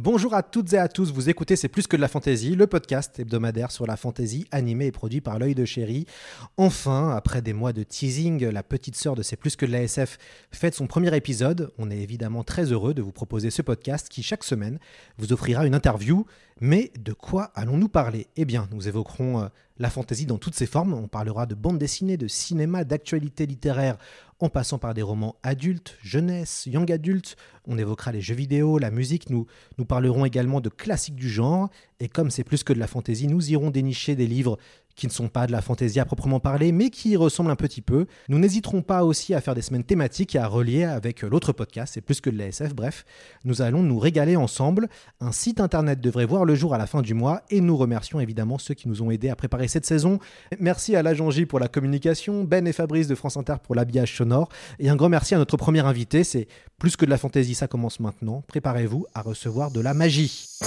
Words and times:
Bonjour 0.00 0.32
à 0.34 0.44
toutes 0.44 0.74
et 0.74 0.78
à 0.78 0.86
tous, 0.86 1.10
vous 1.10 1.28
écoutez 1.28 1.56
C'est 1.56 1.66
plus 1.66 1.88
que 1.88 1.96
de 1.96 2.00
la 2.00 2.06
fantaisie, 2.06 2.54
le 2.54 2.68
podcast 2.68 3.18
hebdomadaire 3.18 3.72
sur 3.72 3.84
la 3.84 3.96
fantaisie 3.96 4.46
animé 4.52 4.86
et 4.86 4.92
produit 4.92 5.20
par 5.20 5.40
l'œil 5.40 5.56
de 5.56 5.64
chéri. 5.64 6.06
Enfin, 6.56 7.10
après 7.16 7.42
des 7.42 7.52
mois 7.52 7.72
de 7.72 7.82
teasing, 7.82 8.44
la 8.44 8.62
petite 8.62 8.94
sœur 8.94 9.16
de 9.16 9.24
C'est 9.24 9.34
plus 9.34 9.56
que 9.56 9.66
de 9.66 9.72
la 9.72 9.82
SF 9.82 10.18
fête 10.52 10.76
son 10.76 10.86
premier 10.86 11.16
épisode. 11.16 11.72
On 11.78 11.90
est 11.90 11.98
évidemment 11.98 12.44
très 12.44 12.66
heureux 12.66 12.94
de 12.94 13.02
vous 13.02 13.10
proposer 13.10 13.50
ce 13.50 13.60
podcast 13.60 14.08
qui 14.08 14.22
chaque 14.22 14.44
semaine 14.44 14.78
vous 15.16 15.32
offrira 15.32 15.66
une 15.66 15.74
interview. 15.74 16.26
Mais 16.60 16.92
de 16.98 17.12
quoi 17.12 17.50
allons-nous 17.56 17.88
parler? 17.88 18.28
Eh 18.36 18.44
bien, 18.44 18.68
nous 18.72 18.86
évoquerons 18.86 19.42
euh, 19.42 19.48
la 19.78 19.90
fantaisie 19.90 20.26
dans 20.26 20.38
toutes 20.38 20.54
ses 20.54 20.66
formes. 20.66 20.92
On 20.92 21.08
parlera 21.08 21.46
de 21.46 21.54
bande 21.54 21.78
dessinée, 21.78 22.16
de 22.16 22.28
cinéma, 22.28 22.84
d'actualité 22.84 23.46
littéraire, 23.46 23.96
en 24.40 24.48
passant 24.48 24.78
par 24.78 24.94
des 24.94 25.02
romans 25.02 25.36
adultes, 25.42 25.96
jeunesse, 26.02 26.66
young 26.66 26.90
adultes. 26.92 27.36
On 27.66 27.76
évoquera 27.76 28.12
les 28.12 28.20
jeux 28.20 28.34
vidéo, 28.34 28.78
la 28.78 28.90
musique. 28.90 29.30
Nous, 29.30 29.46
nous 29.78 29.84
parlerons 29.84 30.24
également 30.24 30.60
de 30.60 30.68
classiques 30.68 31.16
du 31.16 31.28
genre. 31.28 31.70
Et 32.00 32.08
comme 32.08 32.30
c'est 32.30 32.44
plus 32.44 32.62
que 32.62 32.72
de 32.72 32.78
la 32.78 32.86
fantaisie, 32.86 33.26
nous 33.26 33.50
irons 33.50 33.70
dénicher 33.70 34.14
des 34.14 34.26
livres 34.26 34.58
qui 34.98 35.06
ne 35.06 35.12
sont 35.12 35.28
pas 35.28 35.46
de 35.46 35.52
la 35.52 35.62
fantaisie 35.62 36.00
à 36.00 36.04
proprement 36.04 36.40
parler, 36.40 36.72
mais 36.72 36.90
qui 36.90 37.10
y 37.10 37.16
ressemblent 37.16 37.52
un 37.52 37.56
petit 37.56 37.80
peu. 37.80 38.06
Nous 38.28 38.38
n'hésiterons 38.38 38.82
pas 38.82 39.04
aussi 39.04 39.32
à 39.32 39.40
faire 39.40 39.54
des 39.54 39.62
semaines 39.62 39.84
thématiques 39.84 40.34
et 40.34 40.38
à 40.38 40.48
relier 40.48 40.82
avec 40.82 41.22
l'autre 41.22 41.52
podcast, 41.52 41.94
c'est 41.94 42.00
plus 42.00 42.20
que 42.20 42.28
de 42.28 42.36
l'ASF, 42.36 42.74
bref. 42.74 43.04
Nous 43.44 43.62
allons 43.62 43.82
nous 43.84 43.98
régaler 43.98 44.34
ensemble. 44.34 44.88
Un 45.20 45.30
site 45.30 45.60
internet 45.60 46.00
devrait 46.00 46.26
voir 46.26 46.44
le 46.44 46.56
jour 46.56 46.74
à 46.74 46.78
la 46.78 46.88
fin 46.88 47.00
du 47.00 47.14
mois 47.14 47.42
et 47.48 47.60
nous 47.60 47.76
remercions 47.76 48.18
évidemment 48.18 48.58
ceux 48.58 48.74
qui 48.74 48.88
nous 48.88 49.00
ont 49.00 49.12
aidés 49.12 49.30
à 49.30 49.36
préparer 49.36 49.68
cette 49.68 49.86
saison. 49.86 50.18
Merci 50.58 50.96
à 50.96 51.02
l'agent 51.02 51.30
J 51.30 51.46
pour 51.46 51.60
la 51.60 51.68
communication, 51.68 52.42
Ben 52.42 52.66
et 52.66 52.72
Fabrice 52.72 53.06
de 53.06 53.14
France 53.14 53.36
Inter 53.36 53.54
pour 53.62 53.76
l'habillage 53.76 54.16
sonore 54.16 54.48
et 54.80 54.90
un 54.90 54.96
grand 54.96 55.08
merci 55.08 55.36
à 55.36 55.38
notre 55.38 55.56
premier 55.56 55.80
invité, 55.86 56.24
c'est 56.24 56.48
plus 56.78 56.96
que 56.96 57.04
de 57.04 57.10
la 57.10 57.18
fantaisie, 57.18 57.54
ça 57.54 57.68
commence 57.68 58.00
maintenant. 58.00 58.42
Préparez-vous 58.48 59.06
à 59.14 59.22
recevoir 59.22 59.70
de 59.70 59.80
la 59.80 59.94
magie. 59.94 60.58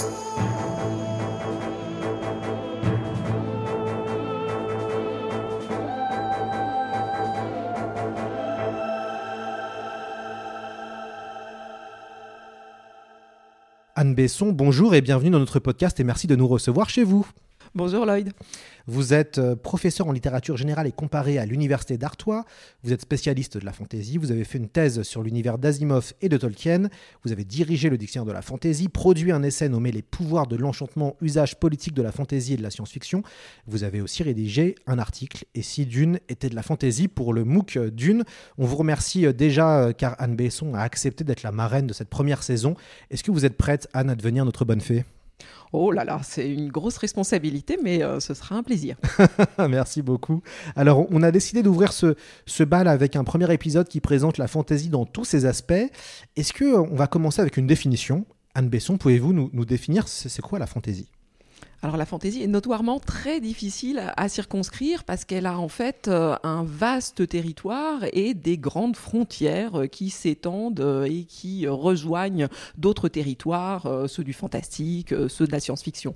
Anne 14.02 14.16
Besson, 14.16 14.50
bonjour 14.50 14.96
et 14.96 15.00
bienvenue 15.00 15.30
dans 15.30 15.38
notre 15.38 15.60
podcast 15.60 16.00
et 16.00 16.02
merci 16.02 16.26
de 16.26 16.34
nous 16.34 16.48
recevoir 16.48 16.90
chez 16.90 17.04
vous. 17.04 17.24
Bonjour 17.74 18.04
Lloyd. 18.04 18.30
Vous 18.86 19.14
êtes 19.14 19.38
euh, 19.38 19.56
professeur 19.56 20.06
en 20.06 20.12
littérature 20.12 20.58
générale 20.58 20.86
et 20.86 20.92
comparée 20.92 21.38
à 21.38 21.46
l'université 21.46 21.96
d'Artois. 21.96 22.44
Vous 22.82 22.92
êtes 22.92 23.00
spécialiste 23.00 23.56
de 23.56 23.64
la 23.64 23.72
fantaisie. 23.72 24.18
Vous 24.18 24.30
avez 24.30 24.44
fait 24.44 24.58
une 24.58 24.68
thèse 24.68 25.00
sur 25.04 25.22
l'univers 25.22 25.56
d'Asimov 25.56 26.12
et 26.20 26.28
de 26.28 26.36
Tolkien. 26.36 26.90
Vous 27.24 27.32
avez 27.32 27.46
dirigé 27.46 27.88
le 27.88 27.96
dictionnaire 27.96 28.26
de 28.26 28.32
la 28.32 28.42
fantaisie, 28.42 28.90
produit 28.90 29.32
un 29.32 29.42
essai 29.42 29.70
nommé 29.70 29.90
Les 29.90 30.02
pouvoirs 30.02 30.46
de 30.48 30.56
l'enchantement, 30.56 31.16
usage 31.22 31.58
politique 31.58 31.94
de 31.94 32.02
la 32.02 32.12
fantaisie 32.12 32.52
et 32.52 32.56
de 32.58 32.62
la 32.62 32.70
science-fiction. 32.70 33.22
Vous 33.66 33.84
avez 33.84 34.02
aussi 34.02 34.22
rédigé 34.22 34.74
un 34.86 34.98
article 34.98 35.46
Et 35.54 35.62
si 35.62 35.86
Dune 35.86 36.20
était 36.28 36.50
de 36.50 36.54
la 36.54 36.62
fantaisie 36.62 37.08
pour 37.08 37.32
le 37.32 37.44
MOOC 37.44 37.78
Dune. 37.78 38.24
On 38.58 38.66
vous 38.66 38.76
remercie 38.76 39.24
euh, 39.24 39.32
déjà 39.32 39.84
euh, 39.84 39.92
car 39.94 40.14
Anne 40.18 40.36
Besson 40.36 40.74
a 40.74 40.80
accepté 40.80 41.24
d'être 41.24 41.42
la 41.42 41.52
marraine 41.52 41.86
de 41.86 41.94
cette 41.94 42.10
première 42.10 42.42
saison. 42.42 42.74
Est-ce 43.10 43.24
que 43.24 43.30
vous 43.30 43.46
êtes 43.46 43.56
prête, 43.56 43.88
Anne, 43.94 44.10
à 44.10 44.14
devenir 44.14 44.44
notre 44.44 44.66
bonne 44.66 44.82
fée? 44.82 45.06
Oh 45.72 45.90
là 45.90 46.04
là, 46.04 46.20
c'est 46.22 46.50
une 46.50 46.70
grosse 46.70 46.98
responsabilité, 46.98 47.78
mais 47.82 48.02
euh, 48.02 48.20
ce 48.20 48.34
sera 48.34 48.56
un 48.56 48.62
plaisir. 48.62 48.96
Merci 49.58 50.02
beaucoup. 50.02 50.42
Alors, 50.76 51.06
on 51.10 51.22
a 51.22 51.30
décidé 51.30 51.62
d'ouvrir 51.62 51.92
ce, 51.92 52.62
bal 52.62 52.88
avec 52.88 53.16
un 53.16 53.24
premier 53.24 53.50
épisode 53.52 53.88
qui 53.88 54.00
présente 54.00 54.36
la 54.36 54.48
fantaisie 54.48 54.90
dans 54.90 55.06
tous 55.06 55.24
ses 55.24 55.46
aspects. 55.46 55.72
Est-ce 56.36 56.52
que 56.52 56.76
on 56.76 56.94
va 56.94 57.06
commencer 57.06 57.40
avec 57.40 57.56
une 57.56 57.66
définition? 57.66 58.26
Anne 58.54 58.68
Besson, 58.68 58.98
pouvez-vous 58.98 59.32
nous, 59.32 59.48
nous 59.54 59.64
définir 59.64 60.08
c'est 60.08 60.42
quoi 60.42 60.58
la 60.58 60.66
fantaisie? 60.66 61.08
Alors 61.84 61.96
la 61.96 62.06
fantaisie 62.06 62.44
est 62.44 62.46
notoirement 62.46 63.00
très 63.00 63.40
difficile 63.40 64.00
à, 64.16 64.28
circonscrire 64.28 65.02
parce 65.02 65.24
qu'elle 65.24 65.46
a 65.46 65.58
en 65.58 65.66
fait 65.66 66.06
euh, 66.06 66.36
un 66.44 66.62
vaste 66.62 67.26
territoire 67.26 68.04
et 68.12 68.34
des 68.34 68.56
grandes 68.56 68.94
frontières 68.94 69.80
euh, 69.80 69.86
qui 69.88 70.10
s'étendent 70.10 70.78
euh, 70.78 71.02
et 71.02 71.24
qui 71.24 71.66
rejoignent 71.66 72.46
d'autres 72.78 73.08
territoires, 73.08 74.06
ceux 74.06 74.22
du 74.22 74.32
fantastique, 74.32 75.12
ceux 75.28 75.46
de 75.46 75.50
la 75.50 75.58
science-fiction. 75.58 76.14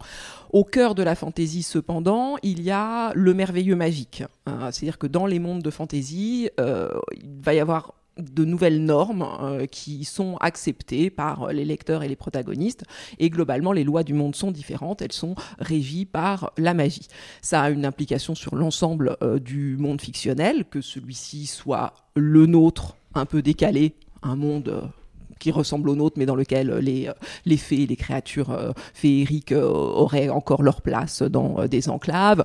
Au 0.50 0.62
cœur 0.62 0.94
de 0.94 1.02
la 1.02 1.16
fantaisie 1.16 1.64
cependant, 1.64 2.36
il 2.44 2.62
y 2.62 2.70
a 2.70 3.12
le 3.14 3.34
merveilleux 3.34 3.76
magique. 3.76 4.22
hein. 4.46 4.70
C'est-à-dire 4.70 4.98
que 4.98 5.08
dans 5.08 5.26
les 5.26 5.40
mondes 5.40 5.62
de 5.62 5.70
fantaisie, 5.70 6.48
il 6.58 7.42
va 7.42 7.54
y 7.54 7.60
avoir 7.60 7.94
de 8.18 8.44
nouvelles 8.44 8.84
normes 8.84 9.26
euh, 9.40 9.66
qui 9.66 10.04
sont 10.04 10.36
acceptées 10.38 11.10
par 11.10 11.52
les 11.52 11.64
lecteurs 11.64 12.02
et 12.02 12.08
les 12.08 12.16
protagonistes. 12.16 12.84
Et 13.18 13.30
globalement, 13.30 13.72
les 13.72 13.84
lois 13.84 14.02
du 14.02 14.14
monde 14.14 14.34
sont 14.34 14.50
différentes. 14.50 15.02
Elles 15.02 15.12
sont 15.12 15.34
régies 15.58 16.06
par 16.06 16.52
la 16.56 16.74
magie. 16.74 17.08
Ça 17.42 17.62
a 17.62 17.70
une 17.70 17.84
implication 17.84 18.34
sur 18.34 18.54
l'ensemble 18.54 19.16
euh, 19.22 19.38
du 19.38 19.76
monde 19.76 20.00
fictionnel, 20.00 20.64
que 20.64 20.80
celui-ci 20.80 21.46
soit 21.46 21.94
le 22.14 22.46
nôtre, 22.46 22.96
un 23.14 23.26
peu 23.26 23.42
décalé, 23.42 23.94
un 24.22 24.36
monde... 24.36 24.90
qui 25.38 25.50
ressemble 25.50 25.88
au 25.88 25.96
nôtre, 25.96 26.16
mais 26.18 26.26
dans 26.26 26.34
lequel 26.34 26.70
euh, 26.70 26.80
les, 26.80 27.08
euh, 27.08 27.12
les 27.44 27.56
fées, 27.56 27.86
les 27.86 27.96
créatures 27.96 28.50
euh, 28.50 28.72
féeriques 28.94 29.52
auraient 29.56 30.28
encore 30.28 30.62
leur 30.62 30.82
place 30.82 31.22
dans 31.22 31.66
des 31.66 31.88
enclaves, 31.88 32.44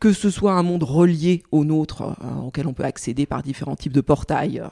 que 0.00 0.12
ce 0.12 0.30
soit 0.30 0.52
un 0.52 0.62
monde 0.62 0.82
relié 0.82 1.42
au 1.52 1.64
nôtre, 1.64 2.16
auquel 2.44 2.66
on 2.66 2.72
peut 2.72 2.84
accéder 2.84 3.26
par 3.26 3.42
différents 3.42 3.76
types 3.76 3.92
de 3.92 4.00
portails, 4.00 4.62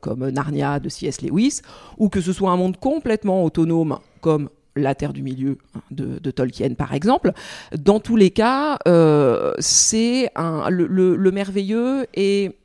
comme 0.00 0.28
Narnia 0.30 0.80
de 0.80 0.88
C.S. 0.88 1.22
Lewis, 1.22 1.60
ou 1.98 2.08
que 2.08 2.20
ce 2.20 2.32
soit 2.32 2.50
un 2.50 2.56
monde 2.56 2.76
complètement 2.78 3.44
autonome, 3.44 3.98
comme 4.20 4.48
la 4.76 4.94
Terre 4.94 5.12
du 5.12 5.22
Milieu 5.22 5.58
hein, 5.74 5.80
de, 5.90 6.30
Tolkien, 6.30 6.74
par 6.74 6.94
exemple. 6.94 7.32
Dans 7.76 8.00
tous 8.00 8.16
les 8.16 8.30
cas, 8.30 8.78
c'est 9.58 10.30
le, 10.36 10.86
le- 10.86 11.16
le 11.16 11.30
merveilleux 11.32 12.06
est 12.14 12.56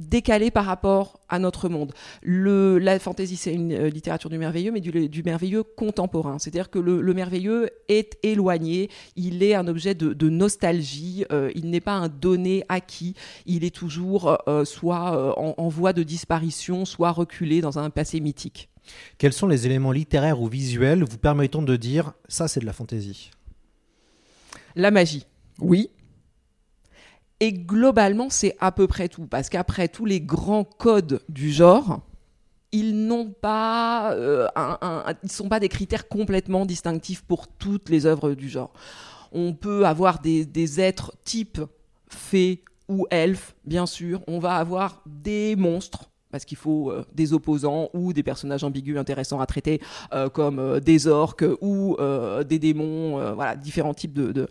décalé 0.00 0.50
par 0.50 0.64
rapport 0.64 1.20
à 1.28 1.38
notre 1.38 1.68
monde. 1.68 1.92
Le, 2.22 2.78
la 2.78 2.98
fantaisie, 2.98 3.36
c'est 3.36 3.54
une 3.54 3.72
euh, 3.72 3.88
littérature 3.88 4.30
du 4.30 4.38
merveilleux, 4.38 4.72
mais 4.72 4.80
du, 4.80 5.08
du 5.08 5.22
merveilleux 5.22 5.62
contemporain. 5.62 6.38
C'est-à-dire 6.38 6.70
que 6.70 6.78
le, 6.78 7.00
le 7.00 7.14
merveilleux 7.14 7.70
est 7.88 8.18
éloigné, 8.22 8.90
il 9.16 9.42
est 9.42 9.54
un 9.54 9.68
objet 9.68 9.94
de, 9.94 10.12
de 10.12 10.28
nostalgie, 10.28 11.24
euh, 11.30 11.50
il 11.54 11.70
n'est 11.70 11.80
pas 11.80 11.94
un 11.94 12.08
donné 12.08 12.64
acquis, 12.68 13.14
il 13.46 13.64
est 13.64 13.74
toujours 13.74 14.38
euh, 14.48 14.64
soit 14.64 15.16
euh, 15.16 15.32
en, 15.36 15.54
en 15.56 15.68
voie 15.68 15.92
de 15.92 16.02
disparition, 16.02 16.84
soit 16.84 17.12
reculé 17.12 17.60
dans 17.60 17.78
un 17.78 17.90
passé 17.90 18.20
mythique. 18.20 18.68
Quels 19.18 19.32
sont 19.32 19.46
les 19.46 19.66
éléments 19.66 19.92
littéraires 19.92 20.40
ou 20.40 20.48
visuels 20.48 21.04
vous 21.04 21.18
permettant 21.18 21.62
de 21.62 21.76
dire 21.76 22.12
ça 22.28 22.48
c'est 22.48 22.60
de 22.60 22.66
la 22.66 22.72
fantaisie? 22.72 23.30
La 24.74 24.90
magie, 24.90 25.26
oui. 25.60 25.90
Et 27.40 27.54
globalement, 27.54 28.28
c'est 28.28 28.54
à 28.60 28.70
peu 28.70 28.86
près 28.86 29.08
tout. 29.08 29.26
Parce 29.26 29.48
qu'après 29.48 29.88
tous 29.88 30.04
les 30.04 30.20
grands 30.20 30.64
codes 30.64 31.20
du 31.30 31.50
genre, 31.50 32.00
ils 32.70 33.06
n'ont 33.06 33.30
pas, 33.30 34.12
euh, 34.12 34.46
sont 35.26 35.48
pas 35.48 35.58
des 35.58 35.70
critères 35.70 36.08
complètement 36.08 36.66
distinctifs 36.66 37.22
pour 37.22 37.48
toutes 37.48 37.88
les 37.88 38.04
œuvres 38.04 38.34
du 38.34 38.48
genre. 38.48 38.72
On 39.32 39.54
peut 39.54 39.86
avoir 39.86 40.20
des, 40.20 40.80
êtres 40.80 41.12
type 41.24 41.60
fées 42.08 42.62
ou 42.88 43.06
elfes, 43.10 43.54
bien 43.64 43.86
sûr. 43.86 44.20
On 44.26 44.38
va 44.38 44.56
avoir 44.56 45.02
des 45.06 45.56
monstres. 45.56 46.10
Parce 46.30 46.44
qu'il 46.44 46.58
faut 46.58 46.92
euh, 46.92 47.04
des 47.12 47.32
opposants 47.32 47.88
ou 47.92 48.12
des 48.12 48.22
personnages 48.22 48.62
ambigus 48.62 48.96
intéressants 48.96 49.40
à 49.40 49.46
traiter, 49.46 49.80
euh, 50.12 50.28
comme 50.28 50.78
des 50.78 51.08
orques 51.08 51.44
ou 51.60 51.96
des 52.46 52.58
démons, 52.60 53.34
voilà, 53.34 53.56
différents 53.56 53.94
types 53.94 54.12
de- 54.12 54.46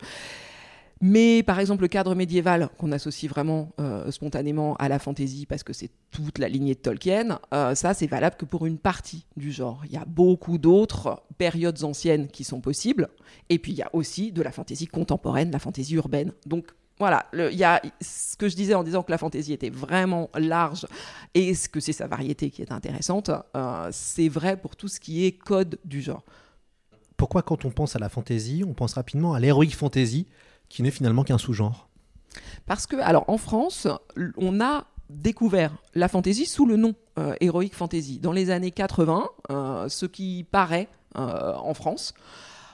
Mais 1.00 1.42
par 1.42 1.58
exemple, 1.58 1.82
le 1.82 1.88
cadre 1.88 2.14
médiéval, 2.14 2.68
qu'on 2.76 2.92
associe 2.92 3.30
vraiment 3.30 3.72
euh, 3.80 4.10
spontanément 4.10 4.76
à 4.76 4.88
la 4.88 4.98
fantasy 4.98 5.46
parce 5.46 5.62
que 5.62 5.72
c'est 5.72 5.90
toute 6.10 6.38
la 6.38 6.48
lignée 6.48 6.74
de 6.74 6.80
Tolkien, 6.80 7.40
euh, 7.54 7.74
ça 7.74 7.94
c'est 7.94 8.06
valable 8.06 8.36
que 8.36 8.44
pour 8.44 8.66
une 8.66 8.78
partie 8.78 9.24
du 9.36 9.50
genre. 9.50 9.82
Il 9.86 9.92
y 9.92 9.96
a 9.96 10.04
beaucoup 10.04 10.58
d'autres 10.58 11.22
périodes 11.38 11.82
anciennes 11.84 12.28
qui 12.28 12.44
sont 12.44 12.60
possibles. 12.60 13.08
Et 13.48 13.58
puis 13.58 13.72
il 13.72 13.78
y 13.78 13.82
a 13.82 13.88
aussi 13.94 14.30
de 14.30 14.42
la 14.42 14.52
fantasy 14.52 14.86
contemporaine, 14.86 15.50
la 15.50 15.58
fantasy 15.58 15.94
urbaine. 15.94 16.32
Donc 16.44 16.66
voilà, 17.00 17.24
il 17.32 17.56
y 17.56 17.64
a 17.64 17.80
ce 18.02 18.36
que 18.36 18.50
je 18.50 18.54
disais 18.54 18.74
en 18.74 18.84
disant 18.84 19.02
que 19.02 19.10
la 19.10 19.16
fantaisie 19.16 19.54
était 19.54 19.70
vraiment 19.70 20.28
large 20.34 20.86
et 21.32 21.54
ce 21.54 21.66
que 21.70 21.80
c'est 21.80 21.94
sa 21.94 22.06
variété 22.06 22.50
qui 22.50 22.60
est 22.60 22.72
intéressante, 22.72 23.30
euh, 23.56 23.88
c'est 23.90 24.28
vrai 24.28 24.58
pour 24.58 24.76
tout 24.76 24.86
ce 24.86 25.00
qui 25.00 25.24
est 25.24 25.32
code 25.32 25.78
du 25.86 26.02
genre. 26.02 26.22
Pourquoi 27.16 27.40
quand 27.40 27.64
on 27.64 27.70
pense 27.70 27.96
à 27.96 27.98
la 27.98 28.10
fantaisie, 28.10 28.64
on 28.68 28.74
pense 28.74 28.92
rapidement 28.94 29.32
à 29.32 29.40
l'héroïque 29.40 29.76
fantasy, 29.76 30.26
qui 30.70 30.82
n'est 30.82 30.90
finalement 30.90 31.22
qu'un 31.22 31.36
sous-genre 31.36 31.90
Parce 32.64 32.86
que, 32.86 32.96
alors 32.96 33.24
en 33.28 33.36
France, 33.36 33.86
on 34.38 34.62
a 34.62 34.86
découvert 35.10 35.72
la 35.94 36.08
fantaisie 36.08 36.46
sous 36.46 36.64
le 36.64 36.76
nom 36.76 36.94
euh, 37.18 37.34
Heroic 37.42 37.72
Fantasy. 37.72 38.20
Dans 38.20 38.32
les 38.32 38.48
années 38.48 38.70
80, 38.70 39.28
euh, 39.50 39.88
ce 39.90 40.06
qui 40.06 40.46
paraît 40.50 40.88
en 41.14 41.74
France, 41.74 42.14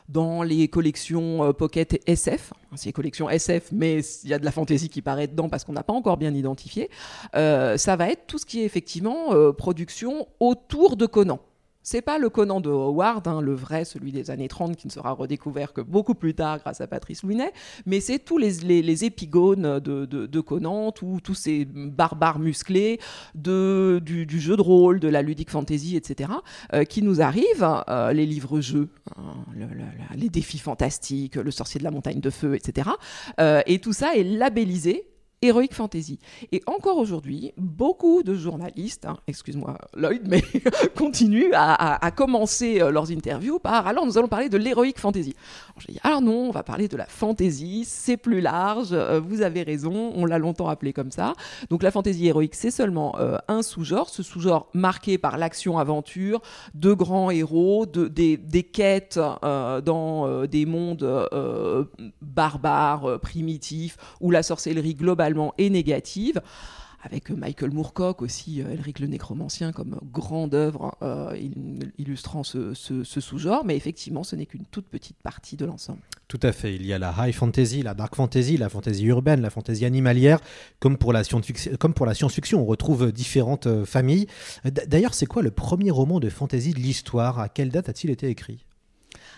dans 0.09 0.43
les 0.43 0.69
collections 0.69 1.45
euh, 1.45 1.53
Pocket 1.53 2.01
SF. 2.07 2.53
C'est 2.75 2.87
les 2.87 2.93
collections 2.93 3.29
SF, 3.31 3.71
mais 3.73 4.01
il 4.25 4.31
y 4.31 4.35
a 4.35 4.39
de 4.39 4.45
la 4.45 4.53
fantaisie 4.53 4.89
qui 4.89 5.03
paraît 5.03 5.27
dedans 5.27 5.49
parce 5.49 5.65
qu'on 5.65 5.73
n'a 5.73 5.83
pas 5.83 5.93
encore 5.93 6.17
bien 6.17 6.35
identifié. 6.35 6.91
Euh, 7.35 7.77
ça 7.77 7.97
va 7.97 8.11
être 8.11 8.27
tout 8.27 8.39
ce 8.39 8.47
qui 8.47 8.61
est 8.61 8.65
effectivement 8.65 9.33
euh, 9.33 9.53
production 9.53 10.29
autour 10.41 10.97
de 10.97 11.07
Conan. 11.07 11.41
C'est 11.89 12.03
pas 12.03 12.19
le 12.19 12.31
Conan 12.31 12.61
de 12.61 12.69
Howard, 12.69 13.29
hein, 13.29 13.41
le 13.41 13.55
vrai, 13.55 13.85
celui 13.85 14.11
des 14.11 14.33
années 14.33 14.49
30, 14.49 14.75
qui 14.75 14.89
ne 14.89 14.93
sera 14.93 15.13
redécouvert 15.13 15.73
que 15.73 15.81
beaucoup 15.81 16.17
plus 16.17 16.35
tard 16.35 16.59
grâce 16.59 16.81
à 16.81 16.89
Patrice 16.89 17.23
Louinet, 17.23 17.53
mais 17.87 18.01
c'est 18.01 18.19
tous 18.19 18.39
les, 18.39 18.55
les, 18.83 19.05
épigones 19.05 19.79
de, 19.79 20.41
Conan, 20.41 20.91
tous 20.91 21.35
ces 21.35 21.65
barbares 21.65 22.41
musclés 22.41 22.99
du, 23.37 24.41
jeu 24.41 24.57
de 24.57 24.61
rôle, 24.61 24.99
de 24.99 25.07
la 25.07 25.23
ludique 25.23 25.51
fantasy, 25.51 25.95
etc., 25.95 26.33
euh, 26.75 26.83
qui 26.83 27.03
nous 27.03 27.23
arrivent, 27.23 27.85
euh, 27.89 28.13
les 28.13 28.27
livres-jeux, 28.27 28.89
hein, 29.17 29.45
les 30.17 30.29
défis 30.29 30.59
fantastiques, 30.59 31.37
le 31.37 31.53
sorcier 31.53 31.79
de 31.79 31.85
la 31.85 31.93
montagne 31.93 32.19
de 32.19 32.31
feu, 32.31 32.57
etc. 32.57 32.91
Euh, 33.39 33.63
et 33.67 33.79
tout 33.79 33.93
ça 33.93 34.17
est 34.17 34.25
labellisé 34.25 35.07
Heroic 35.47 35.69
Fantasy. 35.73 36.19
Et 36.51 36.63
encore 36.67 36.99
aujourd'hui, 36.99 37.53
beaucoup 37.57 38.23
de 38.23 38.35
journalistes, 38.35 39.07
hein, 39.07 39.17
excuse-moi 39.29 39.79
Lloyd, 39.97 40.23
mais 40.27 40.43
continuent 40.97 41.53
à, 41.55 42.11
commencer 42.11 42.81
euh, 42.81 42.91
leurs 42.91 43.11
interviews 43.11 43.59
par 43.59 43.87
alors 43.87 44.07
nous 44.07 44.19
allons 44.19 44.29
parler 44.29 44.49
de 44.49 44.57
l'Heroic 44.57 44.95
Fantasy. 44.97 45.35
Alors, 46.03 46.23
non, 46.23 46.49
on 46.49 46.51
va 46.51 46.63
parler 46.63 46.89
de 46.89 46.97
la 46.97 47.07
fantasy, 47.07 47.85
c'est 47.87 48.17
plus 48.17 48.41
large, 48.41 48.89
euh, 48.93 49.21
vous 49.21 49.43
avez 49.43 49.63
raison, 49.63 50.13
on 50.15 50.25
l'a 50.25 50.39
longtemps 50.39 50.69
appelé 50.69 50.93
comme 50.93 51.11
ça. 51.11 51.35
Donc 51.71 51.83
la 51.83 51.91
fantasy 51.91 52.27
héroïque, 52.27 52.55
c'est 52.55 52.71
seulement 52.71 53.17
euh, 53.19 53.39
un 53.49 53.63
sous-genre, 53.63 54.09
ce 54.09 54.23
sous-genre 54.23 54.69
marqué 54.75 55.19
par 55.19 55.39
l'action-aventure, 55.39 56.41
de 56.75 56.93
grands 56.93 57.31
héros, 57.31 57.87
de, 57.87 58.09
des, 58.09 58.37
des 58.37 58.63
quêtes 58.65 59.19
dans 59.43 60.47
des 60.47 60.67
mondes 60.67 61.29
barbares, 62.21 63.21
primitifs, 63.21 63.97
où 64.21 64.31
la 64.31 64.43
sorcellerie 64.43 64.95
globale 65.37 65.53
et 65.59 65.71
négative 65.71 66.41
avec 67.03 67.31
Michael 67.31 67.71
Moorcock 67.71 68.21
aussi, 68.23 68.63
euh, 68.63 68.73
Elric 68.73 68.99
le 68.99 69.07
Nécromancien, 69.07 69.71
comme 69.71 70.01
grande 70.13 70.55
œuvre 70.55 70.97
euh, 71.03 71.37
illustrant 71.99 72.43
ce, 72.43 72.75
sous-genre, 72.75 73.65
mais 73.65 73.77
effectivement, 73.77 74.25
ce 74.25 74.35
n'est 74.35 74.47
qu'une 74.47 74.65
toute 74.65 74.89
petite 74.89 75.17
partie 75.23 75.57
de 75.57 75.65
l'ensemble. 75.65 76.01
Tout 76.27 76.41
à 76.43 76.51
fait. 76.51 76.75
Il 76.75 76.85
y 76.85 76.93
a 76.93 76.99
la 76.99 77.15
high 77.17 77.33
fantasy, 77.33 77.83
la 77.83 77.95
dark 77.95 78.17
fantasy, 78.17 78.57
la 78.57 78.69
fantasy 78.69 79.05
urbaine, 79.05 79.41
la 79.41 79.51
fantasy 79.51 79.85
animalière, 79.85 80.41
comme 80.81 80.97
pour 80.97 81.13
la 81.13 81.23
science-fiction. 81.23 82.61
on 82.61 82.65
retrouve 82.65 83.13
différentes 83.13 83.69
euh, 83.69 83.85
familles. 83.85 84.27
D'ailleurs, 84.65 85.15
c'est 85.15 85.27
quoi 85.27 85.43
le 85.43 85.53
premier 85.53 85.93
roman 85.93 86.19
de 86.19 86.29
fantasy 86.29 86.73
de 86.73 86.81
l'histoire? 86.81 87.39
À 87.39 87.49
quelle 87.49 87.71
date 87.71 87.89
a-t-il 87.89 88.11
été 88.11 88.29
écrit? 88.29 88.65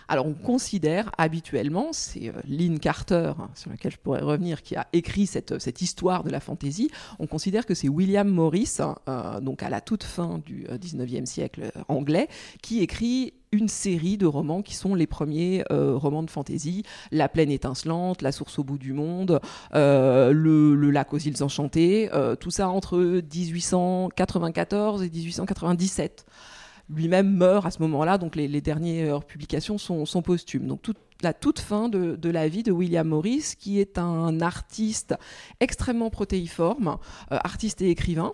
Alors 0.09 0.25
on 0.25 0.33
considère 0.33 1.11
habituellement, 1.19 1.89
c'est 1.91 2.29
euh, 2.29 2.41
Lynn 2.47 2.79
Carter, 2.79 3.33
hein, 3.37 3.51
sur 3.53 3.69
laquelle 3.69 3.91
je 3.91 3.97
pourrais 3.97 4.21
revenir, 4.21 4.63
qui 4.63 4.75
a 4.75 4.87
écrit 4.91 5.27
cette, 5.27 5.59
cette 5.59 5.83
histoire 5.83 6.23
de 6.23 6.31
la 6.31 6.39
fantaisie, 6.39 6.89
on 7.19 7.27
considère 7.27 7.67
que 7.67 7.75
c'est 7.75 7.89
William 7.89 8.27
Morris, 8.27 8.77
hein, 8.79 8.95
euh, 9.07 9.39
donc 9.39 9.61
à 9.61 9.69
la 9.69 9.81
toute 9.81 10.03
fin 10.03 10.41
du 10.43 10.65
19e 10.65 11.21
euh, 11.21 11.25
siècle 11.25 11.71
anglais, 11.87 12.27
qui 12.63 12.81
écrit 12.81 13.35
une 13.51 13.67
série 13.67 14.17
de 14.17 14.25
romans 14.25 14.63
qui 14.63 14.73
sont 14.75 14.93
les 14.93 15.07
premiers 15.07 15.63
romans 15.71 16.21
de 16.21 16.29
fantaisie, 16.29 16.83
La 17.11 17.27
plaine 17.27 17.49
étincelante, 17.49 18.21
La 18.21 18.31
source 18.31 18.59
au 18.59 18.63
bout 18.63 18.77
du 18.77 18.93
monde, 18.93 19.39
le, 19.73 20.75
le, 20.75 20.91
lac 20.91 21.11
aux 21.15 21.17
îles 21.17 21.41
enchantées, 21.41 22.11
tout 22.39 22.51
ça 22.51 22.69
entre 22.69 22.99
1894 22.99 25.01
et 25.01 25.09
1897 25.09 26.27
lui-même 26.89 27.31
meurt 27.31 27.65
à 27.65 27.71
ce 27.71 27.81
moment-là, 27.83 28.17
donc 28.17 28.35
les, 28.35 28.61
dernières 28.61 29.23
publications 29.23 29.77
sont, 29.77 30.21
posthumes. 30.21 30.67
Donc 30.67 30.81
toute, 30.81 30.97
la 31.21 31.33
toute 31.33 31.59
fin 31.59 31.89
de, 31.89 32.29
la 32.29 32.47
vie 32.47 32.63
de 32.63 32.71
William 32.71 33.07
Morris, 33.07 33.53
qui 33.57 33.79
est 33.79 33.97
un 33.97 34.41
artiste 34.41 35.15
extrêmement 35.59 36.09
protéiforme, 36.09 36.97
euh, 37.31 37.37
artiste 37.43 37.81
et 37.81 37.89
écrivain, 37.89 38.33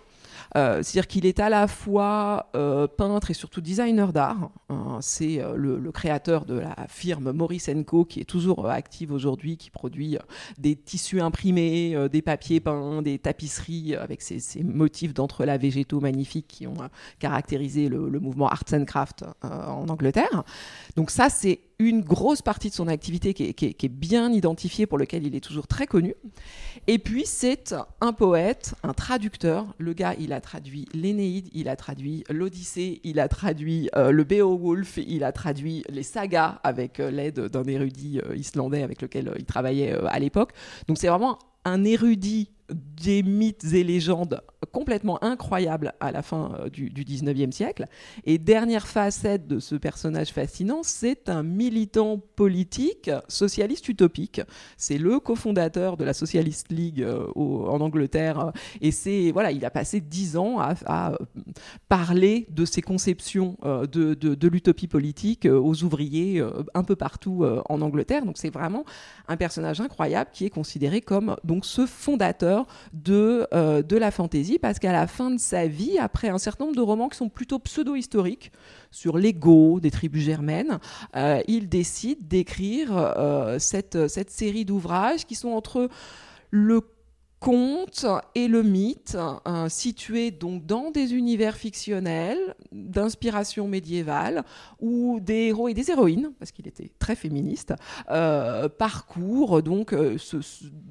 c'est-à-dire 0.82 1.06
qu'il 1.06 1.26
est 1.26 1.38
à 1.38 1.48
la 1.48 1.68
fois 1.68 2.48
euh, 2.54 2.86
peintre 2.86 3.30
et 3.30 3.34
surtout 3.34 3.60
designer 3.60 4.12
d'art. 4.12 4.50
Hein. 4.70 4.98
c'est 5.00 5.40
euh, 5.40 5.54
le, 5.56 5.92
créateur 5.92 6.44
de 6.44 6.58
la 6.58 6.74
firme 6.88 7.32
Maurice 7.32 7.70
Co 7.86 8.04
qui 8.04 8.20
est 8.20 8.24
toujours 8.24 8.68
active 8.68 9.12
aujourd'hui, 9.12 9.56
qui 9.56 9.70
produit 9.70 10.18
des 10.58 10.76
tissus 10.76 11.20
imprimés, 11.20 11.96
des 12.10 12.22
papiers 12.22 12.60
peints, 12.60 13.02
des 13.02 13.18
tapisseries 13.18 13.94
avec 13.94 14.22
ces, 14.22 14.62
motifs 14.62 15.14
d'entrelacs 15.14 15.60
végétaux 15.60 16.00
magnifiques 16.00 16.48
qui 16.48 16.66
ont 16.66 16.76
caractérisé 17.18 17.88
le, 17.88 18.08
le, 18.08 18.20
mouvement 18.20 18.48
Arts 18.48 18.64
and 18.72 18.84
Craft 18.84 19.24
en 19.42 19.88
Angleterre. 19.88 20.44
Donc 20.96 21.10
ça, 21.10 21.28
c'est 21.28 21.60
une 21.78 22.00
grosse 22.00 22.40
partie 22.40 22.70
de 22.70 22.74
son 22.74 22.88
activité 22.88 23.34
qui 23.34 23.44
est, 23.44 23.88
bien 23.88 24.32
identifiée, 24.32 24.86
pour 24.86 24.98
lequel 24.98 25.26
il 25.26 25.34
est 25.34 25.40
toujours 25.40 25.66
très 25.66 25.86
connu. 25.86 26.14
Et 26.86 26.98
puis, 26.98 27.24
c'est 27.26 27.74
un 28.00 28.12
poète, 28.12 28.74
un 28.82 28.94
traducteur. 28.94 29.74
Le 29.78 29.92
gars, 29.92 30.14
il 30.18 30.32
a 30.32 30.40
traduit 30.40 30.86
l'Énéide, 30.94 31.48
il 31.52 31.68
a 31.68 31.76
traduit 31.76 32.24
l'Odyssée, 32.30 33.00
il 33.04 33.20
a 33.20 33.28
traduit 33.28 33.90
euh, 33.94 34.10
le 34.10 34.24
Beowulf, 34.24 34.96
il 34.96 35.22
a 35.22 35.32
traduit 35.32 35.84
les 35.90 36.02
sagas 36.02 36.60
avec 36.64 36.98
euh, 36.98 37.10
l'aide 37.10 37.40
d'un 37.40 37.64
érudit 37.64 38.20
euh, 38.20 38.36
islandais 38.36 38.82
avec 38.82 39.02
lequel 39.02 39.32
il 39.38 39.44
travaillait 39.44 39.92
à 39.92 40.18
l'époque. 40.18 40.52
Donc, 40.88 40.96
c'est 40.96 41.08
vraiment 41.08 41.38
un 41.64 41.84
érudit 41.84 42.50
des 42.70 43.22
mythes 43.22 43.72
et 43.72 43.84
légendes 43.84 44.42
complètement 44.72 45.22
incroyables 45.22 45.94
à 46.00 46.12
la 46.12 46.22
fin 46.22 46.52
euh, 46.60 46.68
du, 46.68 46.90
19e 46.90 47.52
siècle. 47.52 47.86
Et 48.24 48.38
dernière 48.38 48.86
facette 48.86 49.46
de 49.46 49.58
ce 49.58 49.74
personnage 49.74 50.30
fascinant, 50.30 50.80
c'est 50.82 51.28
un 51.28 51.42
militant 51.42 52.18
politique 52.18 53.10
socialiste 53.28 53.88
utopique. 53.88 54.40
C'est 54.76 54.98
le 54.98 55.20
cofondateur 55.20 55.96
de 55.96 56.04
la 56.04 56.12
Socialist 56.12 56.70
League 56.70 57.02
euh, 57.02 57.26
en 57.36 57.80
Angleterre. 57.80 58.52
Et 58.80 58.90
c'est 58.90 59.30
voilà, 59.30 59.52
il 59.52 59.64
a 59.64 59.70
passé 59.70 60.00
dix 60.00 60.36
ans 60.36 60.58
à, 60.58 61.12
euh, 61.12 61.16
parler 61.88 62.46
de 62.50 62.64
ses 62.64 62.82
conceptions 62.82 63.56
de, 63.64 64.14
de 64.14 64.48
l'utopie 64.48 64.88
politique 64.88 65.46
aux 65.46 65.84
ouvriers 65.84 66.42
un 66.74 66.82
peu 66.82 66.96
partout 66.96 67.44
en 67.68 67.80
Angleterre. 67.80 68.24
Donc 68.24 68.38
c'est 68.38 68.50
vraiment 68.50 68.84
un 69.28 69.36
personnage 69.36 69.80
incroyable 69.80 70.30
qui 70.32 70.44
est 70.44 70.50
considéré 70.50 71.00
comme 71.00 71.36
donc 71.44 71.64
ce 71.64 71.86
fondateur 71.86 72.55
de, 72.92 73.46
euh, 73.52 73.82
de 73.82 73.96
la 73.96 74.10
fantaisie, 74.10 74.58
parce 74.58 74.78
qu'à 74.78 74.92
la 74.92 75.06
fin 75.06 75.30
de 75.30 75.38
sa 75.38 75.66
vie, 75.66 75.98
après 75.98 76.28
un 76.28 76.38
certain 76.38 76.64
nombre 76.64 76.76
de 76.76 76.82
romans 76.82 77.08
qui 77.08 77.16
sont 77.16 77.28
plutôt 77.28 77.58
pseudo-historiques, 77.58 78.52
sur 78.90 79.18
l'ego 79.18 79.80
des 79.80 79.90
tribus 79.90 80.22
germaines, 80.24 80.78
euh, 81.16 81.42
il 81.48 81.68
décide 81.68 82.28
d'écrire 82.28 82.96
euh, 82.96 83.58
cette, 83.58 84.08
cette 84.08 84.30
série 84.30 84.64
d'ouvrages 84.64 85.26
qui 85.26 85.34
sont 85.34 85.50
entre 85.50 85.88
le 86.50 86.80
conte 87.40 88.06
et 88.34 88.48
le 88.48 88.62
mythe, 88.62 89.16
euh, 89.46 89.68
situés 89.68 90.30
donc 90.30 90.66
dans 90.66 90.90
des 90.90 91.14
univers 91.14 91.56
fictionnels 91.56 92.54
d'inspiration 92.72 93.68
médiévale, 93.68 94.44
où 94.80 95.20
des 95.20 95.48
héros 95.48 95.68
et 95.68 95.74
des 95.74 95.90
héroïnes, 95.90 96.32
parce 96.38 96.50
qu'il 96.50 96.66
était 96.66 96.90
très 96.98 97.14
féministe, 97.14 97.74
euh, 98.10 98.68
parcourent 98.68 99.62
donc 99.62 99.92
euh, 99.92 100.16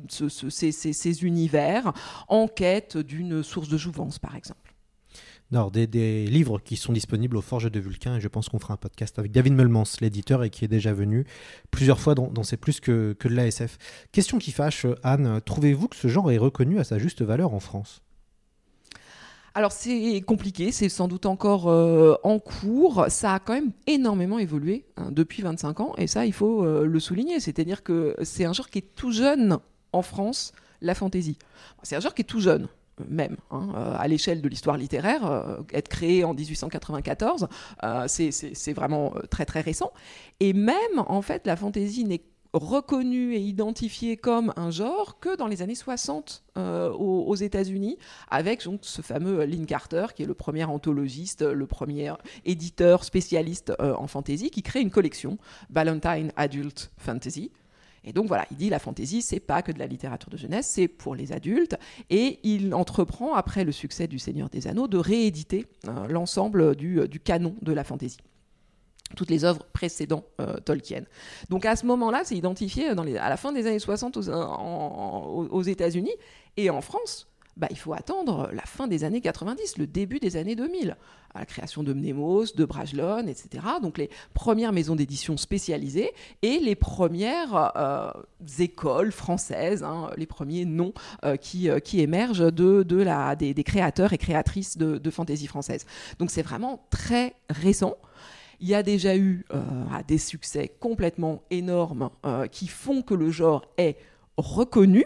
ces, 0.07 1.23
univers 1.23 1.93
en 2.27 2.47
quête 2.47 2.97
d'une 2.97 3.43
source 3.43 3.69
de 3.69 3.77
jouvence, 3.77 4.19
par 4.19 4.35
exemple. 4.35 4.64
Non, 5.51 5.69
des, 5.69 6.25
livres 6.25 6.59
qui 6.59 6.75
sont 6.75 6.91
disponibles 6.91 7.37
aux 7.37 7.41
Forges 7.41 7.71
de 7.71 7.79
Vulcain. 7.79 8.17
Et 8.17 8.21
je 8.21 8.27
pense 8.27 8.49
qu'on 8.49 8.59
fera 8.59 8.73
un 8.73 8.77
podcast 8.77 9.19
avec 9.19 9.31
David 9.31 9.53
Melmans, 9.53 9.83
l'éditeur, 10.01 10.43
et 10.43 10.49
qui 10.49 10.65
est 10.65 10.67
déjà 10.67 10.91
venu 10.91 11.25
plusieurs 11.69 11.99
fois 11.99 12.15
dans, 12.15 12.43
C'est 12.43 12.57
plus 12.57 12.79
que, 12.79 13.13
que 13.13 13.27
de 13.27 13.35
l'ASF. 13.35 13.77
Question 14.11 14.39
qui 14.39 14.51
fâche, 14.51 14.87
Anne. 15.03 15.41
Trouvez-vous 15.45 15.87
que 15.87 15.95
ce 15.95 16.07
genre 16.07 16.31
est 16.31 16.37
reconnu 16.37 16.79
à 16.79 16.83
sa 16.83 16.97
juste 16.97 17.21
valeur 17.21 17.53
en 17.53 17.59
France? 17.59 18.01
Alors 19.57 19.71
c'est 19.71 20.21
compliqué, 20.27 20.73
c'est 20.73 20.89
sans 20.89 21.07
doute 21.07 21.25
encore 21.25 21.69
euh, 21.69 22.15
en 22.23 22.39
cours. 22.39 23.05
Ça 23.07 23.35
a 23.35 23.39
quand 23.39 23.53
même 23.53 23.71
énormément 23.87 24.37
évolué 24.37 24.83
hein, 24.97 25.11
depuis 25.11 25.43
25 25.43 25.79
ans 25.79 25.93
et 25.97 26.07
ça 26.07 26.25
il 26.25 26.33
faut 26.33 26.65
euh, 26.65 26.85
le 26.85 26.99
souligner. 26.99 27.39
C'est-à-dire 27.39 27.81
que 27.81 28.17
c'est 28.23 28.43
un 28.43 28.51
genre 28.51 28.69
qui 28.69 28.79
est 28.79 28.95
tout 28.95 29.13
jeune 29.13 29.59
en 29.93 30.01
France, 30.01 30.51
la 30.81 30.93
fantaisie. 30.93 31.37
C'est 31.83 31.95
un 31.95 32.01
genre 32.01 32.13
qui 32.13 32.23
est 32.23 32.25
tout 32.25 32.41
jeune 32.41 32.67
même 33.07 33.37
hein, 33.51 33.69
euh, 33.75 33.95
à 33.97 34.07
l'échelle 34.07 34.41
de 34.41 34.49
l'histoire 34.49 34.77
littéraire, 34.77 35.25
euh, 35.25 35.57
être 35.73 35.87
créé 35.89 36.23
en 36.23 36.33
1894, 36.33 37.47
euh, 37.83 38.05
c'est- 38.07 38.73
vraiment 38.73 39.13
très 39.29 39.45
très 39.45 39.61
récent. 39.61 39.91
Et 40.39 40.53
même 40.53 40.77
en 40.97 41.21
fait, 41.21 41.45
la 41.47 41.55
fantaisie 41.55 42.03
n'est 42.05 42.23
reconnue 42.53 43.33
et 43.33 43.39
identifiée 43.41 44.15
comme 44.15 44.53
un 44.55 44.71
genre 44.71 45.19
que 45.19 45.35
dans 45.35 45.47
les 45.47 45.61
années 45.61 45.75
60 45.75 46.43
euh, 46.57 46.89
aux, 46.91 47.35
États-Unis, 47.35 47.97
avec 48.29 48.63
donc, 48.63 48.79
ce 48.83 49.01
fameux 49.01 49.43
Lynn 49.43 49.65
Carter, 49.65 50.07
qui 50.15 50.23
est 50.23 50.25
le 50.25 50.33
premier 50.33 50.63
anthologiste, 50.63 51.41
le 51.41 51.67
premier 51.67 52.13
éditeur 52.45 53.03
spécialiste 53.03 53.73
en 53.79 54.07
fantaisie, 54.07 54.51
qui 54.51 54.61
crée 54.63 54.79
une 54.79 54.91
collection, 54.91 55.37
Valentine 55.69 56.31
Adult 56.37 56.91
Fantasy. 56.97 57.51
Et 58.05 58.13
donc 58.13 58.27
voilà, 58.27 58.45
il 58.51 58.57
dit 58.57 58.69
la 58.69 58.79
fantaisie, 58.79 59.21
c'est 59.21 59.39
pas 59.39 59.61
que 59.63 59.71
de 59.71 59.79
la 59.79 59.87
littérature 59.87 60.29
de 60.29 60.37
jeunesse, 60.37 60.67
c'est 60.67 60.87
pour 60.87 61.15
les 61.15 61.31
adultes. 61.33 61.75
Et 62.09 62.39
il 62.43 62.73
entreprend, 62.75 63.33
après 63.33 63.63
le 63.63 63.71
succès 63.71 64.07
du 64.07 64.19
Seigneur 64.19 64.49
des 64.49 64.67
Anneaux, 64.67 64.87
de 64.87 64.97
rééditer 64.97 65.65
euh, 65.87 66.07
l'ensemble 66.07 66.75
du, 66.75 67.07
du 67.07 67.19
canon 67.19 67.55
de 67.61 67.73
la 67.73 67.83
fantaisie 67.83 68.17
toutes 69.15 69.29
les 69.29 69.45
œuvres 69.45 69.63
précédant 69.71 70.23
euh, 70.41 70.57
Tolkien. 70.57 71.03
Donc 71.49 71.65
à 71.67 71.75
ce 71.75 71.85
moment-là, 71.85 72.21
c'est 72.25 72.35
identifié 72.35 72.89
les- 73.05 73.17
à 73.17 73.29
la 73.29 73.37
fin 73.37 73.53
des 73.53 73.67
années 73.67 73.77
60 73.79 74.17
aux, 74.17 74.29
en- 74.29 74.33
en- 74.33 75.27
aux 75.45 75.61
États-Unis 75.61 76.11
et 76.57 76.71
en 76.71 76.81
France. 76.81 77.27
Bah, 77.57 77.67
il 77.69 77.77
faut 77.77 77.93
attendre 77.93 78.49
la 78.51 78.63
fin 78.63 78.85
des 78.85 79.05
années 79.05 79.21
90, 79.21 79.77
le 79.77 79.87
début 79.87 80.19
des 80.19 80.35
années 80.35 80.57
2000, 80.57 80.97
à 81.33 81.39
la 81.39 81.45
création 81.45 81.83
de 81.83 81.93
Mnemos, 81.93 82.47
de 82.53 82.65
Brajlon, 82.65 83.27
etc. 83.27 83.65
Donc 83.81 83.97
les 83.97 84.09
premières 84.33 84.73
maisons 84.73 84.97
d'édition 84.97 85.37
spécialisées 85.37 86.11
et 86.41 86.59
les 86.59 86.75
premières 86.75 87.71
euh, 87.77 88.11
écoles 88.59 89.13
françaises, 89.13 89.83
hein, 89.83 90.09
les 90.17 90.25
premiers 90.25 90.65
noms 90.65 90.93
euh, 91.23 91.37
qui, 91.37 91.69
euh, 91.69 91.79
qui 91.79 92.01
émergent 92.01 92.51
de, 92.51 92.97
la, 92.97 93.37
des, 93.37 93.53
créateurs 93.63 94.11
et 94.11 94.17
créatrices 94.17 94.77
de, 94.77 94.97
de 94.97 95.09
fantaisie 95.09 95.47
française. 95.47 95.85
Donc 96.19 96.31
c'est 96.31 96.41
vraiment 96.41 96.85
très 96.89 97.35
récent. 97.49 97.95
Il 98.59 98.67
y 98.67 98.75
a 98.75 98.83
déjà 98.83 99.15
eu 99.15 99.45
des 100.07 100.17
succès 100.17 100.73
complètement 100.79 101.43
énormes 101.51 102.09
qui 102.51 102.67
font 102.67 103.01
que 103.01 103.13
le 103.13 103.29
genre 103.29 103.65
est 103.77 103.97
reconnu. 104.37 105.05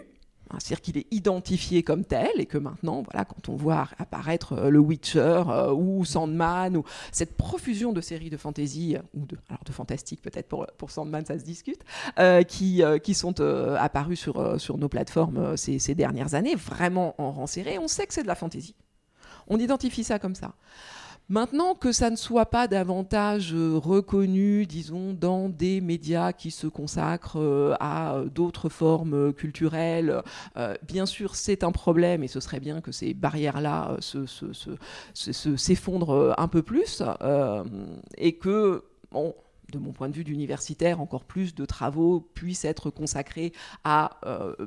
Hein, 0.50 0.56
C'est-à-dire 0.58 0.80
qu'il 0.80 0.98
est 0.98 1.06
identifié 1.10 1.82
comme 1.82 2.04
tel 2.04 2.30
et 2.38 2.46
que 2.46 2.58
maintenant, 2.58 3.02
voilà, 3.02 3.24
quand 3.24 3.48
on 3.48 3.56
voit 3.56 3.88
apparaître 3.98 4.52
euh, 4.52 4.70
le 4.70 4.78
Witcher 4.78 5.42
euh, 5.48 5.72
ou 5.72 6.04
Sandman 6.04 6.76
ou 6.76 6.84
cette 7.12 7.36
profusion 7.36 7.92
de 7.92 8.00
séries 8.00 8.30
de 8.30 8.36
fantasy 8.36 8.96
euh, 8.96 9.02
ou 9.14 9.26
de, 9.26 9.36
alors 9.48 9.64
de 9.64 9.72
fantastique 9.72 10.22
peut-être 10.22 10.48
pour, 10.48 10.90
Sandman, 10.90 11.24
ça 11.24 11.38
se 11.38 11.44
discute, 11.44 11.84
qui, 12.48 13.14
sont 13.14 13.40
apparus 13.40 14.18
sur, 14.18 14.78
nos 14.78 14.88
plateformes 14.88 15.56
ces, 15.56 15.78
ces 15.78 15.94
dernières 15.94 16.34
années, 16.34 16.54
vraiment 16.54 17.14
en 17.18 17.30
rang 17.30 17.46
serré, 17.46 17.78
on 17.78 17.88
sait 17.88 18.06
que 18.06 18.14
c'est 18.14 18.22
de 18.22 18.28
la 18.28 18.34
fantasy. 18.34 18.74
On 19.48 19.58
identifie 19.58 20.04
ça 20.04 20.18
comme 20.18 20.34
ça. 20.34 20.54
Maintenant 21.30 21.76
que 21.76 21.92
ça 21.92 22.10
ne 22.10 22.16
soit 22.16 22.46
pas 22.46 22.66
davantage 22.66 23.54
euh, 23.54 23.78
reconnu, 23.78 24.66
disons, 24.66 25.12
dans 25.12 25.48
des 25.48 25.80
médias 25.80 26.32
qui 26.32 26.50
se 26.50 26.66
consacrent 26.66 27.38
euh, 27.38 27.76
à 27.78 28.16
euh, 28.16 28.24
d'autres 28.24 28.68
formes 28.68 29.32
culturelles, 29.32 30.22
bien 30.82 31.06
sûr 31.06 31.36
c'est 31.36 31.62
un 31.62 31.70
problème 31.70 32.24
et 32.24 32.28
ce 32.28 32.40
serait 32.40 32.58
bien 32.58 32.80
que 32.80 32.90
ces 32.90 33.14
barrières-là 33.14 33.96
se- 34.00 34.26
se- 34.26 34.52
se- 34.52 34.76
se- 35.14 35.32
se- 35.32 35.56
s'effondrent 35.56 36.10
euh, 36.10 36.32
un 36.36 36.48
peu 36.48 36.62
plus 36.62 37.00
et 38.18 38.36
que, 38.36 38.82
de 39.72 39.78
mon 39.78 39.92
point 39.92 40.08
de 40.08 40.14
vue 40.16 40.24
d'universitaire, 40.24 41.00
encore 41.00 41.24
plus 41.24 41.54
de 41.54 41.64
travaux 41.64 42.28
puissent 42.34 42.64
être 42.64 42.90
consacrés 42.90 43.52
à 43.84 44.18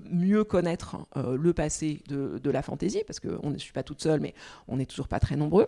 mieux 0.10 0.46
connaître 0.46 0.96
le 1.16 1.54
passé 1.54 2.02
de, 2.08 2.50
la 2.50 2.62
fantaisie, 2.62 3.04
parce 3.06 3.20
que 3.20 3.38
je 3.44 3.50
ne 3.50 3.58
suis 3.58 3.74
pas 3.74 3.84
toute 3.84 4.02
seule, 4.02 4.22
mais 4.22 4.34
on 4.70 4.78
n'est 4.78 4.86
toujours 4.86 5.10
pas 5.10 5.20
très 5.20 5.36
nombreux. 5.36 5.68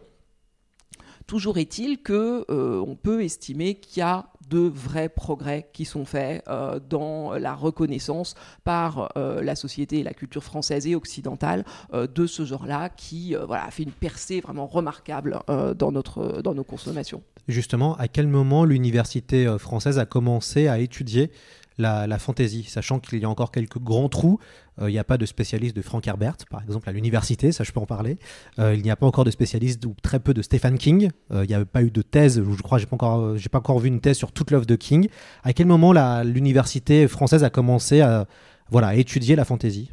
Toujours 1.28 1.58
est-il 1.58 1.98
que 1.98 2.46
euh, 2.52 2.86
peut 3.02 3.24
estimer 3.24 3.76
qu'il 3.76 4.00
y 4.00 4.04
a 4.04 4.28
de 4.48 4.60
vrais 4.60 5.10
progrès 5.10 5.68
qui 5.74 5.86
sont 5.86 6.06
faits 6.06 6.44
euh, 6.48 6.80
dans 6.88 7.34
la 7.34 7.56
reconnaissance 7.56 8.36
par 8.64 9.12
euh, 9.18 9.42
la 9.42 9.56
société 9.56 10.00
et 10.00 10.04
la 10.04 10.14
culture 10.14 10.44
française 10.44 10.86
et 10.86 10.96
occidentale 10.96 11.66
de 11.94 12.28
ce 12.28 12.46
genre-là, 12.46 12.90
qui 12.90 13.36
voilà, 13.48 13.70
fait 13.72 13.84
une 13.84 13.92
percée 13.92 14.42
vraiment 14.42 14.68
remarquable 14.68 15.40
dans, 15.48 15.92
dans 15.92 16.54
nos 16.54 16.64
consommations. 16.64 17.24
Justement, 17.48 17.96
à 17.98 18.08
quel 18.08 18.28
moment 18.28 18.66
l'université 18.66 19.48
française 19.58 20.00
a 20.00 20.06
commencé 20.06 20.68
à 20.68 20.80
étudier 20.80 21.32
la, 21.78 22.08
la 22.08 22.20
fantaisie, 22.20 22.64
sachant 22.64 23.00
qu'il 23.00 23.20
y 23.20 23.26
a 23.26 23.30
encore 23.30 23.52
quelques 23.52 23.80
grands 23.80 24.10
trous. 24.10 24.40
Euh, 24.82 24.90
il 24.90 24.94
n'y 24.94 25.00
a 25.00 25.04
pas 25.04 25.18
de 25.18 25.26
spécialiste 25.26 25.76
de 25.76 25.82
Frank 25.82 26.06
Herbert, 26.08 26.38
par 26.50 26.62
exemple, 26.62 26.90
à 26.90 26.92
l'université, 26.92 27.52
ça 27.52 27.64
je 27.64 27.72
peux 27.72 27.80
en 27.80 27.86
parler. 27.86 28.18
Euh, 28.60 28.76
il 28.76 28.82
n'y 28.82 28.92
a 28.92 28.96
pas 28.96 29.06
encore 29.06 29.24
de 29.24 29.32
spécialiste 29.32 29.86
ou 29.86 29.96
très 30.02 30.20
peu 30.20 30.34
de 30.34 30.42
Stephen 30.42 30.78
King. 30.78 31.10
Euh, 31.32 31.46
il 31.46 31.48
n'y 31.48 31.56
a 31.56 31.66
pas 31.66 31.82
eu 31.82 31.92
de 31.92 32.02
thèse, 32.02 32.44
je 32.44 32.62
crois, 32.62 32.78
j'ai 32.78 32.86
pas 32.86 32.96
encore, 32.96 33.38
j'ai 33.38 33.50
pas 33.50 33.60
encore 33.60 33.80
vu 33.80 33.88
une 33.88 34.02
thèse 34.02 34.18
sur 34.18 34.32
toute 34.32 34.52
l'œuvre 34.52 34.66
de 34.66 34.76
King. 34.76 35.08
À 35.44 35.54
quel 35.54 35.68
moment 35.68 35.94
l'université 36.24 37.08
française 37.08 37.44
a 37.44 37.50
commencé 37.50 38.02
à, 38.02 38.28
voilà, 38.70 38.96
étudier 38.96 39.36
la 39.36 39.46
fantaisie? 39.46 39.92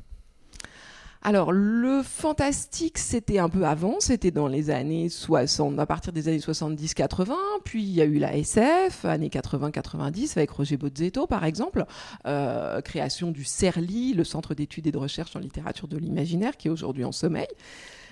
Alors, 1.24 1.52
le 1.52 2.02
fantastique, 2.02 2.98
c'était 2.98 3.38
un 3.38 3.48
peu 3.48 3.64
avant, 3.64 4.00
c'était 4.00 4.32
dans 4.32 4.48
les 4.48 4.70
années 4.70 5.08
60, 5.08 5.78
à 5.78 5.86
partir 5.86 6.12
des 6.12 6.26
années 6.26 6.38
70-80, 6.38 7.32
puis 7.64 7.84
il 7.84 7.90
y 7.90 8.00
a 8.00 8.04
eu 8.04 8.18
la 8.18 8.36
SF, 8.36 9.04
années 9.04 9.28
80-90, 9.28 10.32
avec 10.36 10.50
Roger 10.50 10.76
Bozzetto, 10.76 11.28
par 11.28 11.44
exemple, 11.44 11.84
euh, 12.26 12.80
création 12.80 13.30
du 13.30 13.44
CERLI, 13.44 14.14
le 14.14 14.24
Centre 14.24 14.54
d'études 14.54 14.88
et 14.88 14.90
de 14.90 14.98
recherche 14.98 15.36
en 15.36 15.38
littérature 15.38 15.86
de 15.86 15.96
l'imaginaire, 15.96 16.56
qui 16.56 16.66
est 16.66 16.72
aujourd'hui 16.72 17.04
en 17.04 17.12
sommeil. 17.12 17.46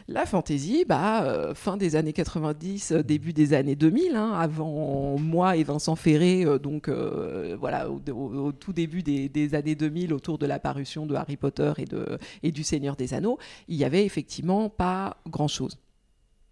La 0.09 0.27
fantaisie, 0.27 0.85
bah, 0.87 1.25
euh, 1.25 1.55
fin 1.55 1.77
des 1.77 1.97
années 1.97 2.13
90, 2.13 2.93
euh, 2.93 3.03
début 3.03 3.33
des 3.33 3.53
années 3.53 3.77
2000, 3.77 4.17
hein, 4.17 4.33
avant 4.33 5.19
moi 5.19 5.57
et 5.57 5.63
Vincent 5.63 5.97
Ferré, 5.97 6.45
euh, 6.45 6.59
donc 6.59 6.89
voilà, 6.89 7.91
au, 7.91 8.53
tout 8.53 8.73
début 8.73 9.03
des, 9.03 9.55
années 9.55 9.75
2000, 9.75 10.13
autour 10.13 10.39
de 10.39 10.47
l'apparition 10.47 11.07
de 11.07 11.15
Harry 11.15 11.37
Potter 11.37 11.73
et, 11.79 11.85
de, 11.85 12.19
et 12.43 12.53
du 12.53 12.65
Seigneur 12.65 12.97
des 12.97 13.15
Anneaux, 13.15 13.39
il 13.69 13.77
y 13.77 13.85
avait 13.85 14.05
effectivement 14.05 14.69
pas 14.69 15.17
grand-chose. 15.29 15.79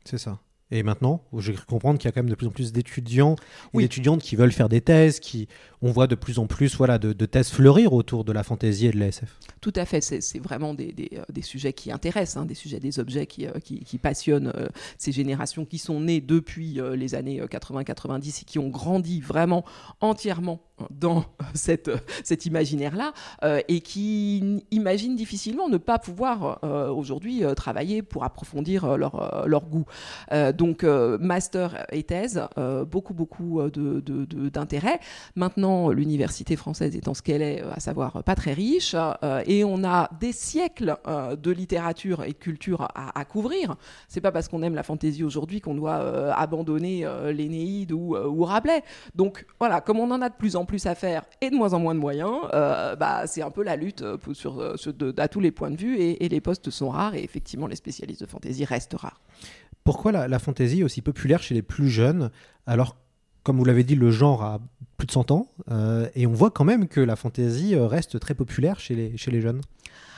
C'est 0.05 0.19
ça. 0.19 0.38
Et 0.71 0.83
maintenant, 0.83 1.23
j'ai 1.39 1.55
cru 1.55 1.65
comprendre 1.65 1.99
qu'il 1.99 2.09
y 2.09 2.11
a 2.11 2.13
quand 2.13 2.21
même 2.23 2.29
de 2.29 2.35
plus 2.35 2.47
en 2.47 2.51
plus 2.51 2.73
d'étudiants 2.73 3.37
et 3.37 3.69
Oui. 3.79 3.83
d'étudiantes 3.85 4.21
qui 4.21 4.37
veulent 4.37 4.53
faire 4.53 4.69
des 4.69 4.83
thèses, 4.83 5.19
qui 5.19 5.49
on 5.81 5.91
voit 5.91 6.07
de 6.07 6.15
plus 6.15 6.39
en 6.39 6.47
plus 6.47 6.77
voilà, 6.77 6.99
de, 6.99 7.15
de 7.15 7.27
thèses 7.27 7.49
fleurir 7.51 7.95
autour 7.95 8.25
de 8.25 8.33
la 8.33 8.43
fantaisie 8.43 8.87
et 8.87 8.91
de 8.91 8.99
l'ASF. 8.99 9.35
Tout 9.63 9.73
à 9.77 9.87
fait, 9.87 10.01
c'est 10.03 10.39
vraiment 10.39 10.75
des, 10.75 10.93
des, 10.93 11.11
euh, 11.15 11.23
des 11.33 11.41
sujets 11.43 11.73
qui 11.73 11.91
intéressent, 11.91 12.37
hein, 12.43 12.45
des 12.47 12.55
sujets, 12.55 12.81
des 12.81 12.99
objets 12.99 13.27
qui, 13.27 13.47
euh, 13.47 13.53
qui, 13.65 13.81
qui 13.81 13.97
passionnent 13.97 14.53
euh, 14.57 14.69
ces 14.99 15.13
générations 15.13 15.65
qui 15.65 15.79
sont 15.79 16.01
nées 16.01 16.21
depuis 16.21 16.81
euh, 16.81 16.97
les 16.97 17.15
années 17.15 17.41
80-90 17.41 18.43
et 18.43 18.45
qui 18.45 18.59
ont 18.59 18.69
grandi 18.69 19.21
vraiment 19.21 19.65
entièrement 20.01 20.61
dans 20.91 21.25
cette, 21.55 21.91
cet 22.25 22.47
imaginaire-là 22.47 23.13
euh, 23.45 23.61
et 23.69 23.81
qui 23.81 24.63
imaginent 24.71 25.17
difficilement 25.17 25.69
ne 25.69 25.77
pas 25.79 25.99
pouvoir 25.99 26.59
euh, 26.65 26.89
aujourd'hui 26.91 27.45
euh, 27.45 27.55
travailler 27.55 28.03
pour 28.03 28.25
approfondir 28.25 28.85
euh, 28.85 28.97
leur, 28.97 29.15
euh, 29.45 29.47
goût. 29.61 29.85
Euh, 30.33 30.53
donc, 30.53 30.85
euh, 30.85 31.19
master 31.21 31.85
et 31.91 32.03
thèse, 32.03 32.43
euh, 32.59 32.85
beaucoup, 32.85 33.15
beaucoup 33.15 33.61
euh, 33.61 33.71
de- 33.71 34.01
de- 34.01 34.49
d'intérêt. 34.49 35.01
Maintenant, 35.35 35.91
l'université 35.91 36.57
française 36.57 36.95
étant 36.97 37.15
ce 37.15 37.23
qu'elle 37.23 37.43
est, 37.43 37.63
euh, 37.63 37.73
à 37.73 37.81
savoir 37.81 38.23
pas 38.23 38.35
très 38.35 38.53
riche, 38.53 38.95
euh, 38.95 39.43
et 39.47 39.65
on 39.65 39.83
a 39.85 40.09
des 40.21 40.33
siècles 40.33 40.97
euh, 41.07 41.35
de 41.37 41.51
littérature 41.51 42.23
et 42.25 42.29
de 42.33 42.39
culture 42.39 42.83
à, 42.95 43.19
à 43.19 43.25
couvrir. 43.25 43.77
C'est 44.09 44.21
pas 44.21 44.33
parce 44.33 44.49
qu'on 44.49 44.63
aime 44.63 44.75
la 44.75 44.83
fantaisie 44.83 45.25
aujourd'hui 45.25 45.61
qu'on 45.61 45.75
doit 45.75 45.97
euh, 45.97 46.33
abandonner 46.35 47.05
euh, 47.05 47.33
l'Énéide 47.33 47.93
ou, 47.93 48.15
euh, 48.15 48.27
ou 48.27 48.45
Rabelais. 48.45 48.83
Donc 49.15 49.45
voilà, 49.59 49.81
comme 49.81 49.99
on 49.99 50.11
en 50.11 50.23
a 50.23 50.29
de 50.29 50.35
plus 50.35 50.57
en 50.57 50.65
plus 50.69 50.87
à 50.87 50.95
faire 50.95 51.25
et 51.41 51.51
de 51.51 51.57
moins 51.57 51.73
en 51.73 51.81
moins 51.81 51.95
de 51.97 52.01
moyens, 52.01 52.31
euh, 52.55 52.95
bah, 52.95 53.27
c'est 53.27 53.43
un 53.43 53.51
peu 53.51 53.65
la 53.65 53.75
lutte 53.75 54.03
euh, 54.03 54.17
pour- 54.17 54.37
sur, 54.37 54.61
euh, 54.61 54.77
sur 54.77 54.95
de- 54.95 55.13
à 55.19 55.27
tous 55.27 55.41
les 55.41 55.51
points 55.51 55.71
de 55.73 55.77
vue, 55.77 55.97
et, 55.97 56.25
et 56.25 56.29
les 56.29 56.41
postes 56.41 56.71
sont 56.71 56.91
rares, 56.91 57.17
et 57.17 57.25
effectivement, 57.25 57.67
les 57.67 57.75
spécialistes 57.77 58.21
de 58.21 58.27
fantaisie 58.27 58.65
restent 58.65 58.95
rares. 58.95 59.21
Pourquoi 59.83 60.13
la, 60.13 60.29
la 60.29 60.39
fantaisie 60.39 60.81
est 60.81 60.85
aussi 60.85 61.03
populaire 61.03 61.43
chez 61.43 61.55
les 61.55 61.63
plus 61.63 61.89
jeunes 61.89 62.31
alors 62.67 62.95
comme 63.45 63.57
vous 63.57 63.65
l'avez 63.65 63.83
dit, 63.85 63.95
le 63.95 64.11
genre 64.11 64.43
a 64.43 64.61
plus 64.99 65.07
de 65.07 65.13
100 65.13 65.31
ans, 65.31 65.47
euh, 65.71 66.07
et 66.15 66.27
on 66.27 66.33
voit 66.35 66.51
quand 66.51 66.65
même 66.65 66.87
que 66.87 67.01
la 67.01 67.17
fantaisie 67.17 67.75
euh, 67.75 67.87
reste 67.87 68.21
très 68.21 68.35
populaire 68.35 68.79
chez 68.79 68.95
les, 68.95 69.17
chez 69.17 69.31
les 69.31 69.41
jeunes? 69.41 69.63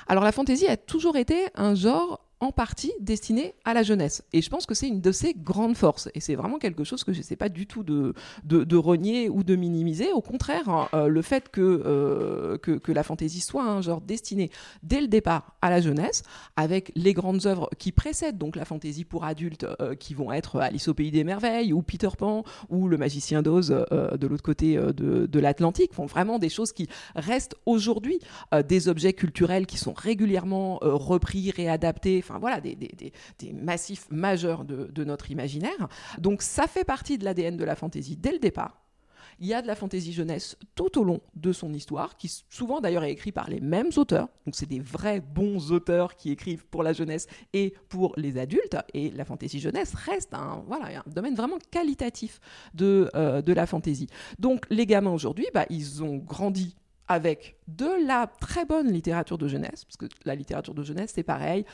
Alors 0.09 0.25
la 0.25 0.33
fantaisie 0.33 0.67
a 0.67 0.77
toujours 0.77 1.17
été 1.17 1.37
un 1.55 1.77
genre 1.77 2.19
en 2.41 2.53
partie 2.53 2.93
destiné 3.01 3.55
à 3.65 3.75
la 3.75 3.83
jeunesse. 3.83 4.25
Et 4.33 4.41
je 4.41 4.49
pense 4.49 4.65
que 4.65 4.75
c'est 4.75 4.89
une 4.89 5.03
de 5.03 5.13
ses 5.13 5.35
grandes 5.35 5.77
forces. 5.77 6.09
Et 6.15 6.21
c'est 6.21 6.35
vraiment 6.35 6.59
quelque 6.59 6.85
chose 6.85 7.05
que 7.05 7.13
je 7.13 7.19
ne 7.19 7.23
sais 7.23 7.37
pas 7.37 7.51
du 7.51 7.67
tout 7.67 7.83
de, 7.83 8.15
de, 8.45 8.77
renier 8.77 9.29
ou 9.29 9.45
de 9.45 9.57
minimiser. 9.57 10.11
Au 10.13 10.23
contraire, 10.23 10.71
hein, 10.71 10.89
euh, 10.95 11.09
le 11.09 11.21
fait 11.21 11.51
que, 11.51 12.59
que, 12.63 12.73
que, 12.73 12.93
la 12.93 13.03
fantaisie 13.03 13.41
soit 13.41 13.65
un 13.65 13.83
genre 13.83 14.01
destiné 14.01 14.51
dès 14.83 15.03
le 15.03 15.07
départ 15.07 15.55
à 15.61 15.69
la 15.69 15.83
jeunesse, 15.83 16.23
avec 16.57 16.93
les 16.97 17.13
grandes 17.13 17.47
œuvres 17.47 17.69
qui 17.79 17.93
précèdent 17.93 18.39
donc 18.39 18.57
la 18.57 18.65
fantaisie 18.65 19.05
pour 19.05 19.25
adultes, 19.25 19.67
qui 19.99 20.15
vont 20.15 20.33
être 20.33 20.61
Alice 20.61 20.89
au 20.89 20.95
pays 20.95 21.11
des 21.11 21.25
merveilles, 21.25 21.73
ou 21.75 21.83
Peter 21.83 22.09
Pan, 22.17 22.45
ou 22.71 22.89
Le 22.89 22.97
magicien 22.97 23.43
d'Oz 23.43 23.69
de 23.69 24.27
l'autre 24.27 24.43
côté 24.43 24.77
de, 24.77 25.27
de 25.27 25.41
l'Atlantique, 25.41 25.93
font 25.93 26.07
vraiment 26.07 26.39
des 26.39 26.49
choses 26.49 26.73
qui 26.73 26.89
restent 27.15 27.55
aujourd'hui 27.67 28.19
des 28.67 28.89
objets 28.89 29.13
culturels 29.13 29.67
qui 29.67 29.77
sont 29.77 29.93
régulièrement 29.93 30.79
repris, 30.83 31.51
réadaptés 31.51 32.23
enfin 32.31 32.39
voilà, 32.39 32.61
des, 32.61 32.77
massifs 33.53 34.07
majeurs 34.11 34.65
de, 34.65 35.05
notre 35.05 35.31
imaginaire. 35.31 35.89
Donc 36.19 36.43
ça 36.43 36.67
fait 36.67 36.85
partie 36.85 37.19
de 37.19 37.25
l'ADN 37.25 37.57
de 37.57 37.65
la 37.65 37.75
fantaisie 37.75 38.17
dès 38.17 38.33
le 38.33 38.39
départ. 38.39 38.77
Il 39.43 39.47
y 39.47 39.55
a 39.55 39.63
de 39.63 39.67
la 39.67 39.75
fantaisie 39.75 40.13
jeunesse 40.13 40.59
tout 40.75 41.01
au 41.01 41.05
long 41.05 41.21
de 41.35 41.53
son 41.53 41.73
histoire, 41.73 42.19
qui 42.19 42.31
souvent 42.51 42.83
d'ailleurs 42.83 43.05
est 43.05 43.13
écrit 43.13 43.33
par 43.33 43.49
les 43.49 43.61
mêmes 43.61 43.89
auteurs. 43.97 44.29
Donc 44.45 44.55
c'est 44.55 44.69
des 44.69 44.81
vrais 44.81 45.21
bons 45.21 45.73
auteurs 45.73 46.15
qui 46.15 46.31
écrivent 46.31 46.67
pour 46.67 46.83
la 46.83 46.93
jeunesse 46.93 47.27
et 47.55 47.73
pour 47.89 48.13
les 48.19 48.37
adultes. 48.37 48.77
Et 48.93 49.11
la 49.11 49.25
fantaisie 49.25 49.59
jeunesse 49.59 49.95
reste 49.95 50.35
un, 50.35 50.63
voilà, 50.67 50.99
un 50.99 51.11
domaine 51.11 51.35
vraiment 51.35 51.59
qualitatif 51.71 52.39
de, 52.75 53.11
euh, 53.15 53.41
de 53.41 53.53
la 53.55 53.65
fantaisie. 53.65 54.09
Donc 54.39 54.67
les 54.69 54.85
gamins 54.85 55.13
aujourd'hui, 55.13 55.47
bah, 55.55 55.65
ils 55.71 56.05
ont 56.05 56.19
grandi 56.19 56.77
avec 57.11 57.57
de 57.67 58.07
la 58.07 58.29
très 58.29 58.65
bonne 58.65 58.93
littérature 58.93 59.37
de 59.37 59.49
jeunesse, 59.49 59.85
parce 59.85 59.97
que 59.97 60.07
la 60.25 60.37
littérature 60.37 60.75
de 60.75 60.85
jeunesse, 60.85 61.11
c'est 61.13 61.25
pareil, 61.25 61.65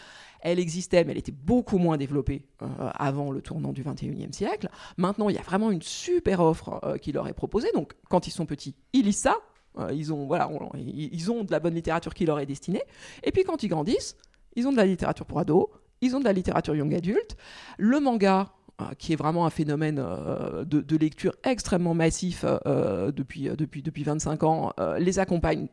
elle 0.40 0.58
existait, 0.58 1.04
mais 1.04 1.12
elle 1.12 1.18
était 1.18 1.32
beaucoup 1.32 1.78
moins 1.78 1.96
développée 1.96 2.42
euh, 2.62 2.66
avant 2.94 3.30
le 3.30 3.40
tournant 3.40 3.72
du 3.72 3.82
21e 3.82 4.32
siècle. 4.32 4.68
Maintenant, 4.96 5.28
il 5.28 5.36
y 5.36 5.38
a 5.38 5.42
vraiment 5.42 5.70
une 5.70 5.82
super 5.82 6.40
offre 6.40 6.80
euh, 6.84 6.98
qui 6.98 7.12
leur 7.12 7.28
est 7.28 7.34
proposée, 7.34 7.68
donc 7.74 7.94
quand 8.08 8.26
ils 8.26 8.30
sont 8.30 8.46
petits, 8.46 8.74
ils 8.92 9.04
lisent 9.04 9.18
ça, 9.18 9.36
euh, 9.78 9.92
ils, 9.92 10.12
ont, 10.12 10.26
voilà, 10.26 10.48
ils 10.74 11.30
ont 11.30 11.44
de 11.44 11.52
la 11.52 11.60
bonne 11.60 11.74
littérature 11.74 12.14
qui 12.14 12.26
leur 12.26 12.38
est 12.38 12.46
destinée, 12.46 12.82
et 13.22 13.32
puis 13.32 13.44
quand 13.44 13.62
ils 13.62 13.68
grandissent, 13.68 14.16
ils 14.54 14.66
ont 14.66 14.72
de 14.72 14.76
la 14.76 14.86
littérature 14.86 15.26
pour 15.26 15.38
ados, 15.38 15.66
ils 16.00 16.14
ont 16.14 16.20
de 16.20 16.24
la 16.24 16.32
littérature 16.32 16.74
young 16.74 16.94
adulte, 16.94 17.36
le 17.78 18.00
manga, 18.00 18.52
qui 18.98 19.14
est 19.14 19.16
vraiment 19.16 19.46
un 19.46 19.50
phénomène 19.50 19.96
de, 19.96 20.96
lecture 20.98 21.34
extrêmement 21.44 21.94
massif 21.94 22.44
depuis, 22.44 23.44
depuis, 23.56 23.82
depuis 23.82 24.02
25 24.02 24.42
ans, 24.42 24.72
les 24.98 25.18
accompagne 25.18 25.68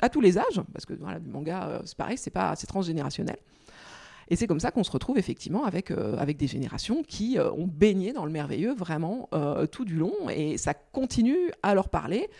à 0.00 0.08
tous 0.08 0.20
les 0.22 0.38
âges, 0.38 0.62
parce 0.72 0.86
que 0.86 0.94
voilà, 0.94 1.18
le 1.18 1.30
manga, 1.30 1.82
c'est 1.84 1.96
pareil, 1.98 2.16
c'est 2.16 2.66
transgénérationnel. 2.66 3.36
Et 4.30 4.36
c'est 4.36 4.46
comme 4.46 4.60
ça 4.60 4.70
qu'on 4.70 4.84
se 4.84 4.90
retrouve 4.92 5.18
effectivement 5.18 5.64
avec, 5.64 5.90
avec 5.90 6.36
des 6.36 6.46
générations 6.46 7.02
qui 7.02 7.36
ont 7.40 7.66
baigné 7.66 8.12
dans 8.12 8.24
le 8.24 8.30
merveilleux 8.30 8.72
vraiment 8.72 9.28
tout 9.72 9.84
du 9.84 9.96
long, 9.96 10.12
et 10.30 10.56
ça 10.56 10.72
continue 10.72 11.50
à 11.64 11.74
leur 11.74 11.88
parler. 11.88 12.30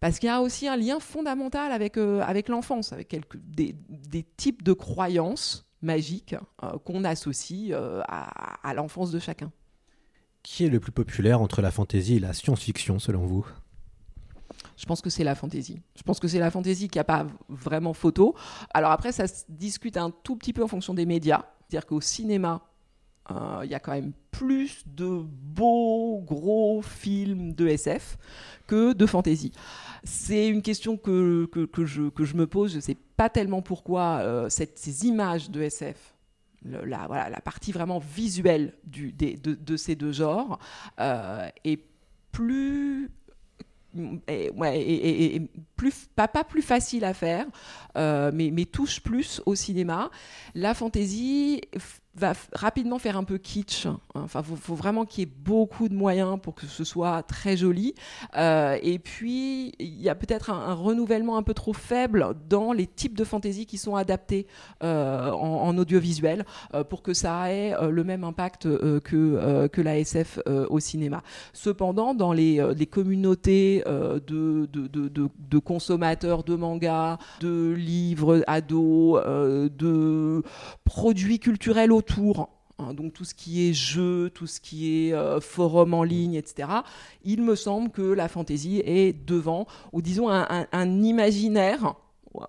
Parce 0.00 0.18
qu'il 0.18 0.28
y 0.28 0.30
a 0.30 0.40
aussi 0.40 0.66
un 0.66 0.76
lien 0.76 0.98
fondamental 0.98 1.72
avec, 1.72 1.98
avec 1.98 2.48
l'enfance, 2.48 2.92
avec 2.92 3.08
quelques, 3.08 3.36
des, 3.36 3.74
des, 3.88 4.24
types 4.36 4.62
de 4.62 4.72
croyances 4.72 5.66
magique 5.82 6.34
euh, 6.62 6.78
qu'on 6.84 7.04
associe 7.04 7.70
euh, 7.72 8.02
à, 8.06 8.74
l'enfance 8.74 9.10
de 9.10 9.18
chacun. 9.18 9.50
Qui 10.42 10.64
est 10.64 10.68
le 10.68 10.80
plus 10.80 10.92
populaire 10.92 11.40
entre 11.40 11.62
la 11.62 11.70
fantaisie 11.70 12.16
et 12.16 12.20
la 12.20 12.32
science-fiction 12.32 12.98
selon 12.98 13.24
vous? 13.26 13.46
Je 14.76 14.84
pense 14.86 15.00
que 15.00 15.10
c'est 15.10 15.24
la 15.24 15.34
fantaisie. 15.34 15.80
Je 15.96 16.02
pense 16.02 16.20
que 16.20 16.28
c'est 16.28 16.38
la 16.38 16.50
fantaisie 16.50 16.88
qui 16.88 16.98
n'a 16.98 17.04
pas 17.04 17.26
vraiment 17.48 17.94
photo. 17.94 18.34
Alors 18.72 18.90
après, 18.90 19.12
ça 19.12 19.26
se 19.26 19.44
discute 19.48 19.96
un 19.96 20.10
tout 20.10 20.36
petit 20.36 20.52
peu 20.52 20.62
en 20.62 20.68
fonction 20.68 20.94
des 20.94 21.06
médias. 21.06 21.44
C'est-à-dire 21.68 21.86
qu'au 21.86 22.00
cinéma, 22.00 22.62
euh, 23.30 23.62
il 23.64 23.70
y 23.70 23.74
a 23.74 23.80
quand 23.80 23.92
même 23.92 24.12
plus 24.30 24.84
de 24.86 25.22
beaux, 25.24 26.22
gros 26.24 26.82
films 26.82 27.54
de 27.54 27.66
SF 27.66 28.18
que 28.66 28.92
de 28.92 29.06
fantaisie. 29.06 29.52
C'est 30.04 30.48
une 30.48 30.62
question 30.62 30.96
que, 30.96 31.46
que, 31.46 31.84
je, 31.84 32.08
que, 32.08 32.24
je, 32.24 32.36
me 32.36 32.46
pose. 32.46 32.72
Je 32.72 32.76
ne 32.76 32.80
sais 32.80 32.96
pas 33.16 33.28
tellement 33.28 33.62
pourquoi 33.62 34.18
euh, 34.20 34.48
ces 34.48 35.06
images 35.06 35.50
de 35.50 35.62
SF, 35.62 36.14
la, 36.64 37.06
voilà, 37.06 37.28
la, 37.28 37.40
partie 37.40 37.72
vraiment 37.72 37.98
visuelle 37.98 38.74
du, 38.84 39.12
des, 39.12 39.36
de, 39.36 39.54
de, 39.54 39.76
ces 39.76 39.96
deux 39.96 40.12
genres, 40.12 40.58
euh, 41.00 41.48
est 41.64 41.80
plus 42.30 43.10
plus, 45.76 46.08
pas, 46.14 46.28
pas, 46.28 46.44
plus 46.44 46.62
facile 46.62 47.04
à 47.04 47.14
faire, 47.14 47.46
euh, 47.96 48.30
mais, 48.32 48.64
touche 48.64 49.00
plus 49.00 49.40
au 49.46 49.54
cinéma. 49.54 50.10
La 50.54 50.74
fantaisie 50.74 51.62
va 52.16 52.32
rapidement 52.52 52.98
faire 52.98 53.16
un 53.16 53.24
peu 53.24 53.38
kitsch. 53.38 53.86
Enfin, 54.14 54.42
faut, 54.42 54.56
faut 54.56 54.74
vraiment 54.74 55.04
qu'il 55.04 55.24
y 55.24 55.26
ait 55.26 55.32
beaucoup 55.44 55.88
de 55.88 55.94
moyens 55.94 56.38
pour 56.42 56.54
que 56.54 56.66
ce 56.66 56.84
soit 56.84 57.22
très 57.22 57.56
joli. 57.56 57.94
Euh, 58.36 58.78
et 58.82 58.98
puis, 58.98 59.72
il 59.78 60.00
y 60.00 60.08
a 60.08 60.14
peut-être 60.14 60.50
un, 60.50 60.74
renouvellement 60.74 61.36
un 61.36 61.42
peu 61.42 61.54
trop 61.54 61.72
faible 61.72 62.34
dans 62.48 62.72
les 62.72 62.86
types 62.86 63.16
de 63.16 63.24
fantaisie 63.24 63.66
qui 63.66 63.78
sont 63.78 63.96
adaptés 63.96 64.46
euh, 64.82 65.30
en, 65.30 65.76
audiovisuel 65.76 66.44
euh, 66.74 66.84
pour 66.84 67.02
que 67.02 67.12
ça 67.12 67.52
ait 67.52 67.74
le 67.90 68.04
même 68.04 68.24
impact 68.24 68.62
que, 69.00 69.66
que 69.66 69.80
la 69.80 69.98
SF 69.98 70.38
au 70.70 70.80
cinéma. 70.80 71.22
Cependant, 71.52 72.14
dans 72.14 72.32
les, 72.32 72.64
les 72.74 72.86
communautés 72.86 73.82
de, 73.86 74.66
de, 74.72 74.86
de, 74.88 75.08
de, 75.08 75.58
consommateurs 75.58 76.44
de 76.44 76.54
mangas, 76.54 77.18
de 77.40 77.72
livres 77.72 78.42
ados, 78.46 79.20
de 79.24 80.42
produits 80.84 81.38
culturels 81.38 81.92
autour, 81.92 82.05
autour, 82.06 82.48
hein, 82.78 82.94
donc 82.94 83.12
tout 83.12 83.24
ce 83.24 83.34
qui 83.34 83.68
est 83.68 83.72
jeu, 83.72 84.30
tout 84.30 84.46
ce 84.46 84.60
qui 84.60 85.08
est 85.08 85.12
euh, 85.12 85.40
forum 85.40 85.94
en 85.94 86.02
ligne, 86.02 86.34
etc., 86.34 86.68
il 87.24 87.42
me 87.42 87.54
semble 87.54 87.90
que 87.90 88.02
la 88.02 88.28
fantaisie 88.28 88.80
est 88.84 89.12
devant, 89.26 89.66
ou 89.92 90.02
disons 90.02 90.28
un, 90.30 91.02
imaginaire 91.02 91.94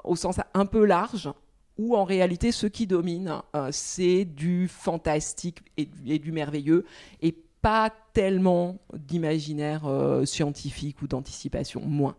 au 0.03 0.15
sens 0.15 0.37
un 0.53 0.65
peu 0.65 0.85
large, 0.85 1.31
où 1.77 1.95
en 1.95 2.03
réalité 2.03 2.51
ce 2.51 2.67
qui 2.67 2.87
domine, 2.87 3.41
euh, 3.55 3.69
c'est 3.71 4.25
du 4.25 4.67
fantastique 4.67 5.59
et, 5.77 5.85
du 6.19 6.31
merveilleux, 6.31 6.85
et 7.21 7.31
pas 7.61 7.91
tellement 8.13 8.77
d'imaginaire 8.93 9.85
euh, 9.85 10.25
scientifique 10.25 11.01
ou 11.01 11.07
d'anticipation, 11.07 11.81
moins. 11.81 12.15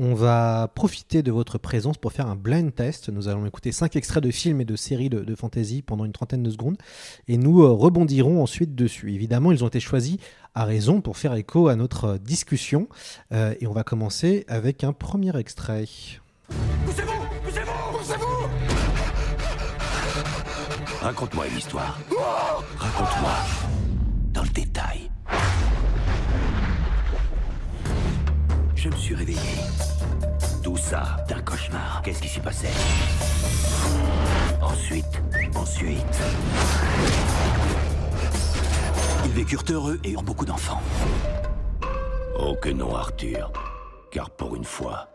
On 0.00 0.14
va 0.14 0.70
profiter 0.76 1.24
de 1.24 1.32
votre 1.32 1.58
présence 1.58 1.98
pour 1.98 2.12
faire 2.12 2.28
un 2.28 2.36
blind 2.36 2.72
test. 2.72 3.08
Nous 3.08 3.26
allons 3.26 3.44
écouter 3.46 3.72
cinq 3.72 3.96
extraits 3.96 4.22
de 4.22 4.30
films 4.30 4.60
et 4.60 4.64
de 4.64 4.76
séries 4.76 5.08
de, 5.08 5.34
fantasy 5.34 5.82
pendant 5.82 6.04
une 6.04 6.12
trentaine 6.12 6.44
de 6.44 6.50
secondes 6.50 6.76
et 7.26 7.36
nous 7.36 7.62
euh, 7.62 7.72
rebondirons 7.72 8.40
ensuite 8.40 8.76
dessus. 8.76 9.12
Évidemment, 9.12 9.50
ils 9.50 9.64
ont 9.64 9.66
été 9.66 9.80
choisis 9.80 10.18
à 10.54 10.64
raison 10.64 11.00
pour 11.00 11.16
faire 11.16 11.34
écho 11.34 11.66
à 11.66 11.74
notre 11.74 12.04
euh, 12.04 12.18
discussion 12.18 12.88
euh, 13.32 13.54
et 13.60 13.66
on 13.66 13.72
va 13.72 13.82
commencer 13.82 14.44
avec 14.46 14.84
un 14.84 14.92
premier 14.92 15.36
extrait. 15.36 15.86
Poussez-vous 16.86 17.10
Poussez-vous 17.44 17.98
Poussez-vous 17.98 18.48
Raconte-moi 21.02 21.46
une 21.48 21.58
histoire. 21.58 21.98
Raconte-moi 22.76 23.32
dans 24.32 24.42
le 24.44 24.50
détail. 24.50 25.10
Je 28.78 28.88
me 28.88 28.96
suis 28.96 29.14
réveillé. 29.16 29.38
Tout 30.62 30.76
ça 30.76 31.16
d'un 31.28 31.40
cauchemar. 31.40 32.02
Qu'est-ce 32.02 32.20
qui 32.20 32.28
s'y 32.28 32.40
passait 32.40 32.68
Ensuite, 34.60 35.22
ensuite... 35.54 36.22
Ils 39.24 39.30
vécurent 39.30 39.64
heureux 39.70 40.00
et 40.04 40.12
eurent 40.12 40.22
beaucoup 40.22 40.44
d'enfants. 40.44 40.82
Oh 42.38 42.56
que 42.60 42.70
non, 42.70 42.94
Arthur. 42.94 43.52
Car 44.10 44.30
pour 44.30 44.56
une 44.56 44.64
fois, 44.64 45.08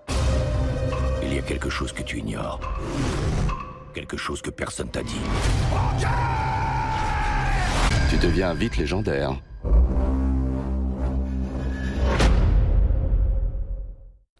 il 1.23 1.33
y 1.33 1.39
a 1.39 1.41
quelque 1.41 1.69
chose 1.69 1.91
que 1.91 2.03
tu 2.03 2.19
ignores. 2.19 2.59
Quelque 3.93 4.17
chose 4.17 4.41
que 4.41 4.49
personne 4.49 4.89
t'a 4.89 5.03
dit. 5.03 5.21
Tu 8.09 8.17
deviens 8.17 8.53
vite 8.53 8.77
légendaire. 8.77 9.33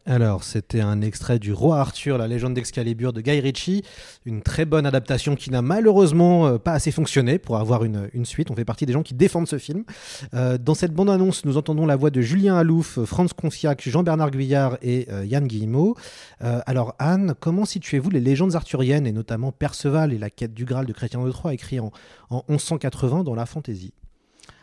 Alors, 0.06 0.44
c'était 0.44 0.82
un 0.82 1.02
extrait 1.02 1.40
du 1.40 1.54
Roi 1.54 1.80
Arthur, 1.80 2.18
la 2.18 2.28
légende 2.28 2.56
d'Excalibur 2.56 3.14
de 3.14 3.22
Guy 3.22 3.40
Ritchie. 3.40 3.84
Une 4.26 4.42
très 4.42 4.66
bonne 4.66 4.86
adaptation 4.86 5.38
qui 5.38 5.50
n'a 5.50 5.62
malheureusement 5.62 6.46
euh, 6.46 6.58
pas 6.58 6.74
assez 6.74 6.92
fonctionné 6.92 7.40
pour 7.40 7.56
avoir 7.56 7.86
une, 7.86 8.10
suite. 8.26 8.52
On 8.52 8.56
fait 8.56 8.66
partie 8.66 8.86
des 8.86 8.92
gens 8.92 9.02
qui 9.02 9.14
défendent 9.14 9.48
ce 9.48 9.58
film. 9.58 9.86
Euh, 10.34 10.58
dans 10.58 10.74
cette 10.74 10.94
bande-annonce, 10.94 11.46
nous 11.46 11.56
entendons 11.56 11.86
la 11.86 11.96
voix 11.96 12.10
de 12.10 12.20
Julien 12.20 12.58
Alouf, 12.58 13.02
Franz 13.06 13.34
Confiac, 13.34 13.88
Jean-Bernard 13.88 14.32
Guyard 14.32 14.78
et 14.82 15.08
euh, 15.10 15.26
Yann 15.26 15.48
Guillemot. 15.48 15.96
Alors, 16.42 16.94
Anne, 17.00 17.34
comment 17.40 17.64
situez-vous 17.64 18.10
les 18.10 18.20
légendes 18.20 18.56
arthuriennes 18.56 19.08
et 19.08 19.14
notamment 19.14 19.54
Perceval 19.54 20.12
et 20.12 20.18
la 20.18 20.30
quête 20.30 20.54
du 20.54 20.66
Graal 20.66 20.86
de 20.86 20.92
Chrétien 20.92 21.24
de 21.24 21.32
Troyes 21.32 21.54
écrit 21.54 21.80
en, 21.80 21.92
en 22.30 22.44
1180 22.50 23.24
dans 23.24 23.36
la 23.36 23.46
fantaisie? 23.46 23.94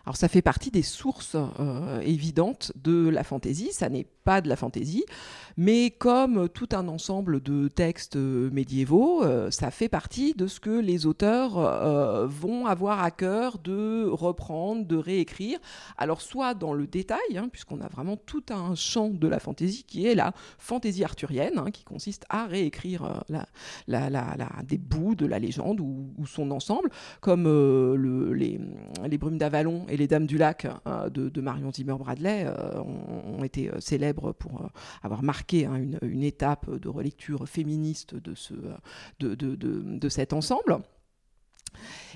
Alors 0.07 0.17
ça 0.17 0.29
fait 0.29 0.43
partie 0.43 0.71
des 0.71 0.83
sources 0.83 1.37
euh, 1.37 2.01
évidentes 2.01 2.73
de 2.83 3.09
la 3.09 3.25
fantaisie, 3.25 3.73
ça 3.73 3.89
n'est 3.89 4.07
pas 4.25 4.41
de 4.41 4.49
la 4.49 4.57
fantaisie, 4.57 5.05
mais 5.57 5.91
comme 5.91 6.49
tout 6.49 6.69
un 6.73 6.89
ensemble 6.89 7.43
de 7.43 7.69
textes 7.69 8.17
médiévaux, 8.17 9.23
euh, 9.25 9.51
ça 9.51 9.71
fait 9.71 9.89
partie 9.89 10.35
de 10.35 10.47
ce 10.47 10.61
que 10.61 10.71
les 10.71 11.07
auteurs 11.07 11.59
euh, 11.59 12.27
vont 12.27 12.67
avoir 12.67 13.03
à 13.03 13.11
cœur 13.11 13.59
de 13.59 14.07
reprendre, 14.11 14.87
de 14.87 14.97
réécrire, 14.97 15.59
alors 15.97 16.21
soit 16.21 16.55
dans 16.55 16.73
le 16.75 16.87
détail, 16.87 17.19
hein, 17.37 17.49
puisqu'on 17.51 17.81
a 17.81 17.89
vraiment 17.89 18.17
tout 18.17 18.45
un 18.51 18.75
champ 18.75 19.09
de 19.09 19.29
la 19.29 19.39
fantaisie 19.41 19.85
qui 19.85 20.07
est 20.07 20.15
la 20.15 20.33
fantaisie 20.59 21.05
arthurienne, 21.05 21.59
hein, 21.59 21.71
qui 21.71 21.85
consiste 21.85 22.25
à 22.29 22.47
réécrire 22.47 23.23
euh, 23.31 23.41
des 24.65 24.79
bouts 24.79 25.15
de 25.15 25.27
la 25.27 25.39
légende 25.39 25.81
ou, 25.81 26.11
son 26.27 26.51
ensemble, 26.51 26.91
comme 27.21 27.47
euh, 27.47 27.97
le- 27.97 28.33
les, 28.35 28.61
les 29.09 29.19
Brumes 29.19 29.39
d'Avalon 29.39 29.87
et 29.91 29.97
les 29.97 30.07
Dames 30.07 30.27
du 30.27 30.39
Lac 30.39 30.67
euh, 30.87 31.11
de, 31.11 31.41
Marion 31.41 31.73
Zimmer 31.73 31.97
Bradley 31.99 32.45
euh, 32.47 32.81
ont, 32.83 33.43
été 33.45 33.69
euh, 33.69 33.81
célèbres 33.81 34.33
pour 34.33 34.71
avoir 35.03 35.23
marqué 35.23 35.67
hein, 35.67 35.81
une, 36.03 36.23
étape 36.23 36.71
de 36.71 36.89
relecture 36.89 37.49
féministe 37.49 38.15
de, 38.15 38.35
ce, 38.35 38.55
de, 39.19 39.35
de, 39.35 39.57
de, 39.57 40.09
cet 40.09 40.33
ensemble. 40.33 40.79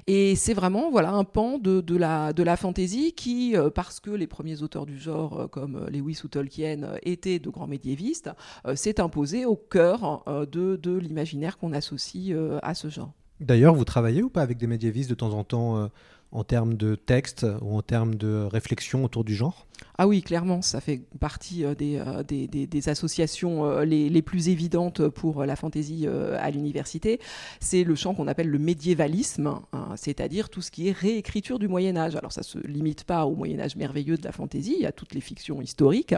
Et 0.07 0.37
c'est 0.37 0.53
vraiment 0.53 0.91
voilà 0.91 1.13
un 1.13 1.25
pan 1.25 1.59
de, 1.59 1.81
de 1.81 1.97
la 1.97 2.33
de 2.33 2.43
la 2.43 2.57
fantaisie 2.57 3.13
qui, 3.13 3.55
parce 3.75 4.01
que 4.01 4.11
les 4.11 4.27
premiers 4.27 4.63
auteurs 4.63 4.85
du 4.85 4.99
genre 4.99 5.49
comme 5.51 5.87
Lewis 5.89 6.21
ou 6.25 6.29
Tolkien 6.29 6.97
étaient 7.03 7.39
de 7.39 7.49
grands 7.49 7.69
médiévistes, 7.69 8.31
s'est 8.75 9.01
imposé 9.01 9.47
au 9.47 9.57
cœur 9.57 10.25
de, 10.27 10.77
de 10.77 10.97
l'imaginaire 10.97 11.57
qu'on 11.57 11.73
associe 11.73 12.37
à 12.63 12.75
ce 12.75 12.89
genre. 12.89 13.13
D'ailleurs, 13.41 13.75
vous 13.75 13.85
travaillez 13.85 14.23
ou 14.23 14.29
pas 14.29 14.43
avec 14.43 14.59
des 14.59 14.67
médiévistes 14.67 15.11
de 15.11 15.15
temps 15.15 15.33
en 15.33 15.45
temps 15.45 15.89
en 16.35 16.45
termes 16.45 16.75
de 16.75 16.95
texte 16.97 17.47
ou 17.63 17.77
en 17.77 17.83
termes 17.83 18.17
de 18.17 18.47
réflexion 18.51 19.05
autour 19.05 19.25
du 19.25 19.35
genre 19.35 19.67
Ah 19.99 20.07
oui, 20.09 20.21
clairement, 20.21 20.61
ça 20.63 20.81
fait 20.81 21.01
partie 21.21 21.65
euh, 21.65 21.75
des, 21.75 21.97
euh, 21.99 22.23
des, 22.25 22.47
des- 22.49 22.89
associations 22.89 23.65
euh, 23.65 23.85
les, 23.85 24.11
les 24.11 24.21
plus 24.23 24.49
évidentes 24.49 25.09
pour 25.09 25.45
la 25.45 25.57
fantaisie 25.57 26.07
à 26.07 26.51
l'université. 26.51 27.21
C'est 27.61 27.85
le 27.85 27.95
champ 27.95 28.15
qu'on 28.15 28.27
appelle 28.27 28.49
le 28.49 28.59
médiévalisme, 28.59 29.47
hein, 29.73 29.89
c'est-à-dire 29.97 30.49
tout 30.51 30.61
ce 30.61 30.71
qui 30.71 30.89
est 30.89 30.93
réécriture 30.93 31.59
du 31.59 31.69
Moyen 31.69 31.97
Âge. 31.97 32.17
Alors 32.17 32.33
ça 32.33 32.43
se 32.43 32.59
limite 32.59 33.05
pas 33.05 33.25
au 33.27 33.35
Moyen 33.37 33.61
Âge 33.61 33.77
merveilleux 33.77 34.17
de 34.17 34.25
la 34.25 34.33
fantaisie, 34.33 34.75
il 34.77 34.83
y 34.83 34.87
a 34.87 34.93
toutes 34.93 35.15
les 35.15 35.21
fictions 35.21 35.63
historiques, 35.63 36.15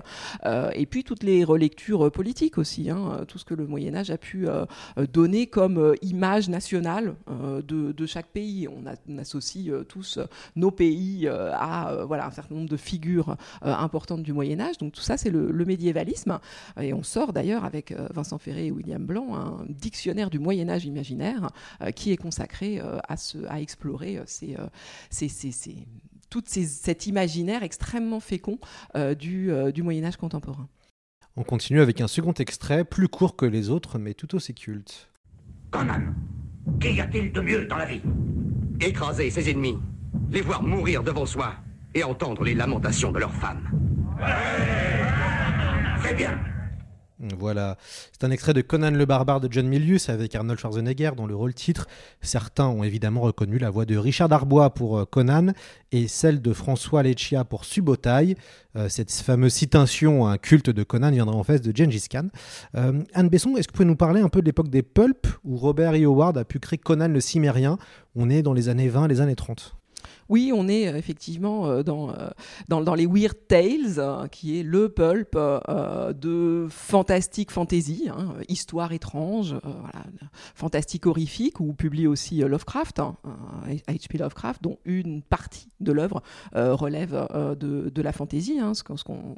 et 0.74 0.86
puis 0.86 1.04
toutes 1.04 1.22
les 1.22 1.44
relectures 1.44 2.10
politiques 2.10 2.58
aussi, 2.58 2.90
hein, 2.90 3.24
tout 3.28 3.38
ce 3.38 3.44
que 3.44 3.54
le 3.54 3.66
Moyen 3.66 3.94
Âge 3.94 4.10
a 4.10 4.18
pu 4.18 4.46
donner 5.12 5.46
comme 5.46 5.94
image 6.02 6.48
nationale 6.48 7.14
de, 7.28 7.92
de 7.92 8.06
chaque 8.06 8.28
pays. 8.28 8.66
On, 8.68 8.82
on 9.08 9.18
associe 9.18 9.70
tous 9.88 10.05
euh, 10.18 10.26
nos 10.54 10.70
pays 10.70 11.26
euh, 11.26 11.52
à 11.54 11.92
euh, 11.92 12.04
voilà, 12.04 12.26
un 12.26 12.30
certain 12.30 12.54
nombre 12.54 12.68
de 12.68 12.76
figures 12.76 13.36
euh, 13.64 13.74
importantes 13.74 14.22
du 14.22 14.32
Moyen 14.32 14.60
Âge. 14.60 14.78
Donc 14.78 14.92
tout 14.92 15.00
ça, 15.00 15.16
c'est 15.16 15.30
le, 15.30 15.50
le 15.50 15.64
médiévalisme. 15.64 16.38
Et 16.80 16.92
on 16.92 17.02
sort 17.02 17.32
d'ailleurs 17.32 17.64
avec 17.64 17.92
euh, 17.92 18.08
Vincent 18.14 18.38
Ferré 18.38 18.66
et 18.66 18.70
William 18.70 19.04
Blanc 19.04 19.34
un 19.34 19.64
dictionnaire 19.68 20.30
du 20.30 20.38
Moyen 20.38 20.68
Âge 20.68 20.84
imaginaire 20.84 21.50
euh, 21.82 21.90
qui 21.90 22.12
est 22.12 22.16
consacré 22.16 22.80
euh, 22.80 22.98
à, 23.08 23.16
ce, 23.16 23.38
à 23.48 23.60
explorer 23.60 24.18
euh, 24.18 24.22
ces, 24.26 24.54
euh, 24.56 24.66
ces- 25.10 25.28
ces- 25.28 25.52
ces- 25.52 25.86
toute 26.30 26.48
ces- 26.48 26.66
cet 26.66 27.06
imaginaire 27.06 27.62
extrêmement 27.62 28.20
fécond 28.20 28.58
euh, 28.96 29.14
du, 29.14 29.50
euh, 29.50 29.72
du 29.72 29.82
Moyen 29.82 30.04
Âge 30.04 30.16
contemporain. 30.16 30.68
On 31.36 31.44
continue 31.44 31.80
avec 31.80 32.00
un 32.00 32.08
second 32.08 32.32
extrait, 32.32 32.84
plus 32.84 33.08
court 33.08 33.36
que 33.36 33.44
les 33.46 33.68
autres, 33.68 33.98
mais 33.98 34.14
tout 34.14 34.34
aussi 34.34 34.54
culte. 34.54 35.08
Conan, 35.70 36.14
qu'y 36.80 36.98
a-t-il 37.00 37.30
de 37.32 37.40
mieux 37.40 37.66
dans 37.66 37.76
la 37.76 37.84
vie? 37.84 38.00
Écraser 38.80 39.28
ses 39.30 39.50
ennemis, 39.50 39.76
les 40.30 40.40
voir 40.40 40.62
mourir 40.62 41.02
devant 41.02 41.26
soi 41.26 41.54
et 41.94 42.04
entendre 42.04 42.44
les 42.44 42.54
lamentations 42.54 43.12
de 43.12 43.18
leurs 43.18 43.34
femmes. 43.34 43.68
Très 46.00 46.14
bien. 46.14 46.38
Voilà, 47.38 47.78
c'est 48.12 48.24
un 48.24 48.30
extrait 48.30 48.52
de 48.52 48.60
Conan 48.60 48.90
le 48.90 49.06
barbare 49.06 49.40
de 49.40 49.50
John 49.50 49.66
Milius 49.66 50.10
avec 50.10 50.34
Arnold 50.34 50.60
Schwarzenegger 50.60 51.12
dans 51.16 51.26
le 51.26 51.34
rôle 51.34 51.54
titre. 51.54 51.88
Certains 52.20 52.66
ont 52.66 52.84
évidemment 52.84 53.22
reconnu 53.22 53.58
la 53.58 53.70
voix 53.70 53.86
de 53.86 53.96
Richard 53.96 54.28
Darbois 54.28 54.74
pour 54.74 54.98
euh, 54.98 55.04
Conan 55.06 55.52
et 55.92 56.08
celle 56.08 56.42
de 56.42 56.52
François 56.52 57.02
Leccia 57.02 57.44
pour 57.44 57.64
Subotai. 57.64 58.36
Euh, 58.76 58.90
cette 58.90 59.10
fameuse 59.10 59.54
citation, 59.54 60.26
un 60.26 60.36
culte 60.36 60.68
de 60.68 60.82
Conan, 60.82 61.10
viendra 61.10 61.34
en 61.34 61.42
fait 61.42 61.66
de 61.66 61.74
Gengis 61.74 62.08
Khan. 62.10 62.28
Euh, 62.76 63.02
Anne 63.14 63.30
Besson, 63.30 63.56
est-ce 63.56 63.68
que 63.68 63.72
vous 63.72 63.76
pouvez 63.78 63.88
nous 63.88 63.96
parler 63.96 64.20
un 64.20 64.28
peu 64.28 64.40
de 64.40 64.46
l'époque 64.46 64.68
des 64.68 64.82
pulps 64.82 65.38
où 65.42 65.56
Robert 65.56 65.94
E. 65.94 66.04
Howard 66.04 66.36
a 66.36 66.44
pu 66.44 66.58
créer 66.58 66.78
Conan 66.78 67.08
le 67.08 67.20
Cimérien? 67.20 67.78
On 68.14 68.28
est 68.28 68.42
dans 68.42 68.52
les 68.52 68.68
années 68.68 68.88
20, 68.88 69.08
les 69.08 69.22
années 69.22 69.36
30. 69.36 69.74
Oui, 70.28 70.52
on 70.54 70.68
est 70.68 70.88
euh, 70.88 70.96
effectivement 70.96 71.66
euh, 71.66 71.82
dans, 71.82 72.10
euh, 72.10 72.30
dans, 72.68 72.80
dans 72.80 72.94
les 72.94 73.06
Weird 73.06 73.36
Tales, 73.48 73.98
euh, 73.98 74.26
qui 74.28 74.58
est 74.58 74.62
le 74.62 74.88
pulp 74.88 75.36
de 75.36 76.66
fantastique 76.70 77.50
fantasy, 77.50 78.08
hein, 78.10 78.34
histoire 78.48 78.92
étrange, 78.92 79.56
fantastique 80.54 81.06
horrifique, 81.06 81.60
où 81.60 81.72
publie 81.72 82.06
aussi 82.06 82.38
Lovecraft, 82.38 83.00
hein, 83.00 83.16
H.P. 83.88 84.18
Lovecraft, 84.18 84.62
dont 84.62 84.78
une 84.84 85.22
partie 85.22 85.68
de 85.80 85.92
l'œuvre 85.92 86.22
relève 86.54 87.28
de, 87.58 87.90
de 87.90 88.02
la 88.02 88.12
fantasy, 88.12 88.58
hein, 88.58 88.74
ce 88.74 88.82
qu'on 88.82 89.36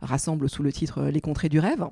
rassemble 0.00 0.48
sous 0.48 0.62
le 0.62 0.72
titre 0.72 1.04
Les 1.04 1.20
contrées 1.20 1.48
du 1.48 1.58
rêve. 1.58 1.86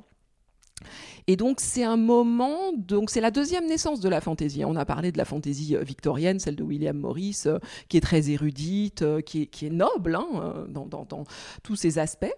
Et 1.26 1.36
donc 1.36 1.60
c'est 1.60 1.84
un 1.84 1.96
moment, 1.96 2.72
donc 2.76 3.08
c'est 3.10 3.20
la 3.20 3.30
deuxième 3.30 3.66
naissance 3.66 4.00
de 4.00 4.08
la 4.08 4.20
fantaisie. 4.20 4.64
On 4.64 4.76
a 4.76 4.84
parlé 4.84 5.10
de 5.10 5.18
la 5.18 5.24
fantaisie 5.24 5.74
euh, 5.74 5.82
victorienne, 5.82 6.38
celle 6.38 6.56
de 6.56 6.62
William 6.62 6.96
Morris, 6.98 7.42
euh, 7.46 7.58
qui 7.88 7.96
est 7.96 8.00
très 8.02 8.30
érudite, 8.30 9.02
euh, 9.02 9.20
qui, 9.20 9.42
est, 9.42 9.46
qui 9.46 9.66
est 9.66 9.70
noble 9.70 10.16
hein, 10.16 10.66
dans, 10.68 10.86
dans- 10.86 11.24
tous 11.62 11.76
ses 11.76 11.98
aspects. 11.98 12.32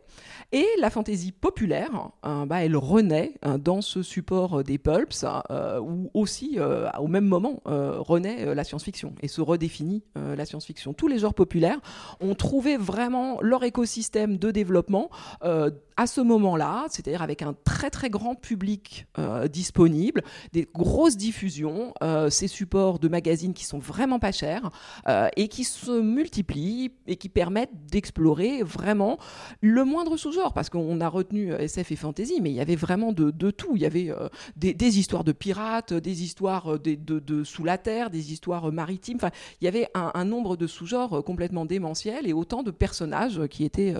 Et 0.52 0.66
la 0.78 0.90
fantaisie 0.90 1.32
populaire, 1.32 2.10
euh, 2.24 2.46
bah, 2.46 2.64
elle 2.64 2.76
renaît 2.76 3.34
euh, 3.44 3.58
dans 3.58 3.80
ce 3.80 4.02
support 4.02 4.62
des 4.62 4.78
pulps, 4.78 5.24
euh, 5.50 5.80
où 5.80 6.10
aussi, 6.14 6.58
au 6.98 7.08
même 7.08 7.26
moment, 7.26 7.60
renaît 7.64 8.54
la 8.54 8.64
science-fiction 8.64 9.14
et 9.20 9.28
se 9.28 9.40
redéfinit 9.40 10.02
la 10.14 10.44
science-fiction. 10.44 10.92
Tous 10.94 11.08
les 11.08 11.18
genres 11.18 11.34
populaires 11.34 11.80
ont 12.20 12.34
trouvé 12.34 12.76
vraiment 12.76 13.38
leur 13.40 13.64
écosystème 13.64 14.36
de 14.36 14.50
développement 14.50 15.10
à 15.40 16.06
ce 16.06 16.20
moment-là, 16.20 16.86
c'est-à-dire 16.90 17.22
avec 17.22 17.42
un 17.42 17.54
très 17.64 17.90
très 17.90 18.10
grand 18.10 18.34
public 18.34 18.75
euh, 19.18 19.48
disponible, 19.48 20.22
des 20.52 20.66
grosses 20.74 21.16
diffusions, 21.16 21.92
euh, 22.02 22.30
ces 22.30 22.48
supports 22.48 22.98
de 22.98 23.08
magazines 23.08 23.54
qui 23.54 23.64
sont 23.64 23.78
vraiment 23.78 24.18
pas 24.18 24.32
chers 24.32 24.70
euh, 25.08 25.28
et 25.36 25.48
qui 25.48 25.64
se 25.64 26.00
multiplient 26.00 26.92
et 27.06 27.16
qui 27.16 27.28
permettent 27.28 27.86
d'explorer 27.90 28.62
vraiment 28.62 29.18
le 29.60 29.84
moindre 29.84 30.16
sous-genre, 30.16 30.52
parce 30.52 30.70
qu'on 30.70 31.00
a 31.00 31.08
retenu 31.08 31.52
euh, 31.52 31.58
SF 31.58 31.92
et 31.92 31.96
fantasy, 31.96 32.40
mais 32.40 32.50
il 32.50 32.54
y 32.54 32.60
avait 32.60 32.76
vraiment 32.76 33.12
de, 33.12 33.30
tout. 33.50 33.72
Il 33.74 33.82
y 33.82 33.86
avait 33.86 34.12
des, 34.56 34.98
histoires 34.98 35.24
de 35.24 35.32
pirates, 35.32 35.92
des 35.92 36.22
histoires 36.22 36.78
de, 36.78 37.44
sous 37.44 37.64
la 37.64 37.78
terre, 37.78 38.10
des 38.10 38.32
histoires 38.32 38.72
maritimes. 38.72 39.16
Enfin, 39.16 39.30
il 39.60 39.64
y 39.64 39.68
avait 39.68 39.88
un, 39.94 40.24
nombre 40.24 40.56
de 40.56 40.66
sous-genres 40.66 41.22
complètement 41.24 41.64
démentiels 41.64 42.26
et 42.26 42.32
autant 42.32 42.62
de 42.62 42.70
personnages 42.70 43.46
qui 43.48 43.64
étaient, 43.64 43.94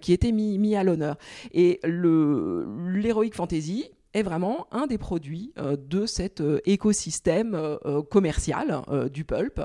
qui 0.00 0.12
étaient 0.12 0.32
mis, 0.32 0.58
mis 0.58 0.76
à 0.76 0.84
l'honneur. 0.84 1.16
Et 1.52 1.80
l'heroic 1.84 3.32
fantasy 3.32 3.90
est 4.16 4.22
vraiment 4.22 4.66
un 4.72 4.86
des 4.86 4.98
produits 4.98 5.52
euh, 5.58 5.76
de 5.76 6.06
cet 6.06 6.40
euh, 6.40 6.60
écosystème 6.64 7.54
euh, 7.54 8.02
commercial 8.02 8.82
du 9.12 9.24
pulp 9.24 9.60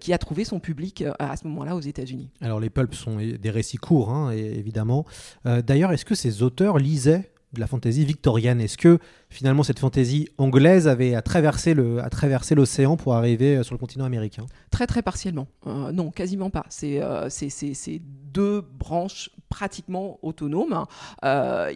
qui 0.00 0.12
a 0.12 0.18
trouvé 0.18 0.44
son 0.44 0.60
public 0.60 1.04
à 1.18 1.36
ce 1.36 1.46
moment-là 1.48 1.74
aux 1.76 1.80
États-Unis. 1.80 2.30
Alors 2.40 2.60
les 2.60 2.70
pulps 2.70 2.96
sont 2.96 3.16
des 3.16 3.50
récits 3.50 3.76
courts, 3.76 4.10
hein, 4.10 4.30
évidemment. 4.32 5.04
D'ailleurs, 5.44 5.92
est-ce 5.92 6.04
que 6.04 6.14
ces 6.14 6.42
auteurs 6.42 6.78
lisaient 6.78 7.30
de 7.52 7.60
la 7.60 7.66
fantaisie 7.66 8.04
victorienne? 8.04 8.60
Est-ce 8.60 8.78
que 8.78 8.98
finalement 9.28 9.62
cette 9.62 9.78
fantaisie 9.78 10.28
anglaise 10.38 10.88
avait 10.88 11.14
à 11.14 11.22
traverser 11.22 11.74
le- 11.74 12.02
à 12.02 12.08
traverser 12.08 12.54
l'océan 12.54 12.96
pour 12.96 13.14
arriver 13.14 13.62
sur 13.62 13.74
le 13.74 13.78
continent 13.78 14.04
américain? 14.04 14.46
Très 14.70 14.86
très 14.86 15.02
partiellement. 15.02 15.46
Euh, 15.66 15.92
non, 15.92 16.10
quasiment 16.10 16.50
pas. 16.50 16.64
C'est 16.70 17.02
euh, 17.02 17.28
c'est 17.28 18.00
deux 18.32 18.60
branches 18.62 19.30
pratiquement 19.48 20.18
autonomes. 20.22 20.86
Euh, 21.24 21.72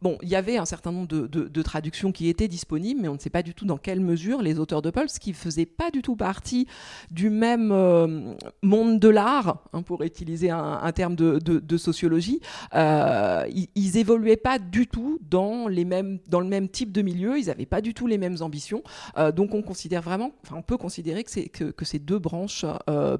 Bon, 0.00 0.16
il 0.22 0.28
y 0.28 0.36
avait 0.36 0.58
un 0.58 0.64
certain 0.64 0.92
nombre 0.92 1.08
de, 1.08 1.62
traductions 1.62 2.12
qui 2.12 2.28
étaient 2.28 2.46
disponibles, 2.46 3.00
mais 3.00 3.08
on 3.08 3.14
ne 3.14 3.18
sait 3.18 3.30
pas 3.30 3.42
du 3.42 3.52
tout 3.52 3.64
dans 3.64 3.78
quelle 3.78 4.00
mesure 4.00 4.42
les 4.42 4.60
auteurs 4.60 4.80
de 4.80 4.90
Pulse, 4.90 5.18
qui 5.18 5.32
faisaient 5.32 5.66
pas 5.66 5.90
du 5.90 6.02
tout 6.02 6.14
partie 6.14 6.68
du 7.10 7.30
même 7.30 7.72
euh, 7.72 8.34
monde 8.62 9.00
de 9.00 9.08
l'art, 9.08 9.64
hein, 9.72 9.82
pour 9.82 10.04
utiliser 10.04 10.50
un, 10.50 10.92
terme 10.92 11.16
de, 11.16 11.76
sociologie, 11.76 12.40
euh, 12.74 13.44
ils, 13.52 13.68
ils 13.74 13.96
évoluaient 13.96 14.36
pas 14.36 14.60
du 14.60 14.86
tout 14.86 15.18
dans, 15.28 15.66
les 15.66 15.84
mêmes, 15.84 16.20
dans 16.28 16.40
le 16.40 16.46
même 16.46 16.68
type 16.68 16.92
de 16.92 17.02
milieu, 17.02 17.36
ils 17.36 17.46
n'avaient 17.46 17.66
pas 17.66 17.80
du 17.80 17.92
tout 17.92 18.06
les 18.06 18.18
mêmes 18.18 18.36
ambitions. 18.40 18.84
Euh, 19.16 19.32
donc 19.32 19.52
on 19.52 19.62
considère 19.62 20.02
vraiment, 20.02 20.30
on 20.52 20.62
peut 20.62 20.76
considérer 20.76 21.24
que 21.24 21.30
c'est 21.30 21.48
que, 21.48 21.72
c'est 21.84 21.98
deux 21.98 22.18
branches 22.18 22.64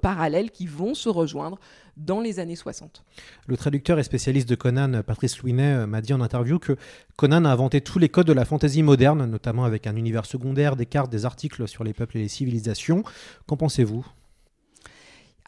parallèles 0.00 0.50
qui 0.50 0.66
vont 0.66 0.94
se 0.94 1.08
rejoindre 1.08 1.58
dans 1.96 2.20
les 2.20 2.38
années 2.38 2.56
60. 2.56 3.04
Le 3.46 3.56
traducteur 3.56 3.98
et 3.98 4.02
spécialiste 4.02 4.48
de 4.48 4.54
Conan, 4.54 5.02
Patrice 5.02 5.38
Louinet, 5.40 5.86
m'a 5.86 6.00
dit 6.00 6.12
en 6.12 6.20
interview 6.20 6.58
que 6.58 6.67
Conan 7.16 7.44
a 7.44 7.50
inventé 7.50 7.80
tous 7.80 7.98
les 7.98 8.08
codes 8.08 8.26
de 8.26 8.32
la 8.32 8.44
fantaisie 8.44 8.82
moderne, 8.82 9.26
notamment 9.26 9.64
avec 9.64 9.86
un 9.86 9.96
univers 9.96 10.26
secondaire, 10.26 10.76
des 10.76 10.86
cartes, 10.86 11.10
des 11.10 11.24
articles 11.24 11.66
sur 11.66 11.84
les 11.84 11.92
peuples 11.92 12.18
et 12.18 12.20
les 12.20 12.28
civilisations. 12.28 13.02
Qu'en 13.46 13.56
pensez-vous? 13.56 14.06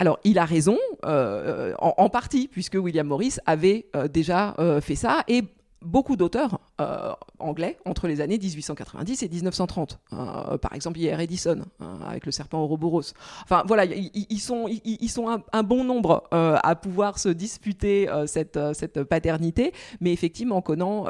Alors, 0.00 0.18
il 0.24 0.38
a 0.38 0.46
raison, 0.46 0.78
euh, 1.04 1.74
en, 1.78 2.08
partie, 2.08 2.48
puisque 2.48 2.74
William 2.74 3.06
Morris 3.06 3.36
avait 3.44 3.84
euh, 3.94 4.08
déjà 4.08 4.54
euh, 4.58 4.80
fait 4.80 4.94
ça, 4.94 5.24
et 5.28 5.44
beaucoup 5.82 6.16
d'auteurs 6.16 6.60
euh, 6.80 7.12
anglais 7.38 7.78
entre 7.84 8.06
les 8.06 8.20
années 8.20 8.38
1890 8.38 9.22
et 9.22 9.28
1930. 9.28 9.98
Euh, 10.12 10.58
par 10.58 10.74
exemple, 10.74 10.98
hier 10.98 11.18
Edison, 11.20 11.62
euh, 11.80 11.84
avec 12.06 12.26
le 12.26 12.32
serpent 12.32 12.62
Ouroboros. 12.62 13.12
Enfin, 13.44 13.62
voilà, 13.66 13.84
ils 13.84 14.40
sont, 14.40 14.68
un, 15.52 15.62
bon 15.62 15.84
nombre 15.84 16.24
euh, 16.32 16.56
à 16.62 16.74
pouvoir 16.74 17.18
se 17.18 17.28
disputer 17.28 18.08
cette, 18.26 18.58
paternité, 19.04 19.72
mais 20.00 20.12
effectivement, 20.12 20.60
Conan 20.62 21.06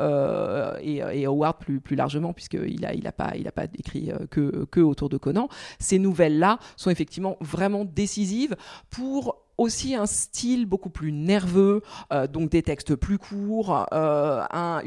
et, 0.80 1.26
Howard 1.26 1.58
plus, 1.58 1.96
largement, 1.96 2.32
puisqu'il 2.32 2.80
n'a 2.80 2.94
il 2.94 3.06
a 3.06 3.12
pas, 3.12 3.64
écrit 3.78 4.12
que, 4.30 4.64
que 4.70 4.80
autour 4.80 5.08
de 5.08 5.16
Conan, 5.16 5.48
ces 5.78 5.98
nouvelles-là 5.98 6.58
sont 6.76 6.90
effectivement 6.90 7.36
vraiment 7.40 7.84
décisives 7.84 8.56
pour 8.90 9.36
aussi 9.60 9.94
un 9.94 10.06
style 10.06 10.64
beaucoup 10.64 10.88
plus 10.88 11.12
nerveux, 11.12 11.82
euh, 12.12 12.26
donc 12.26 12.50
des 12.50 12.62
textes 12.62 12.96
plus 12.96 13.18
courts, 13.18 13.86
euh, 13.92 14.42
un, 14.50 14.82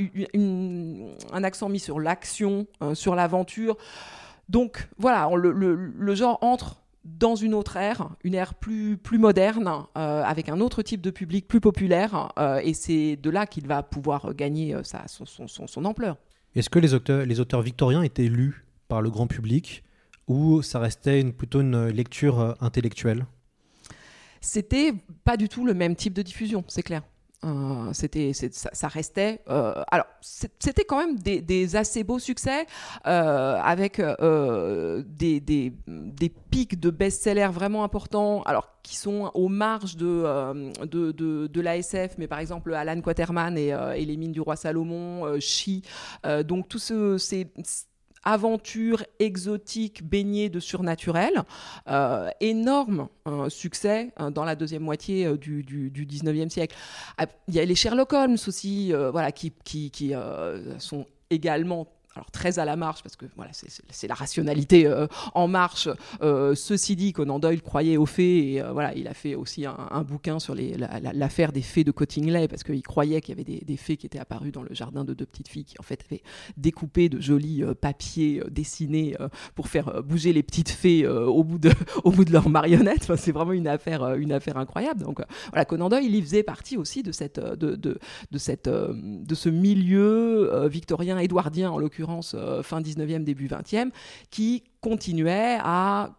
accent 1.43 1.69
mis 1.69 1.79
sur 1.79 1.99
l'action, 1.99 2.65
euh, 2.81 2.95
sur 2.95 3.13
l'aventure. 3.13 3.77
Donc 4.49 4.89
voilà, 4.97 5.29
le, 5.36 6.15
genre 6.15 6.39
entre 6.41 6.81
dans 7.05 7.36
une 7.36 7.53
autre 7.53 7.77
ère, 7.77 8.09
une 8.23 8.33
ère 8.33 8.55
plus, 8.55 8.97
plus 8.97 9.19
moderne, 9.19 9.69
avec 9.93 10.49
un 10.49 10.59
autre 10.59 10.81
type 10.81 11.01
de 11.01 11.12
public 11.12 11.47
plus 11.47 11.59
populaire, 11.59 12.31
et 12.63 12.73
c'est 12.73 13.17
de 13.17 13.29
là 13.29 13.45
qu'il 13.45 13.67
va 13.67 13.83
pouvoir 13.83 14.33
gagner 14.33 14.75
son, 14.83 15.86
ampleur. 15.86 16.17
Est-ce 16.55 16.69
que 16.69 16.79
les 16.79 16.93
auteurs, 16.93 17.25
les 17.25 17.39
auteurs 17.39 17.62
victoriens 17.62 18.03
étaient 18.03 18.23
lus 18.23 18.65
par 18.88 19.01
le 19.01 19.09
grand 19.09 19.27
public 19.27 19.83
ou 20.27 20.62
ça 20.62 20.79
restait 20.79 21.19
une- 21.19 21.33
plutôt 21.33 21.59
une 21.59 21.88
lecture 21.88 22.55
intellectuelle? 22.62 23.25
C'était 24.43 24.93
pas 25.23 25.38
du 25.38 25.47
tout 25.47 25.65
le 25.65 25.73
même 25.73 25.95
type 25.95 26.13
de 26.13 26.21
diffusion, 26.21 26.65
c'est 26.67 26.84
clair. 26.84 27.01
Euh, 27.45 27.91
c'était, 27.93 28.32
ça, 28.34 28.88
restait. 28.89 29.41
euh, 29.49 29.84
alors, 29.89 30.06
c'était 30.21 30.84
quand 30.84 30.97
même 30.97 31.17
des, 31.17 31.75
assez 31.77 32.03
beaux 32.03 32.19
succès 32.19 32.65
euh, 33.08 33.58
avec 33.62 34.01
des, 34.01 35.39
des, 35.39 36.29
pics 36.51 36.79
de 36.79 36.89
best-sellers 36.89 37.51
vraiment 37.51 37.86
importants, 37.86 38.43
alors 38.43 38.69
qui 38.84 38.97
sont 38.97 39.32
aux 39.34 39.47
marges 39.47 39.95
de, 39.95 40.86
de, 40.86 41.47
de, 41.47 41.62
l'ASF, 41.62 42.17
mais 42.17 42.27
par 42.27 42.39
exemple 42.39 42.73
Alan 42.73 42.99
Quaterman 42.99 43.58
et, 43.58 44.06
les 44.06 44.17
mines 44.17 44.34
du 44.34 44.41
roi 44.41 44.58
Salomon, 44.58 45.39
Chi, 45.39 45.84
donc 46.45 46.67
tous 46.67 46.79
ce, 46.79 47.17
aventures 48.23 49.03
exotiques 49.19 50.03
baignées 50.03 50.49
de 50.49 50.59
surnaturel. 50.59 51.43
Euh, 51.88 52.29
énorme 52.39 53.07
euh, 53.27 53.49
succès 53.49 54.12
euh, 54.19 54.29
dans 54.29 54.43
la 54.43 54.55
deuxième 54.55 54.83
moitié 54.83 55.25
euh, 55.25 55.38
du, 55.38 55.63
du, 55.63 55.89
du 55.89 56.05
19e 56.05 56.49
siècle. 56.49 56.75
Ah, 57.17 57.25
Il 57.47 57.55
y 57.55 57.59
a 57.59 57.65
les 57.65 57.75
Sherlock 57.75 58.13
Holmes 58.13 58.38
aussi, 58.47 58.91
voilà, 59.12 59.31
qui, 59.31 59.53
sont 60.77 61.05
également 61.29 61.88
alors 62.15 62.30
très 62.32 62.60
à 62.60 62.65
la 62.65 62.76
marche 62.76 63.02
parce 63.02 63.15
que 63.15 63.26
voilà 63.36 63.52
c'est- 63.54 64.08
la 64.08 64.13
rationalité 64.13 64.86
euh, 64.86 65.08
en 65.34 65.47
marche. 65.47 65.88
Euh, 66.21 66.56
ceci 66.56 66.95
dit, 66.95 67.13
Conan 67.13 67.39
Doyle 67.39 67.62
croyait 67.62 67.97
aux 67.97 68.06
fées 68.06 68.54
et 68.54 68.62
euh, 68.62 68.71
voilà 68.71 68.93
il 68.95 69.08
a 69.08 69.13
fait 69.13 69.36
aussi 69.36 69.65
un, 69.65 70.04
bouquin 70.04 70.39
sur 70.39 70.56
l'affaire 70.56 71.52
des 71.54 71.62
fées 71.62 71.84
de 71.84 71.91
Cottingley 71.91 72.47
parce 72.47 72.63
qu'il 72.63 72.82
croyait 72.82 73.21
qu'il 73.21 73.38
y 73.38 73.41
avait 73.41 73.62
des, 73.63 73.78
fées 73.78 73.97
qui 73.97 74.06
étaient 74.06 74.19
apparues 74.19 74.52
dans 74.52 74.62
le 74.62 74.73
jardin 74.73 75.04
de 75.06 75.13
deux 75.13 75.26
petites 75.26 75.47
filles 75.47 75.63
qui 75.63 75.76
en 75.80 75.84
fait 75.84 76.04
avaient 76.06 76.21
découpé 76.58 77.10
de 77.10 77.19
jolis 77.19 77.63
papiers 77.80 78.43
dessinés 78.52 79.15
pour 79.56 79.69
faire 79.69 80.04
bouger 80.04 80.34
les 80.34 80.43
petites 80.43 80.69
fées 80.69 81.08
au 81.08 81.43
bout 81.43 81.60
de 81.60 81.71
au 82.04 82.12
bout 82.12 82.26
de 82.26 82.32
leurs 82.32 82.49
marionnettes. 82.49 83.04
Enfin, 83.04 83.15
c'est 83.15 83.32
vraiment 83.32 83.54
une 83.54 83.67
affaire 83.67 84.15
une 84.15 84.32
affaire 84.32 84.58
incroyable. 84.58 85.02
Donc 85.02 85.21
voilà 85.52 85.65
Conan 85.65 85.89
Doyle 85.89 86.04
il 86.04 86.23
faisait 86.23 86.43
partie 86.43 86.78
aussi 86.78 87.02
de 87.04 87.12
cette 87.12 87.39
de, 87.39 87.76
de, 87.76 87.97
de 88.32 88.38
cette 88.38 88.69
de 88.69 89.36
ce 89.36 89.49
milieu 89.49 90.67
victorien 90.67 91.17
édouardien 91.17 91.71
en 91.71 91.78
l'occurrence 91.78 92.02
euh, 92.33 92.63
fin 92.63 92.81
19e 92.81 93.23
début 93.23 93.47
20e 93.47 93.91
qui 94.29 94.63
continuait 94.81 95.57
à 95.61 96.11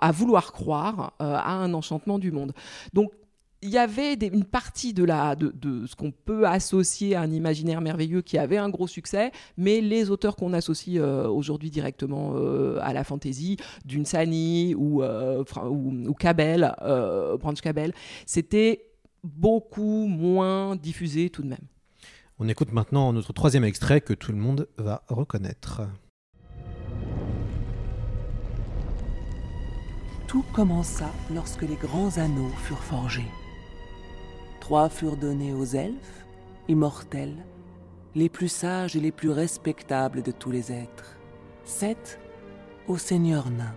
à 0.00 0.12
vouloir 0.12 0.52
croire 0.52 1.12
euh, 1.20 1.34
à 1.34 1.52
un 1.52 1.72
enchantement 1.74 2.18
du 2.18 2.30
monde. 2.30 2.52
Donc 2.92 3.10
il 3.64 3.70
y 3.70 3.78
avait 3.78 4.14
une 4.14 4.44
partie 4.44 4.92
de, 4.92 5.04
la, 5.04 5.36
de, 5.36 5.86
ce 5.86 5.94
qu'on 5.94 6.10
peut 6.10 6.48
associer 6.48 7.14
à 7.14 7.20
un 7.20 7.30
imaginaire 7.30 7.80
merveilleux 7.80 8.20
qui 8.20 8.36
avait 8.36 8.56
un 8.56 8.68
gros 8.68 8.88
succès, 8.88 9.30
mais 9.56 9.80
les 9.80 10.10
auteurs 10.10 10.34
qu'on 10.34 10.52
associe 10.52 11.00
euh, 11.00 11.28
aujourd'hui 11.28 11.70
directement 11.70 12.34
à 12.80 12.92
la 12.92 13.04
fantaisie, 13.04 13.58
d'une 13.84 14.04
Sani 14.04 14.74
ou, 14.74 15.04
ou, 15.04 15.04
ou 15.04 16.14
Branch 17.38 17.60
Cabell, 17.60 17.94
c'était 18.26 18.84
beaucoup 19.22 20.06
moins 20.06 20.74
diffusé 20.74 21.30
tout 21.30 21.42
de 21.42 21.48
même. 21.48 21.66
On 22.44 22.48
écoute 22.48 22.72
maintenant 22.72 23.12
notre 23.12 23.32
troisième 23.32 23.62
extrait 23.62 24.00
que 24.00 24.14
tout 24.14 24.32
le 24.32 24.38
monde 24.38 24.66
va 24.76 25.04
reconnaître. 25.06 25.82
Tout 30.26 30.44
commença 30.52 31.08
lorsque 31.32 31.62
les 31.62 31.76
grands 31.76 32.18
anneaux 32.18 32.50
furent 32.64 32.82
forgés. 32.82 33.30
Trois 34.58 34.88
furent 34.88 35.16
donnés 35.16 35.52
aux 35.52 35.66
elfes, 35.66 36.26
immortels, 36.66 37.36
les 38.16 38.28
plus 38.28 38.48
sages 38.48 38.96
et 38.96 39.00
les 39.00 39.12
plus 39.12 39.30
respectables 39.30 40.24
de 40.24 40.32
tous 40.32 40.50
les 40.50 40.72
êtres. 40.72 41.16
Sept 41.62 42.18
aux 42.88 42.98
seigneurs 42.98 43.50
nains, 43.50 43.76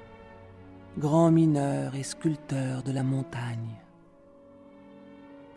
grands 0.97 1.29
mineurs 1.29 1.93
et 1.93 2.01
sculpteurs 2.01 2.81
de 2.81 2.91
la 2.91 3.03
montagne. 3.03 3.75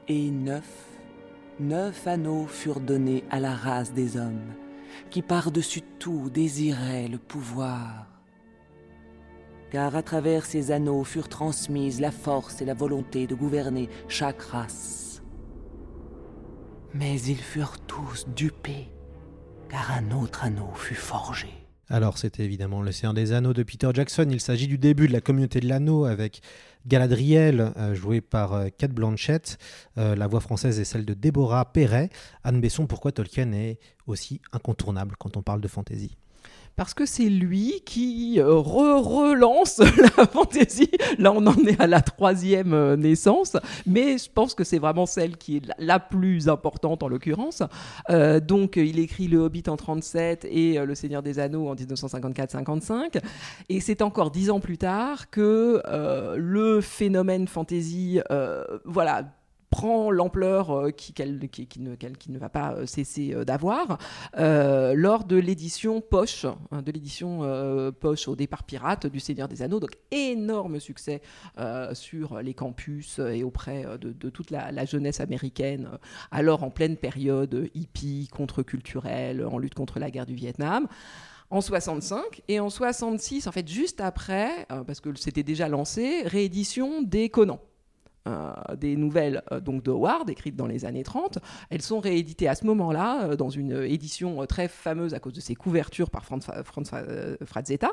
Et 0.08 0.30
neuf, 0.30 0.88
neuf 1.60 2.06
anneaux 2.06 2.46
furent 2.46 2.80
donnés 2.80 3.24
à 3.30 3.40
la 3.40 3.54
race 3.54 3.92
des 3.92 4.16
hommes, 4.16 4.54
qui 5.10 5.22
par-dessus 5.22 5.82
tout 5.98 6.30
désiraient 6.30 7.08
le 7.08 7.18
pouvoir 7.18 8.08
car 9.70 9.96
à 9.96 10.02
travers 10.02 10.46
ces 10.46 10.70
anneaux 10.70 11.04
furent 11.04 11.28
transmises 11.28 12.00
la 12.00 12.10
force 12.10 12.62
et 12.62 12.64
la 12.64 12.74
volonté 12.74 13.26
de 13.26 13.34
gouverner 13.34 13.88
chaque 14.08 14.42
race. 14.42 15.22
Mais 16.94 17.20
ils 17.20 17.40
furent 17.40 17.78
tous 17.80 18.26
dupés, 18.34 18.88
car 19.68 19.92
un 19.92 20.10
autre 20.10 20.44
anneau 20.44 20.72
fut 20.74 20.94
forgé. 20.94 21.57
Alors, 21.90 22.18
c'était 22.18 22.44
évidemment 22.44 22.83
Le 22.83 22.92
Seigneur 22.92 23.14
des 23.14 23.33
Anneaux 23.33 23.55
de 23.55 23.62
Peter 23.62 23.88
Jackson. 23.94 24.27
Il 24.31 24.40
s'agit 24.40 24.66
du 24.66 24.77
début 24.77 25.09
de 25.09 25.12
la 25.12 25.22
communauté 25.22 25.61
de 25.61 25.68
l'anneau 25.68 26.05
avec 26.05 26.42
Galadriel, 26.87 27.72
euh, 27.79 27.94
jouée 27.94 28.20
par 28.20 28.53
euh, 28.53 28.68
Kate 28.77 28.92
Blanchett. 28.92 29.57
Euh, 29.96 30.14
la 30.14 30.27
voix 30.27 30.40
française 30.40 30.79
est 30.79 30.85
celle 30.85 31.07
de 31.07 31.14
Déborah 31.14 31.72
Perret. 31.72 32.11
Anne 32.44 32.61
Besson, 32.61 32.87
pourquoi 32.87 33.12
Tolkien 33.12 33.53
est 33.53 33.79
aussi 34.07 34.42
incontournable 34.53 35.16
quand 35.18 35.38
on 35.38 35.42
parle 35.42 35.62
de 35.62 35.68
fantasy? 35.68 36.16
Parce 36.78 36.94
que 36.94 37.06
c'est 37.06 37.28
lui 37.28 37.82
qui 37.84 38.36
euh, 38.38 38.54
re 38.54 39.04
relance 39.04 39.78
la 40.16 40.26
fantaisie. 40.26 40.90
Là, 41.18 41.32
on 41.34 41.44
en 41.46 41.56
est 41.66 41.78
à 41.80 41.88
la 41.88 42.00
troisième 42.00 42.72
euh, 42.72 42.96
naissance, 42.96 43.56
mais 43.84 44.16
je 44.16 44.30
pense 44.32 44.54
que 44.54 44.62
c'est 44.62 44.78
vraiment 44.78 45.04
celle 45.04 45.36
qui 45.36 45.56
est 45.56 45.62
la, 45.78 45.98
plus 45.98 46.48
importante 46.48 47.02
en 47.02 47.08
l'occurrence. 47.08 47.64
Euh, 48.10 48.38
donc, 48.38 48.76
euh, 48.76 48.84
il 48.84 49.00
écrit 49.00 49.26
Le 49.26 49.38
Hobbit 49.38 49.64
en 49.66 49.76
37 49.76 50.46
et 50.48 50.78
Le 50.78 50.94
Seigneur 50.94 51.22
des 51.22 51.40
Anneaux 51.40 51.68
en 51.68 51.74
1954-55. 51.74 53.20
Et 53.68 53.80
c'est 53.80 54.00
encore 54.00 54.30
dix 54.30 54.48
ans 54.50 54.60
plus 54.60 54.78
tard 54.78 55.30
que 55.30 55.82
euh, 55.86 56.36
le 56.38 56.80
phénomène 56.80 57.48
fantaisie, 57.48 58.20
euh, 58.30 58.62
voilà, 58.84 59.24
prend 59.70 60.11
l'ampleur 60.11 60.70
euh, 60.70 60.90
qu'elle, 60.90 61.48
qui, 61.48 61.81
ne, 61.81 62.38
va 62.38 62.48
pas 62.48 62.72
euh, 62.72 62.87
cesser 62.87 63.35
euh, 63.35 63.44
d'avoir 63.44 63.98
lors 64.35 65.24
de 65.24 65.37
l'édition 65.37 66.00
Poche, 66.00 66.44
hein, 66.44 66.83
de 66.83 66.92
l'édition 66.92 67.40
Poche 68.00 68.28
au 68.28 68.37
départ 68.37 68.62
pirate 68.64 69.07
du 69.07 69.20
Seigneur 69.20 69.48
des 69.48 69.62
Anneaux. 69.62 69.81
Donc 69.81 69.92
énorme 70.11 70.81
succès 70.81 71.20
sur 71.92 72.40
les 72.40 72.54
campus 72.54 73.18
et 73.18 73.42
auprès 73.42 73.85
de, 73.98 74.31
toute 74.31 74.50
la, 74.50 74.85
jeunesse 74.85 75.20
américaine, 75.20 75.88
alors 76.31 76.62
en 76.62 76.70
pleine 76.70 76.96
période 76.96 77.68
hippie, 77.74 78.28
contre-culturelle, 78.33 79.44
en 79.44 79.59
lutte 79.59 79.74
contre 79.74 79.98
la 79.98 80.11
guerre 80.11 80.26
du 80.26 80.35
Vietnam. 80.35 80.87
En 81.50 81.61
65 81.61 82.42
et 82.48 82.61
en 82.61 82.70
66, 82.70 83.46
en 83.46 83.52
fait 83.52 83.68
juste 83.68 84.00
après, 84.00 84.66
parce 84.87 85.00
que 85.00 85.16
c'était 85.16 85.42
déjà 85.42 85.68
lancé, 85.68 86.22
réédition 86.24 87.02
des 87.02 87.28
Conan. 87.28 87.61
Euh, 88.28 88.76
des 88.76 88.96
nouvelles 88.96 89.42
euh, 89.52 89.60
donc 89.60 89.82
de 89.82 89.90
Howard 89.90 90.28
écrites 90.28 90.56
dans 90.56 90.66
les 90.66 90.84
années 90.84 91.02
30. 91.02 91.38
Elles 91.70 91.82
sont 91.82 91.98
rééditées 91.98 92.48
à 92.48 92.54
ce 92.54 92.66
moment-là 92.66 93.24
euh, 93.24 93.36
dans 93.36 93.48
une 93.48 93.72
édition 93.84 94.44
très 94.46 94.68
fameuse 94.68 95.14
à 95.14 95.20
cause 95.20 95.32
de 95.32 95.40
ses 95.40 95.54
couvertures 95.54 96.10
par 96.10 96.24
Franz, 96.24 96.46
Franz 96.64 96.90
Frazetta. 97.44 97.92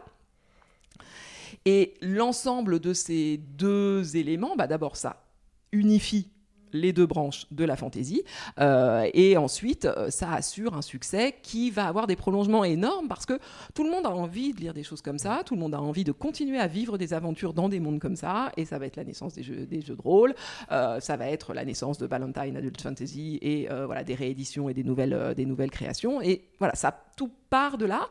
Et 1.64 1.94
l'ensemble 2.02 2.80
de 2.80 2.94
ces 2.94 3.38
deux 3.38 4.18
éléments, 4.18 4.56
bah, 4.58 4.68
d'abord 4.68 4.98
ça 4.98 5.24
unifie 5.72 6.30
les 6.76 6.94
deux 6.94 7.06
branches 7.06 7.48
de 7.52 7.64
la 7.64 7.76
fantaisie. 7.76 8.24
Euh, 8.60 9.10
et 9.14 9.38
ensuite 9.38 9.86
euh, 9.86 10.10
ça 10.10 10.32
assure 10.32 10.76
un 10.76 10.82
succès 10.82 11.36
qui 11.42 11.72
va 11.72 11.88
avoir 11.88 12.08
des 12.08 12.16
prolongements 12.16 12.64
énormes 12.64 13.08
parce 13.08 13.26
que 13.26 13.40
tout 13.74 13.84
le 13.84 13.90
monde 13.90 14.06
a 14.06 14.12
envie 14.12 14.54
de 14.54 14.60
lire 14.60 14.74
des 14.74 14.84
choses 14.84 15.02
comme 15.02 15.18
ça, 15.18 15.42
tout 15.46 15.56
le 15.56 15.60
monde 15.60 15.74
a 15.74 15.82
envie 15.82 16.04
de 16.04 16.12
continuer 16.12 16.60
à 16.60 16.68
vivre 16.68 16.98
des 16.98 17.14
aventures 17.14 17.54
dans 17.54 17.70
des 17.70 17.80
mondes 17.80 18.00
comme 18.00 18.16
ça 18.16 18.52
et 18.58 18.66
ça 18.66 18.78
va 18.78 18.86
être 18.86 18.98
la 18.98 19.04
naissance 19.04 19.34
des 19.34 19.44
jeux, 19.44 19.66
des 19.66 19.82
jeux 19.82 19.96
de 19.96 20.02
rôle, 20.02 20.36
euh, 20.72 21.00
ça 21.00 21.18
va 21.18 21.30
être 21.30 21.54
la 21.54 21.66
naissance 21.66 21.98
de 21.98 22.06
Valentine 22.06 22.58
Adult 22.58 22.82
Fantasy 22.82 23.40
et 23.42 23.68
voilà 23.86 24.04
des 24.04 24.16
rééditions 24.16 24.70
et 24.70 24.74
des 24.74 24.84
nouvelles, 24.84 25.34
des 25.36 25.46
nouvelles 25.46 25.72
créations. 25.72 26.22
Et 26.22 26.44
voilà 26.60 26.76
ça 26.76 26.96
tout 27.16 27.32
part 27.50 27.78
de 27.78 27.86
là. 27.86 28.10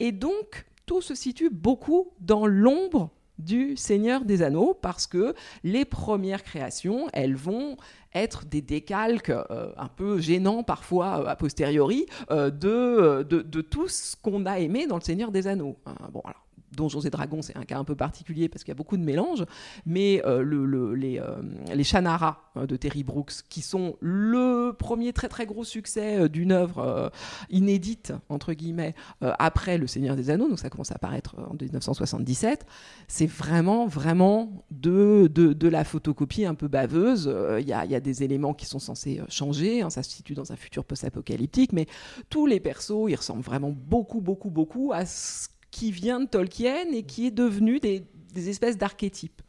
Et 0.00 0.12
donc 0.12 0.66
tout 0.86 1.00
se 1.00 1.14
situe 1.14 1.50
beaucoup 1.50 2.12
dans 2.20 2.46
l'ombre 2.46 3.10
du 3.38 3.76
Seigneur 3.76 4.24
des 4.24 4.42
Anneaux 4.42 4.74
parce 4.80 5.06
que 5.06 5.34
les 5.62 5.84
premières 5.84 6.42
créations, 6.42 7.08
elles 7.12 7.36
vont 7.36 7.76
être 8.14 8.44
des 8.44 8.62
décalques 8.62 9.30
euh, 9.30 9.72
un 9.76 9.88
peu 9.88 10.20
gênants 10.20 10.62
parfois 10.62 11.20
euh, 11.20 11.26
a 11.26 11.36
posteriori 11.36 12.06
euh, 12.30 12.50
de, 12.50 13.22
de, 13.22 13.60
tout 13.60 13.88
ce 13.88 14.14
qu'on 14.16 14.46
a 14.46 14.60
aimé 14.60 14.86
dans 14.86 14.96
le 14.96 15.02
Seigneur 15.02 15.32
des 15.32 15.48
Anneaux. 15.48 15.76
Hein, 15.86 15.94
bon, 16.12 16.20
alors, 16.24 16.43
Donjons 16.76 17.00
et 17.00 17.10
Dragons, 17.10 17.42
c'est 17.42 17.56
un 17.56 17.64
cas 17.64 17.78
un 17.78 17.84
peu 17.84 17.96
particulier 17.96 18.48
parce 18.48 18.64
qu'il 18.64 18.70
y 18.70 18.76
a 18.76 18.76
beaucoup 18.76 18.96
de 18.96 19.02
mélanges, 19.02 19.44
mais 19.86 20.22
euh, 20.24 20.42
le, 20.42 20.66
le- 20.66 20.94
les, 20.94 21.18
euh, 21.18 21.42
les 21.74 21.84
euh, 21.94 22.66
de 22.66 22.76
Terry 22.76 23.04
Brooks, 23.04 23.32
qui 23.48 23.62
sont 23.62 23.96
le 24.00 24.72
premier 24.78 25.12
très 25.12 25.28
très 25.28 25.46
gros 25.46 25.64
succès 25.64 26.16
euh, 26.20 26.28
d'une 26.28 26.52
œuvre 26.52 27.10
inédite, 27.50 28.12
entre 28.28 28.52
guillemets, 28.52 28.94
après 29.20 29.78
Le 29.78 29.86
Seigneur 29.86 30.16
des 30.16 30.30
Anneaux, 30.30 30.48
donc 30.48 30.58
ça 30.58 30.70
commence 30.70 30.92
à 30.92 30.96
apparaître 30.96 31.36
en 31.38 31.54
1977, 31.54 32.66
c'est 33.08 33.26
vraiment, 33.26 33.86
vraiment 33.86 34.64
de, 34.70 35.28
de, 35.32 35.68
la 35.68 35.84
photocopie 35.84 36.44
un 36.44 36.54
peu 36.54 36.68
baveuse. 36.68 37.32
Il 37.60 37.66
y, 37.66 37.72
a, 37.72 37.84
y 37.86 37.94
a 37.94 38.00
des 38.00 38.22
éléments 38.22 38.54
qui 38.54 38.66
sont 38.66 38.78
censés 38.78 39.20
changer, 39.28 39.82
hein, 39.82 39.90
ça 39.90 40.02
se 40.02 40.10
situe 40.10 40.34
dans 40.34 40.52
un 40.52 40.56
futur 40.56 40.84
post-apocalyptique, 40.84 41.72
mais 41.72 41.86
tous 42.30 42.46
les 42.46 42.60
persos, 42.60 43.08
ils 43.08 43.16
ressemblent 43.16 43.42
vraiment 43.42 43.70
beaucoup, 43.70 44.20
beaucoup, 44.20 44.50
beaucoup 44.50 44.92
à 44.92 45.06
ce 45.06 45.48
qui 45.74 45.90
vient 45.90 46.20
de 46.20 46.26
Tolkien 46.26 46.92
et 46.92 47.02
qui 47.02 47.26
est 47.26 47.32
devenu 47.32 47.80
des, 47.80 48.04
espèces 48.36 48.78
d'archétypes. 48.78 49.42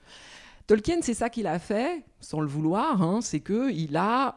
Tolkien, 0.66 0.98
c'est 1.02 1.14
ça 1.14 1.30
qu'il 1.30 1.46
a 1.46 1.60
fait, 1.60 2.04
sans 2.20 2.42
le 2.42 2.48
vouloir, 2.48 3.04
hein, 3.04 3.20
c'est 3.22 3.42
qu'il 3.42 3.96
a 3.96 4.36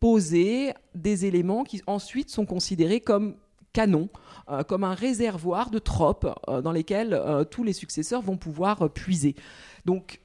posé 0.00 0.72
des 0.94 1.26
éléments 1.26 1.62
qui 1.64 1.82
ensuite 1.86 2.30
sont 2.30 2.46
considérés 2.46 3.00
comme 3.00 3.34
canon, 3.74 4.08
euh, 4.48 4.62
comme 4.62 4.82
un 4.82 4.94
réservoir 4.94 5.68
de 5.68 5.78
tropes 5.78 6.26
euh, 6.48 6.62
dans 6.62 6.72
lesquels 6.72 7.12
euh, 7.12 7.44
tous 7.44 7.64
les 7.64 7.74
successeurs 7.74 8.22
vont 8.22 8.38
pouvoir 8.38 8.90
puiser. 8.90 9.34
Donc, 9.84 10.22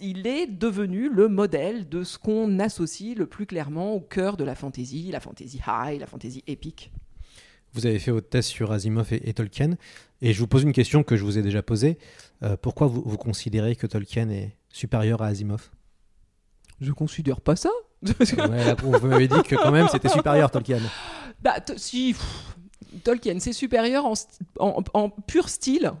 il 0.00 0.26
est 0.26 0.48
devenu 0.48 1.08
le 1.08 1.28
modèle 1.28 1.88
de 1.88 2.02
ce 2.02 2.18
qu'on 2.18 2.58
associe 2.58 3.16
le 3.16 3.26
plus 3.26 3.46
clairement 3.46 3.94
au 3.94 4.00
cœur 4.00 4.36
de 4.36 4.42
la 4.42 4.56
fantasy, 4.56 5.10
la 5.12 5.20
fantasy 5.20 5.60
high, 5.64 6.00
la 6.00 6.06
fantasy 6.06 6.42
épique. 6.48 6.90
Vous 7.72 7.86
avez 7.86 8.00
fait 8.00 8.10
votre 8.10 8.28
thèse 8.28 8.46
sur 8.46 8.72
Asimov 8.72 9.12
et 9.12 9.32
Tolkien, 9.32 9.76
et 10.22 10.32
je 10.32 10.38
vous 10.40 10.46
pose 10.46 10.62
une 10.62 10.72
question 10.72 11.02
que 11.02 11.16
je 11.16 11.24
vous 11.24 11.38
ai 11.38 11.42
déjà 11.42 11.62
posée. 11.62 11.98
Euh, 12.42 12.56
pourquoi 12.60 12.86
vous, 12.86 13.02
vous 13.04 13.16
considérez 13.16 13.76
que 13.76 13.86
Tolkien 13.86 14.28
est 14.30 14.56
supérieur 14.68 15.22
à 15.22 15.26
Asimov? 15.26 15.70
Je 16.80 16.92
considère 16.92 17.40
pas 17.40 17.56
ça. 17.56 17.70
Ouais, 18.48 18.64
là, 18.64 18.74
vous 18.74 19.06
m'avez 19.06 19.28
dit 19.28 19.42
que 19.42 19.56
quand 19.56 19.70
même 19.72 19.88
c'était 19.92 20.08
supérieur 20.08 20.50
Tolkien. 20.50 20.78
Bah, 21.42 21.56
si, 21.76 22.14
pff, 22.14 22.56
Tolkien, 23.04 23.38
c'est 23.40 23.52
supérieur 23.52 24.06
en- 24.06 24.82
en 24.94 25.10
pur 25.10 25.48
style, 25.50 25.92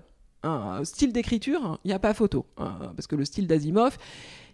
hein, 0.42 0.80
style 0.84 1.12
d'écriture, 1.12 1.78
il 1.84 1.88
n'y 1.88 1.94
a 1.94 1.98
pas 1.98 2.14
photo. 2.14 2.46
hein, 2.56 2.92
parce 2.96 3.06
que 3.06 3.16
le 3.16 3.24
style 3.26 3.46
d'Asimov, 3.46 3.98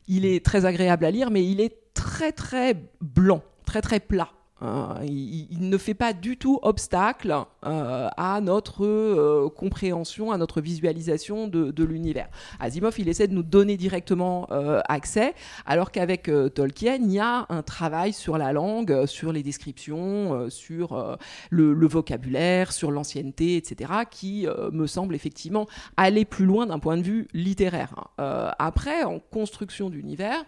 il 0.09 0.25
est 0.25 0.45
très 0.45 0.65
agréable 0.65 1.05
à 1.05 1.11
lire, 1.13 1.31
mais 1.31 1.45
il 1.45 1.61
est 1.61 1.77
très 1.95 2.33
très 2.33 2.75
blanc, 3.01 3.43
très 3.65 3.81
très 3.81 4.01
plat. 4.01 4.31
Hein. 4.61 4.97
il, 5.05 5.69
ne 5.69 5.79
fait 5.79 5.95
pas 5.95 6.13
du 6.13 6.37
tout 6.37 6.59
obstacle 6.63 7.37
euh, 7.65 8.09
à 8.17 8.41
notre 8.41 8.85
euh, 8.85 9.49
compréhension, 9.49 10.33
à 10.33 10.39
notre 10.39 10.61
visualisation 10.61 11.49
de, 11.49 11.85
l'univers. 11.85 12.29
Asimov, 12.61 12.99
il 12.99 13.09
essaie 13.09 13.29
de 13.29 13.35
nous 13.35 13.43
donner 13.43 13.77
directement 13.77 14.49
euh, 14.51 14.81
accès, 14.89 15.35
alors 15.67 15.91
qu'avec 15.91 16.29
euh, 16.29 16.49
Tolkien, 16.49 16.97
il 16.97 17.13
y 17.13 17.19
a 17.19 17.47
un 17.49 17.63
travail 17.63 18.13
sur 18.13 18.39
la 18.39 18.53
langue, 18.53 18.93
euh, 18.93 19.07
sur 19.07 19.33
les 19.33 19.43
descriptions, 19.43 20.35
euh, 20.35 20.51
sur 20.51 20.93
euh, 20.93 21.17
le, 21.51 21.87
vocabulaire, 21.87 22.73
sur 22.73 22.91
l'ancienneté, 22.91 23.57
etc., 23.57 23.93
qui 24.11 24.47
euh, 24.47 24.71
me 24.73 24.87
semble 24.87 25.15
effectivement 25.15 25.67
aller 25.97 26.25
plus 26.25 26.47
loin 26.47 26.67
d'un 26.67 26.79
point 26.79 26.97
de 26.97 27.03
vue 27.03 27.29
littéraire. 27.33 28.09
Euh, 28.21 28.51
après, 28.59 29.05
en 29.05 29.19
construction 29.19 29.91
d'univers, 29.91 30.45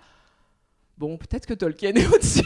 bon, 0.98 1.16
peut-être 1.16 1.46
que 1.46 1.54
Tolkien 1.54 1.92
est 1.94 2.06
au-dessus. 2.14 2.42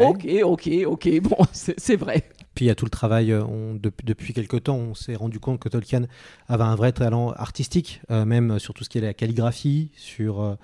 Ok, 0.00 0.26
ok, 0.44 0.70
ok, 0.86 1.20
bon, 1.20 1.36
c'est 1.52 1.96
vrai. 1.96 2.28
Puis 2.54 2.64
il 2.64 2.68
y 2.68 2.70
a 2.70 2.74
tout 2.74 2.84
le 2.84 2.90
travail, 2.90 3.30
euh, 3.32 3.44
on- 3.44 3.74
depuis, 3.74 4.04
depuis 4.04 4.32
quelques 4.34 4.64
temps, 4.64 4.76
on 4.76 4.94
s'est 4.94 5.14
rendu 5.14 5.38
compte 5.38 5.60
que 5.60 5.68
Tolkien 5.68 6.06
avait 6.48 6.64
un 6.64 6.74
vrai 6.74 6.92
talent 6.92 7.30
artistique, 7.32 8.00
euh, 8.10 8.24
même 8.24 8.58
sur 8.58 8.74
tout 8.74 8.84
ce 8.84 8.88
qui 8.88 8.98
est 8.98 9.02
la 9.02 9.14
calligraphie, 9.14 9.90
sur 9.96 10.40
euh, 10.40 10.54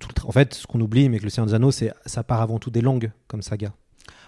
tout 0.00 0.08
le 0.16 0.28
En 0.28 0.32
fait, 0.32 0.54
ce 0.54 0.66
qu'on 0.66 0.80
oublie, 0.80 1.08
mais 1.08 1.18
que 1.18 1.24
le 1.24 1.30
Seigneur 1.30 1.46
des 1.48 1.54
Anneaux, 1.54 1.72
c'est 1.72 1.92
ça 2.06 2.22
part 2.22 2.40
avant 2.40 2.58
tout 2.58 2.70
des 2.70 2.80
langues 2.80 3.10
comme 3.26 3.42
saga. 3.42 3.72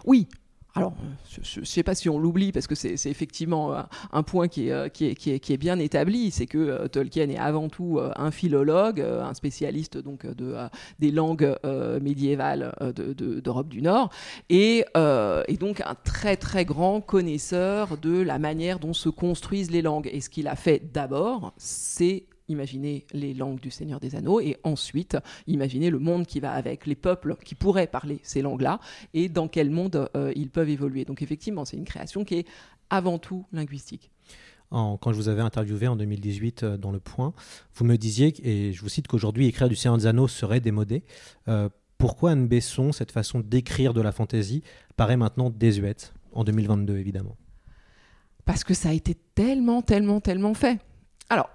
Oui. 0.04 0.26
Alors, 0.74 0.94
je 1.28 1.60
ne 1.60 1.64
sais 1.64 1.82
pas 1.82 1.94
si 1.94 2.08
on 2.08 2.18
l'oublie, 2.18 2.50
parce 2.50 2.66
que 2.66 2.74
c'est 2.74 2.94
effectivement 3.06 3.74
euh, 3.74 3.82
un 4.12 4.22
point 4.22 4.48
qui 4.48 4.68
est, 4.68 4.72
euh, 4.72 4.88
qui 4.88 5.06
est, 5.06 5.56
bien 5.58 5.78
établi, 5.78 6.30
c'est 6.30 6.46
que 6.46 6.56
euh, 6.58 6.88
Tolkien 6.88 7.28
est 7.28 7.36
avant 7.36 7.68
tout 7.68 8.00
un 8.16 8.30
philologue, 8.30 9.00
un 9.00 9.34
spécialiste 9.34 9.98
donc, 9.98 10.26
de, 10.26 10.56
des 10.98 11.10
langues 11.10 11.56
médiévales 12.00 12.74
de- 12.80 13.12
de- 13.12 13.40
d'Europe 13.40 13.68
du 13.68 13.82
Nord, 13.82 14.10
et, 14.48 14.84
et 15.48 15.56
donc 15.56 15.80
un 15.80 15.94
très 16.04 16.36
très 16.36 16.64
grand 16.64 17.00
connaisseur 17.00 17.98
de 17.98 18.20
la 18.20 18.38
manière 18.38 18.78
dont 18.78 18.94
se 18.94 19.08
construisent 19.08 19.70
les 19.70 19.82
langues. 19.82 20.08
Et 20.12 20.20
ce 20.20 20.30
qu'il 20.30 20.48
a 20.48 20.56
fait 20.56 20.92
d'abord, 20.92 21.52
c'est 21.58 22.24
imaginer 22.52 23.06
les 23.12 23.34
langues 23.34 23.60
du 23.60 23.70
Seigneur 23.70 23.98
des 24.00 24.14
Anneaux 24.14 24.40
et 24.40 24.56
ensuite 24.64 25.16
imaginer 25.46 25.90
le 25.90 25.98
monde 25.98 26.26
qui 26.26 26.38
va 26.40 26.52
avec, 26.52 26.86
les 26.86 26.94
peuples 26.94 27.36
qui 27.44 27.54
pourraient 27.54 27.86
parler 27.86 28.20
ces 28.22 28.42
langues-là 28.42 28.78
et 29.14 29.28
dans 29.28 29.48
quel 29.48 29.70
monde 29.70 30.08
euh, 30.16 30.32
ils 30.36 30.50
peuvent 30.50 30.68
évoluer. 30.70 31.04
Donc 31.04 31.22
effectivement, 31.22 31.64
c'est 31.64 31.76
une 31.76 31.84
création 31.84 32.24
qui 32.24 32.36
est 32.36 32.46
avant 32.90 33.18
tout 33.18 33.44
linguistique. 33.52 34.10
En- 34.70 34.96
quand 34.96 35.12
je 35.12 35.16
vous 35.16 35.28
avais 35.28 35.42
interviewé 35.42 35.86
en 35.88 35.96
2018 35.96 36.62
euh, 36.62 36.76
dans 36.76 36.92
Le 36.92 37.00
Point, 37.00 37.34
vous 37.74 37.84
me 37.84 37.96
disiez, 37.96 38.32
et 38.42 38.72
je 38.72 38.80
vous 38.80 38.88
cite 38.88 39.06
qu'aujourd'hui, 39.08 39.46
écrire 39.46 39.68
du 39.68 39.76
Seigneur 39.76 39.98
des 39.98 40.06
Anneaux 40.06 40.28
serait 40.28 40.60
démodé. 40.60 41.02
Euh, 41.48 41.68
pourquoi 41.98 42.30
Anne 42.32 42.48
Besson, 42.48 42.90
cette 42.92 43.12
façon 43.12 43.40
d'écrire 43.40 43.92
de 43.94 44.00
la 44.00 44.12
fantaisie, 44.12 44.62
paraît 44.96 45.16
maintenant 45.16 45.50
désuète 45.50 46.14
En 46.32 46.42
2022, 46.44 46.96
évidemment? 46.98 47.36
Parce 48.44 48.64
que 48.64 48.74
ça 48.74 48.88
a 48.88 48.92
été 48.92 49.14
tellement, 49.34 49.82
tellement, 49.82 50.20
tellement 50.20 50.54
fait. 50.54 50.80
Alors, 51.28 51.48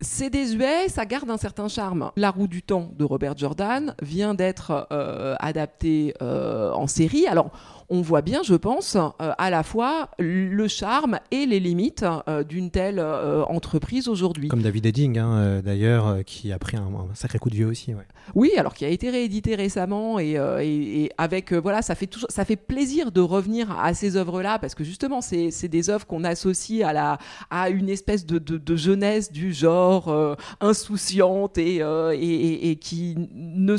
c'est 0.00 0.30
désuet, 0.30 0.88
ça 0.88 1.04
garde 1.06 1.28
un 1.30 1.36
certain 1.36 1.68
charme. 1.68 2.10
La 2.16 2.30
roue 2.30 2.46
du 2.46 2.62
temps 2.62 2.90
de 2.96 3.04
Robert 3.04 3.36
Jordan 3.36 3.94
vient 4.02 4.34
d'être 4.34 4.86
euh, 4.92 5.34
adaptée 5.40 6.14
euh, 6.22 6.70
en 6.72 6.86
série. 6.86 7.26
Alors, 7.26 7.50
on 7.90 8.02
voit 8.02 8.20
bien, 8.22 8.42
je 8.44 8.54
pense, 8.54 8.96
euh, 8.96 9.08
à 9.38 9.50
la 9.50 9.62
fois 9.62 10.10
le 10.18 10.68
charme 10.68 11.18
et 11.30 11.46
les 11.46 11.58
limites 11.58 12.04
d'une 12.48 12.70
telle 12.70 13.00
entreprise 13.00 14.08
aujourd'hui. 14.08 14.48
Comme 14.48 14.62
David 14.62 14.86
Edding, 14.86 15.18
hein, 15.18 15.60
d'ailleurs, 15.64 16.18
qui 16.26 16.52
a 16.52 16.58
pris 16.58 16.76
un, 16.76 16.82
un 16.82 17.14
sacré 17.14 17.38
coup 17.38 17.48
de 17.50 17.54
vieux 17.54 17.66
aussi. 17.66 17.94
ouais. 17.94 18.06
Oui, 18.34 18.50
alors 18.58 18.74
qui 18.74 18.84
a 18.84 18.88
été 18.88 19.08
réédité 19.08 19.54
récemment 19.54 20.18
et, 20.20 20.32
et- 20.60 21.04
et 21.04 21.10
avec 21.16 21.52
voilà, 21.54 21.80
ça 21.80 21.94
fait 21.94 22.06
toujours, 22.06 22.28
ça 22.30 22.44
fait 22.44 22.56
plaisir 22.56 23.10
de 23.10 23.22
revenir 23.22 23.70
à 23.80 23.94
ces 23.94 24.16
œuvres-là 24.16 24.58
parce 24.58 24.74
que 24.74 24.84
justement, 24.84 25.22
c'est 25.22 25.50
c'est 25.50 25.68
des 25.68 25.88
œuvres 25.88 26.06
qu'on 26.06 26.24
associe 26.24 26.86
à 26.86 26.92
la 26.92 27.18
à 27.50 27.70
une 27.70 27.88
espèce 27.88 28.26
de, 28.26 28.38
de, 28.38 28.58
de 28.58 28.76
jeunesse 28.76 29.32
du 29.32 29.54
genre 29.54 29.87
euh, 29.88 30.36
insouciante 30.60 31.58
et, 31.58 31.82
euh, 31.82 32.14
et, 32.18 32.76
qui 32.76 33.16
ne 33.32 33.76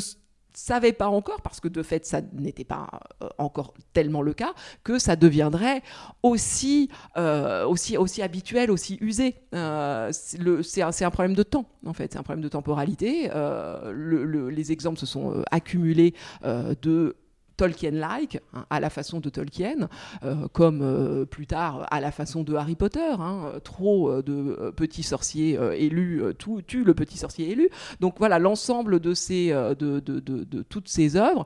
savait 0.52 0.92
pas 0.92 1.08
encore, 1.08 1.40
parce 1.42 1.60
que 1.60 1.68
de 1.68 1.82
fait 1.82 2.04
ça 2.04 2.20
n'était 2.32 2.64
pas 2.64 2.88
euh, 3.22 3.28
encore 3.38 3.74
tellement 3.92 4.20
le 4.20 4.32
cas, 4.32 4.52
que 4.82 4.98
ça 4.98 5.14
deviendrait 5.16 5.82
aussi, 6.22 6.90
aussi, 7.16 8.22
habituel, 8.22 8.70
aussi 8.70 8.98
usé. 9.00 9.36
C'est 9.52 10.82
un, 10.82 10.90
un, 10.90 11.10
problème 11.10 11.34
de 11.34 11.42
temps, 11.42 11.66
en 11.86 11.92
fait, 11.92 12.12
c'est 12.12 12.18
un 12.18 12.22
problème 12.22 12.42
de 12.42 12.48
temporalité. 12.48 13.30
Le, 13.32 14.50
les 14.50 14.72
exemples 14.72 14.98
se 14.98 15.06
sont 15.06 15.42
accumulés 15.50 16.14
de 16.42 17.16
Tolkien-like, 17.60 18.38
hein, 18.54 18.64
à 18.70 18.80
la 18.80 18.88
façon 18.88 19.20
de 19.20 19.28
Tolkien, 19.28 19.90
euh, 20.24 20.48
comme 20.50 20.80
euh, 20.80 21.26
plus 21.26 21.46
tard 21.46 21.86
à 21.90 22.00
la 22.00 22.10
façon 22.10 22.42
de 22.42 22.54
Harry 22.54 22.74
Potter. 22.74 23.12
Hein, 23.18 23.52
trop 23.64 24.10
euh, 24.10 24.22
de 24.22 24.70
petits 24.70 25.02
sorciers 25.02 25.58
élus 25.76 26.22
tout, 26.38 26.62
tue 26.62 26.84
le 26.84 26.94
petit 26.94 27.18
sorcier 27.18 27.50
élu. 27.50 27.68
Donc 28.00 28.14
voilà, 28.18 28.38
l'ensemble 28.38 28.98
de, 28.98 29.12
ces, 29.12 29.50
de, 29.50 30.00
de, 30.00 30.62
toutes 30.62 30.88
ces 30.88 31.16
œuvres 31.16 31.44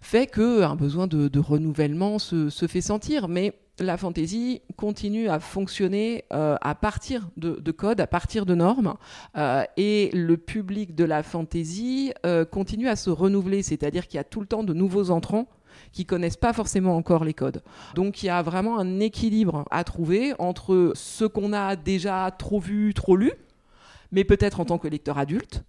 fait 0.00 0.28
qu'un 0.28 0.76
besoin 0.76 1.08
de, 1.08 1.38
renouvellement 1.40 2.20
se, 2.20 2.48
se, 2.48 2.68
fait 2.68 2.80
sentir. 2.80 3.26
Mais 3.26 3.58
la 3.80 3.96
fantaisie 3.96 4.60
continue 4.76 5.28
à 5.28 5.40
fonctionner 5.40 6.24
euh, 6.32 6.56
à 6.60 6.74
partir 6.74 7.28
de, 7.36 7.70
codes, 7.72 8.00
à 8.00 8.06
partir 8.06 8.46
de 8.46 8.54
normes, 8.54 8.94
euh, 9.36 9.64
et 9.76 10.10
le 10.12 10.36
public 10.36 10.94
de 10.94 11.04
la 11.04 11.22
fantaisie 11.22 12.12
euh, 12.26 12.44
continue 12.44 12.88
à 12.88 12.96
se 12.96 13.10
renouveler, 13.10 13.62
c'est-à-dire 13.62 14.06
qu'il 14.06 14.18
y 14.18 14.20
a 14.20 14.24
tout 14.24 14.40
le 14.40 14.46
temps 14.46 14.62
de 14.62 14.74
nouveaux 14.74 15.10
entrants 15.10 15.48
qui 15.92 16.04
connaissent 16.04 16.36
pas 16.36 16.52
forcément 16.52 16.96
encore 16.96 17.24
les 17.24 17.34
codes. 17.34 17.62
Donc 17.94 18.22
il 18.22 18.26
y 18.26 18.28
a 18.28 18.42
vraiment 18.42 18.78
un 18.78 19.00
équilibre 19.00 19.64
à 19.70 19.82
trouver 19.82 20.34
entre 20.38 20.92
ce 20.94 21.24
qu'on 21.24 21.52
a 21.52 21.74
déjà 21.74 22.30
trop 22.38 22.60
vu, 22.60 22.92
trop 22.94 23.16
lu, 23.16 23.32
mais 24.12 24.24
peut-être 24.24 24.60
en 24.60 24.64
tant 24.64 24.78
que 24.78 24.88
lecteur 24.88 25.18
adulte, 25.18 25.64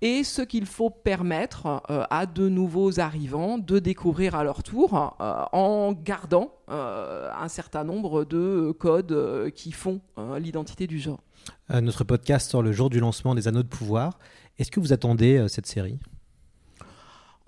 et 0.00 0.24
ce 0.24 0.42
qu'il 0.42 0.66
faut 0.66 0.90
permettre 0.90 1.82
euh, 1.90 2.04
à 2.10 2.26
de 2.26 2.48
nouveaux 2.48 3.00
arrivants 3.00 3.58
de 3.58 3.78
découvrir 3.78 4.34
à 4.34 4.44
leur 4.44 4.62
tour 4.62 5.16
euh, 5.20 5.44
en 5.52 5.92
gardant 5.92 6.52
euh, 6.70 7.30
un 7.32 7.48
certain 7.48 7.84
nombre 7.84 8.24
de 8.24 8.72
codes 8.78 9.50
qui 9.54 9.72
font 9.72 10.00
l'identité 10.38 10.86
du 10.86 10.98
genre. 10.98 11.20
notre 11.70 12.04
podcast 12.04 12.50
sort 12.50 12.62
le 12.62 12.72
jour 12.72 12.90
du 12.90 13.00
lancement 13.00 13.34
des 13.34 13.48
Anneaux 13.48 13.62
de 13.62 13.68
pouvoir. 13.68 14.18
Est-ce 14.58 14.70
que 14.70 14.80
vous 14.80 14.92
attendez 14.92 15.46
cette 15.48 15.66
série? 15.66 15.98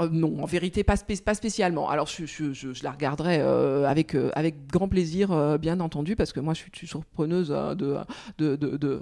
Euh, 0.01 0.09
non, 0.11 0.43
en 0.43 0.47
vérité, 0.47 0.85
pas, 0.85 0.97
spécialement. 0.97 1.89
Alors, 1.89 2.07
je, 2.07 2.83
la 2.83 2.91
regarderai 2.91 3.39
euh, 3.41 3.87
avec, 3.87 4.15
euh, 4.15 4.31
avec 4.35 4.67
grand 4.67 4.89
plaisir, 4.89 5.59
bien 5.59 5.81
entendu, 5.81 6.17
parce 6.17 6.33
que 6.33 6.41
moi, 6.41 6.55
je 6.55 6.63
suis 6.75 6.87
surpreneuse 6.87 7.49
de, 7.49 7.97
de, 8.39 8.57
de, 8.57 9.01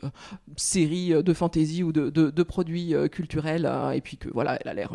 séries 0.57 1.23
de 1.23 1.33
fantasy 1.33 1.83
ou 1.83 1.93
de, 1.93 2.43
produits 2.43 2.95
culturels, 3.11 3.71
et 3.95 4.01
puis 4.01 4.17
que 4.17 4.29
voilà, 4.31 4.59
elle 4.61 4.69
a 4.71 4.75
l'air. 4.75 4.93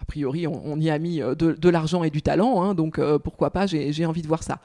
a 0.00 0.04
priori, 0.04 0.46
on, 0.46 0.78
y 0.78 0.90
a 0.90 0.98
mis 0.98 1.18
de, 1.18 1.68
l'argent 1.68 2.04
et 2.04 2.10
du 2.10 2.22
talent, 2.22 2.62
hein, 2.62 2.74
donc 2.74 3.00
pourquoi 3.18 3.50
pas, 3.50 3.66
j'ai 3.66 4.06
envie 4.06 4.22
de 4.22 4.28
voir 4.28 4.42
ça. 4.42 4.60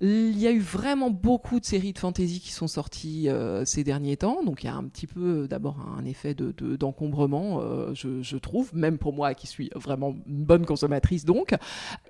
Il 0.00 0.38
y 0.38 0.46
a 0.46 0.52
eu 0.52 0.60
vraiment 0.60 1.10
beaucoup 1.10 1.58
de 1.58 1.64
séries 1.64 1.92
de 1.92 1.98
fantasy 1.98 2.38
qui 2.38 2.52
sont 2.52 2.68
sorties 2.68 3.28
euh, 3.28 3.64
ces 3.64 3.82
derniers 3.82 4.16
temps, 4.16 4.44
donc 4.44 4.62
il 4.62 4.66
y 4.66 4.68
a 4.68 4.74
un 4.76 4.84
petit 4.84 5.08
peu 5.08 5.42
euh, 5.42 5.48
d'abord 5.48 5.76
un 5.98 6.04
effet 6.04 6.34
d'encombrement, 6.34 7.58
de, 7.58 7.64
euh, 7.64 8.22
je, 8.22 8.36
trouve, 8.36 8.72
même 8.74 8.98
pour 8.98 9.12
moi 9.12 9.34
qui 9.34 9.48
suis 9.48 9.70
vraiment 9.74 10.14
une 10.28 10.44
bonne 10.44 10.64
consommatrice 10.64 11.24
donc. 11.24 11.52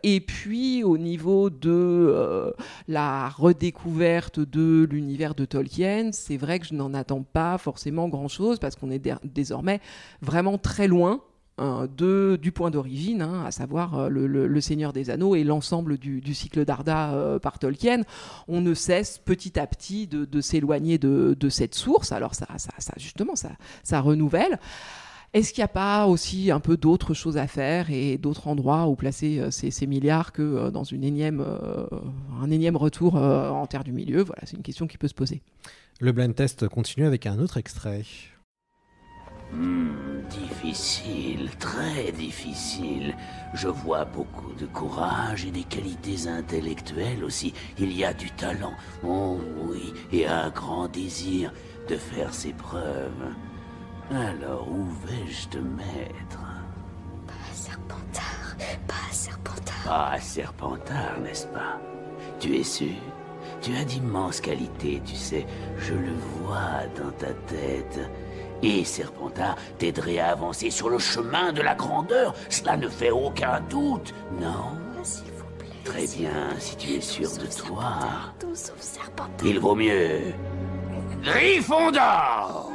Et 0.03 0.21
puis 0.21 0.85
au 0.85 0.99
niveau 0.99 1.49
de 1.49 2.53
la 2.89 3.31
redécouverte 3.31 4.39
de 4.39 4.87
l'univers 4.91 5.35
de 5.35 5.47
Tolkien, 5.47 6.11
c'est 6.13 6.37
vrai 6.37 6.59
que 6.59 6.67
je 6.67 6.75
n'en 6.75 6.93
attends 6.93 7.23
pas 7.23 7.57
forcément 7.57 8.09
grand-chose 8.09 8.59
parce 8.59 8.77
qu'on 8.77 8.91
est 8.91 9.03
désormais 9.25 9.81
vraiment 10.21 10.59
très 10.59 10.89
loin 10.89 11.23
du 11.59 12.53
point 12.53 12.71
d'origine, 12.71 13.23
hein, 13.23 13.45
à 13.45 13.51
savoir 13.51 13.99
euh, 13.99 14.09
le, 14.09 14.61
Seigneur 14.61 14.93
des 14.93 15.11
Anneaux 15.11 15.35
et 15.35 15.45
l'ensemble 15.45 15.99
du, 15.99 16.35
cycle 16.35 16.65
d'Arda 16.65 17.13
euh, 17.13 17.39
par 17.39 17.59
Tolkien, 17.59 18.03
on 18.47 18.61
ne 18.61 18.75
cesse 18.75 19.19
petit 19.19 19.59
à 19.59 19.67
petit 19.67 20.07
de, 20.07 20.41
s'éloigner 20.41 20.99
de, 20.99 21.49
cette 21.49 21.75
source. 21.75 22.13
Alors 22.13 22.35
ça, 22.35 22.47
ça, 22.57 22.93
justement, 22.97 23.37
ça, 23.37 23.51
ça 23.83 24.01
renouvelle. 24.01 24.59
Est-ce 25.35 25.53
qu'il 25.53 25.61
n'y 25.61 25.67
a 25.67 25.69
pas 25.69 26.07
aussi 26.07 26.51
un 26.51 26.61
peu 26.61 26.79
d'autres 26.79 27.13
choses 27.13 27.37
à 27.37 27.47
faire 27.47 27.91
et 27.91 28.17
d'autres 28.17 28.49
endroits 28.49 28.87
où 28.87 28.97
placer 28.97 29.41
euh, 29.41 29.51
ces, 29.51 29.87
milliards 29.87 30.33
que 30.33 30.71
dans 30.71 30.85
énième, 30.85 31.45
un 32.41 32.51
énième 32.51 32.77
retour 32.77 33.17
en 33.17 33.67
terre 33.67 33.85
du 33.85 33.93
milieu? 33.93 34.23
Voilà, 34.23 34.43
c'est 34.45 34.57
une 34.57 34.63
question 34.63 34.87
qui 34.87 34.97
peut 34.97 35.09
se 35.09 35.15
poser. 35.15 35.43
Le 36.01 36.13
blind 36.13 36.35
test 36.35 36.69
continue 36.69 37.07
avec 37.07 37.27
un 37.27 37.39
autre 37.39 37.57
extrait. 37.57 38.05
Hmm, 39.51 40.21
difficile, 40.29 41.51
très 41.59 42.13
difficile. 42.13 43.15
Je 43.55 43.69
vois 43.69 44.05
beaucoup 44.05 44.53
de 44.53 44.67
courage 44.67 45.47
et 45.47 45.51
des 45.51 45.63
qualités 45.63 46.29
intellectuelles 46.29 47.25
aussi. 47.25 47.55
Il 47.79 47.97
y 47.97 48.05
a 48.05 48.13
du 48.13 48.31
talent, 48.33 48.75
oh 49.03 49.41
oui, 49.63 49.95
et 50.13 50.27
un 50.27 50.51
grand 50.51 50.89
désir 50.89 51.51
de 51.89 51.97
faire 51.97 52.35
ses 52.35 52.53
preuves. 52.53 53.35
Alors 54.11 54.69
où 54.71 54.85
vais-je 55.07 55.49
te 55.49 55.59
mettre? 55.59 56.41
Pas 57.27 57.33
à 57.51 57.55
Serpentard, 57.55 58.57
pas 58.87 58.95
à 59.09 59.13
Serpentard. 59.13 59.85
Pas 59.85 60.11
à 60.11 60.21
Serpentard, 60.21 61.21
n'est-ce 61.23 61.47
pas? 61.47 61.81
Tu 62.39 62.57
es 62.57 62.65
sûr? 62.65 62.95
Tu 63.63 63.75
as 63.75 63.85
d'immenses 63.85 64.41
qualités, 64.41 65.01
tu 65.07 65.17
sais. 65.17 65.47
Je 65.79 65.95
le 65.95 66.13
vois 66.13 66.87
dans 66.97 67.11
ta 67.13 67.33
tête. 67.47 67.99
Et 68.63 68.85
Serpentard 68.85 69.57
t'aiderait 69.79 70.19
à 70.19 70.31
avancer 70.31 70.71
sur 70.71 70.89
le 70.89 70.99
chemin 70.99 71.53
de 71.53 71.63
la 71.63 71.75
grandeur. 71.75 72.35
Cela 72.49 72.77
ne 72.77 72.89
fait 72.89 73.11
aucun 73.11 73.61
doute, 73.71 74.13
non 74.41 74.77
S'il 75.03 75.31
vous 75.33 75.45
plaît. 75.59 75.69
Très 75.85 76.07
bien, 76.07 76.51
si 76.59 76.77
tu 76.77 76.95
es 76.95 77.01
sûr 77.01 77.29
de 77.39 77.47
toi. 77.47 77.99
Il 79.45 79.61
vaut 79.61 79.77
mieux. 79.77 80.35
Gryffondor 81.23 82.71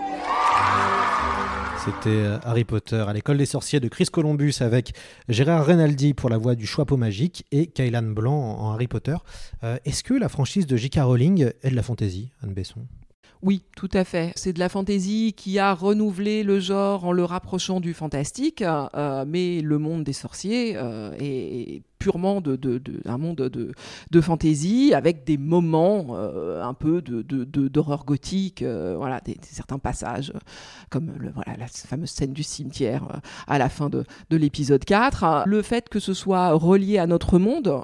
C'était 1.84 2.10
euh, 2.10 2.38
Harry 2.44 2.64
Potter 2.64 3.04
à 3.08 3.14
l'école 3.14 3.38
des 3.38 3.46
sorciers 3.46 3.80
de 3.80 3.88
Chris 3.88 4.06
Columbus 4.06 4.56
avec 4.60 4.94
Gérard 5.30 5.66
Renaldi 5.66 6.14
pour 6.14 6.30
la 6.30 6.38
voix 6.38 6.56
du 6.56 6.66
Choixpeau 6.66 6.98
magique 6.98 7.46
et 7.52 7.68
Kailan 7.68 8.04
Blanc 8.04 8.34
en 8.34 8.72
Harry 8.72 8.88
Potter. 8.88 9.16
Euh, 9.64 9.78
est-ce 9.86 10.04
que 10.04 10.14
la 10.14 10.30
franchise 10.30 10.66
de 10.68 10.78
J.K. 10.78 11.00
Rowling 11.02 11.52
est 11.62 11.70
de 11.70 11.76
la 11.76 11.84
fantaisie, 11.84 12.32
Anne 12.42 12.54
Besson? 12.54 12.86
Oui, 13.44 13.62
tout 13.76 13.90
à 13.94 14.06
fait. 14.06 14.32
C'est 14.36 14.54
de 14.54 14.60
la 14.60 14.70
fantaisie 14.70 15.34
qui 15.34 15.60
a 15.60 15.74
renouvelé 15.74 16.44
le 16.44 16.62
genre 16.62 17.06
en 17.06 17.12
le 17.12 17.26
rapprochant 17.26 17.82
du 17.82 17.94
fantastique, 17.94 18.62
euh, 18.62 19.26
mais 19.28 19.60
le 19.60 19.78
monde 19.78 20.06
des 20.06 20.14
sorciers 20.14 20.76
euh, 20.78 21.12
est 21.20 21.82
purement 22.04 22.42
de, 22.42 22.60
monde 23.18 23.38
de, 23.38 23.72
de 24.12 24.22
fantaisie 24.22 24.94
avec 24.94 25.24
des 25.24 25.38
moments 25.38 26.08
euh, 26.10 26.62
un 26.62 26.74
peu 26.74 27.02
d'horreur 27.02 28.04
gothique, 28.04 28.62
euh, 28.62 28.96
voilà, 28.98 29.22
certains 29.42 29.80
passages 29.80 30.34
comme 30.90 31.14
le, 31.18 31.32
voilà, 31.32 31.56
la 31.58 31.68
fameuse 31.68 32.10
scène 32.10 32.34
du 32.34 32.44
cimetière 32.44 33.04
euh, 33.04 33.18
à 33.48 33.58
la 33.58 33.70
fin 33.70 33.90
de, 33.90 34.04
l'épisode 34.32 34.84
4. 34.84 35.44
Le 35.46 35.62
fait 35.62 35.88
que 35.88 36.00
ce 36.02 36.14
soit 36.14 36.52
relié 36.52 36.98
à 36.98 37.08
notre 37.08 37.40
monde 37.40 37.84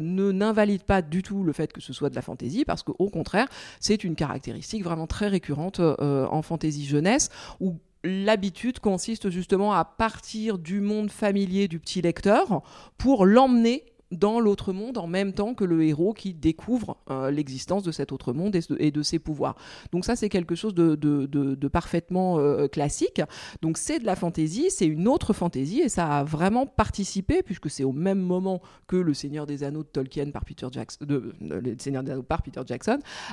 ne 0.00 0.32
n'invalide 0.32 0.84
pas 0.84 1.02
du 1.02 1.22
tout 1.22 1.42
le 1.42 1.52
fait 1.52 1.70
que 1.70 1.82
ce 1.82 1.92
soit 1.92 2.08
de 2.08 2.14
la 2.14 2.22
fantaisie 2.22 2.64
parce 2.64 2.82
qu'au 2.82 3.10
contraire, 3.10 3.48
c'est 3.80 4.02
une 4.02 4.14
caractéristique 4.14 4.82
vraiment 4.82 5.06
très 5.06 5.28
récurrente 5.28 5.80
en 5.80 6.40
fantaisie 6.40 6.86
jeunesse 6.86 7.28
où 7.60 7.76
l'habitude 8.04 8.80
consiste 8.80 9.30
justement 9.30 9.72
à 9.72 9.84
partir 9.84 10.58
du 10.58 10.80
monde 10.80 11.10
familier 11.10 11.68
du 11.68 11.78
petit 11.78 12.02
lecteur 12.02 12.62
pour 12.96 13.26
l'emmener 13.26 13.84
dans 14.10 14.40
l'autre 14.40 14.72
monde 14.72 14.98
en 14.98 15.06
même 15.06 15.32
temps 15.32 15.54
que 15.54 15.64
le 15.64 15.82
héros 15.84 16.14
qui 16.14 16.32
découvre 16.32 16.96
euh, 17.10 17.30
l'existence 17.30 17.82
de 17.82 17.92
cet 17.92 18.12
autre 18.12 18.32
monde 18.32 18.56
et 18.78 18.90
de, 18.90 19.02
ses 19.02 19.18
pouvoirs. 19.18 19.56
Donc 19.92 20.04
ça, 20.04 20.16
c'est 20.16 20.28
quelque 20.28 20.54
chose 20.54 20.74
de, 20.74 21.68
parfaitement 21.68 22.38
euh, 22.38 22.68
classique. 22.68 23.20
Donc 23.62 23.76
c'est 23.76 23.98
de 23.98 24.06
la 24.06 24.16
fantaisie, 24.16 24.66
c'est 24.70 24.86
une 24.86 25.08
autre 25.08 25.32
fantaisie 25.32 25.80
et 25.80 25.88
ça 25.88 26.06
a 26.18 26.24
vraiment 26.24 26.66
participé, 26.66 27.42
puisque 27.42 27.68
c'est 27.70 27.84
au 27.84 27.92
même 27.92 28.20
moment 28.20 28.62
que 28.86 28.96
Le 28.96 29.14
Seigneur 29.14 29.46
des 29.46 29.64
Anneaux 29.64 29.82
de 29.82 29.88
Tolkien 29.88 30.30
par 30.30 30.44
Peter 30.44 30.66
Jackson, 30.70 31.06
Le 31.40 31.76
Seigneur 31.78 32.04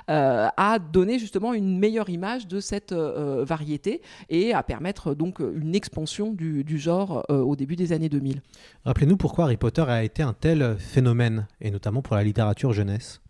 euh, 0.10 0.48
à 0.58 0.80
donner 0.80 1.20
justement 1.20 1.54
une 1.54 1.80
meilleure 1.80 2.10
image 2.10 2.48
de 2.48 2.60
cette 2.60 2.94
variété 2.94 4.02
et 4.30 4.54
à 4.54 4.64
permettre 4.64 5.14
donc 5.14 5.40
une 5.40 5.76
expansion 5.76 6.34
du 6.34 6.78
genre 6.78 7.24
au 7.30 7.56
début 7.56 7.76
des 7.76 7.94
années 7.94 8.10
2000. 8.10 8.42
Rappelez-nous 8.84 9.18
pourquoi 9.18 9.46
Harry 9.46 9.58
Potter 9.58 9.84
a 9.88 10.04
été 10.04 10.24
un 10.24 10.34
tel 10.34 10.65
phénomène, 10.74 11.48
et 11.62 11.72
notamment 11.72 12.02
pour 12.02 12.16
la 12.16 12.24
littérature 12.24 12.74
jeunesse 12.74 13.22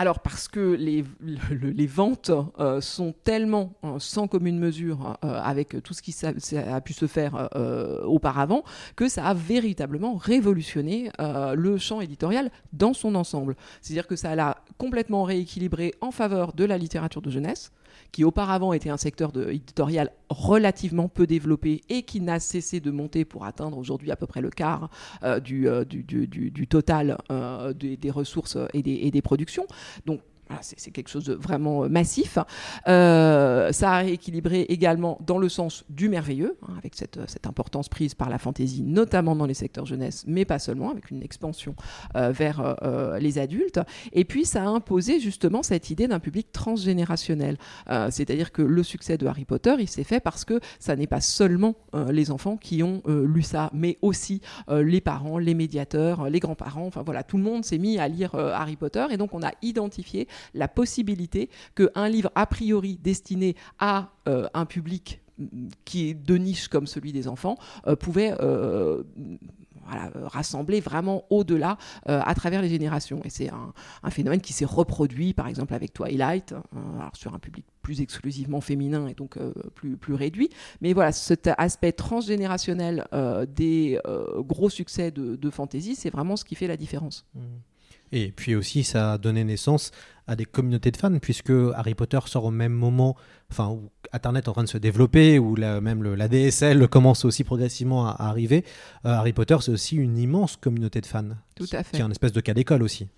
alors 0.00 0.20
parce 0.20 0.48
que 0.48 0.60
les, 0.60 1.04
les 1.60 1.86
ventes 1.86 2.30
euh, 2.58 2.80
sont 2.80 3.12
tellement 3.22 3.74
euh, 3.84 3.98
sans 3.98 4.28
commune 4.28 4.58
mesure 4.58 5.18
euh, 5.22 5.38
avec 5.42 5.82
tout 5.82 5.92
ce 5.92 6.00
qui 6.00 6.16
a, 6.56 6.80
pu 6.80 6.94
se 6.94 7.06
faire 7.06 7.50
auparavant 8.06 8.64
que 8.96 9.10
ça 9.10 9.26
a 9.26 9.34
véritablement 9.34 10.16
révolutionné 10.16 11.10
le 11.18 11.76
champ 11.76 12.00
éditorial 12.00 12.50
dans 12.72 12.94
son 12.94 13.14
ensemble. 13.14 13.56
C'est-à-dire 13.82 14.06
que 14.06 14.16
ça 14.16 14.34
l'a 14.34 14.56
complètement 14.78 15.24
rééquilibré 15.24 15.94
en 16.00 16.12
faveur 16.12 16.54
de 16.54 16.64
la 16.64 16.78
littérature 16.78 17.20
de 17.20 17.30
jeunesse 17.30 17.70
qui 18.12 18.24
auparavant 18.24 18.72
était 18.72 18.90
un 18.90 18.96
secteur 18.96 19.32
de, 19.32 19.50
éditorial 19.50 20.10
relativement 20.28 21.08
peu 21.08 21.26
développé 21.26 21.82
et 21.88 22.02
qui 22.02 22.20
n'a 22.20 22.40
cessé 22.40 22.80
de 22.80 22.90
monter 22.90 23.24
pour 23.24 23.44
atteindre 23.44 23.78
aujourd'hui 23.78 24.10
à 24.10 24.16
peu 24.16 24.26
près 24.26 24.40
le 24.40 24.50
quart 24.50 24.90
euh, 25.22 25.40
du, 25.40 25.68
euh, 25.68 25.84
du, 25.84 26.02
du, 26.02 26.26
du, 26.26 26.66
total 26.66 27.18
euh, 27.30 27.72
des, 27.72 28.10
ressources 28.10 28.56
et 28.74 28.82
des, 28.82 29.10
des 29.10 29.22
productions. 29.22 29.66
Donc 30.06 30.20
c'est 30.60 30.90
quelque 30.90 31.08
chose 31.08 31.24
de 31.24 31.34
vraiment 31.34 31.84
euh, 31.84 31.88
massif. 31.88 32.38
Euh, 32.88 33.72
ça 33.72 33.92
a 33.92 33.98
rééquilibré 33.98 34.62
également 34.62 35.18
dans 35.26 35.38
le 35.38 35.48
sens 35.48 35.84
du 35.88 36.08
merveilleux, 36.08 36.56
hein, 36.62 36.74
avec 36.78 36.94
cette, 36.94 37.18
euh, 37.18 37.24
cette, 37.26 37.46
importance 37.46 37.88
prise 37.88 38.14
par 38.14 38.28
la 38.28 38.38
fantaisie, 38.38 38.82
notamment 38.82 39.34
dans 39.34 39.46
les 39.46 39.54
secteurs 39.54 39.86
jeunesse, 39.86 40.24
mais 40.26 40.44
pas 40.44 40.58
seulement, 40.58 40.90
avec 40.90 41.10
une 41.10 41.22
expansion 41.22 41.74
vers 42.14 42.76
les 43.18 43.38
adultes. 43.38 43.80
Et 44.12 44.24
puis, 44.24 44.44
ça 44.44 44.62
a 44.62 44.66
imposé 44.66 45.20
justement 45.20 45.62
cette 45.62 45.90
idée 45.90 46.06
d'un 46.06 46.20
public 46.20 46.52
transgénérationnel. 46.52 47.56
C'est-à-dire 48.10 48.52
que 48.52 48.62
le 48.62 48.82
succès 48.82 49.16
de 49.16 49.26
Harry 49.26 49.44
Potter, 49.44 49.74
il 49.78 49.88
s'est 49.88 50.04
fait 50.04 50.20
parce 50.20 50.44
que 50.44 50.60
ça 50.78 50.96
n'est 50.96 51.06
pas 51.06 51.20
seulement 51.20 51.74
les 52.10 52.30
enfants 52.30 52.56
qui 52.56 52.82
ont 52.82 53.02
lu 53.06 53.42
ça, 53.42 53.70
mais 53.72 53.98
aussi 54.02 54.42
les 54.68 55.00
parents, 55.00 55.38
les 55.38 55.54
médiateurs, 55.54 56.28
les 56.28 56.40
grands-parents. 56.40 56.86
Enfin 56.86 57.02
voilà, 57.02 57.22
tout 57.22 57.38
le 57.38 57.44
monde 57.44 57.64
s'est 57.64 57.78
mis 57.78 57.98
à 57.98 58.06
lire 58.06 58.34
Harry 58.34 58.76
Potter 58.76 59.06
et 59.10 59.16
donc 59.16 59.34
on 59.34 59.42
a 59.42 59.52
identifié 59.62 60.28
la 60.54 60.68
possibilité 60.68 61.50
qu'un 61.74 62.08
livre 62.08 62.30
a 62.34 62.46
priori 62.46 62.98
destiné 63.02 63.56
à 63.78 64.12
euh, 64.28 64.48
un 64.54 64.66
public 64.66 65.20
mm, 65.38 65.68
qui 65.84 66.08
est 66.08 66.14
de 66.14 66.36
niche 66.36 66.68
comme 66.68 66.86
celui 66.86 67.12
des 67.12 67.28
enfants 67.28 67.56
euh, 67.86 67.96
pouvait 67.96 68.34
euh, 68.40 69.02
rassembler 70.14 70.78
vraiment 70.78 71.24
au-delà 71.30 71.76
à 72.06 72.32
travers 72.36 72.62
les 72.62 72.68
générations. 72.68 73.22
Et 73.24 73.30
c'est 73.30 73.50
un, 73.50 74.10
phénomène 74.10 74.40
qui 74.40 74.52
s'est 74.52 74.64
reproduit, 74.64 75.34
par 75.34 75.48
exemple, 75.48 75.74
avec 75.74 75.92
Twilight, 75.92 76.54
sur 77.12 77.34
un 77.34 77.40
public 77.40 77.64
plus 77.82 78.00
exclusivement 78.00 78.60
féminin 78.60 79.08
et 79.08 79.14
donc 79.14 79.36
plus, 79.74 79.96
plus 79.96 80.14
réduit. 80.14 80.48
Mais 80.80 80.92
voilà, 80.92 81.10
cet 81.10 81.50
aspect 81.58 81.90
transgénérationnel 81.90 83.04
des 83.48 83.98
gros 84.36 84.70
succès 84.70 85.10
de, 85.10 85.34
de 85.34 85.50
fantasy, 85.50 85.96
c'est 85.96 86.10
vraiment 86.10 86.36
ce 86.36 86.44
qui 86.44 86.54
fait 86.54 86.68
la 86.68 86.76
différence. 86.76 87.26
Mmh. 87.34 87.40
Et 88.12 88.32
puis 88.32 88.54
aussi, 88.54 88.82
ça 88.84 89.12
a 89.12 89.18
donné 89.18 89.44
naissance 89.44 89.92
à 90.30 90.36
des 90.36 90.44
communautés 90.44 90.92
de 90.92 90.96
fans, 90.96 91.18
puisque 91.18 91.52
Harry 91.74 91.96
Potter 91.96 92.20
sort 92.26 92.44
au 92.44 92.50
même 92.52 92.72
moment, 92.72 93.16
enfin, 93.50 93.68
où 93.68 93.90
Internet 94.12 94.44
est 94.44 94.48
en 94.48 94.52
train 94.52 94.62
de 94.62 94.68
se 94.68 94.78
développer, 94.78 95.40
où 95.40 95.56
la, 95.56 95.80
même 95.80 96.04
le, 96.04 96.14
la 96.14 96.28
DSL 96.28 96.86
commence 96.86 97.24
aussi 97.24 97.42
progressivement 97.42 98.06
à, 98.06 98.28
arriver. 98.28 98.64
Euh, 99.04 99.10
Harry 99.10 99.32
Potter, 99.32 99.56
c'est 99.60 99.72
aussi 99.72 99.96
une 99.96 100.16
immense 100.16 100.56
communauté 100.56 101.00
de 101.00 101.06
fans. 101.06 101.24
Tout 101.56 101.66
à 101.72 101.82
fait. 101.82 101.96
Qui 101.96 102.02
est 102.02 102.04
un 102.04 102.10
espèce 102.12 102.32
de 102.32 102.40
cas 102.40 102.54
d'école 102.54 102.84
aussi. 102.84 103.08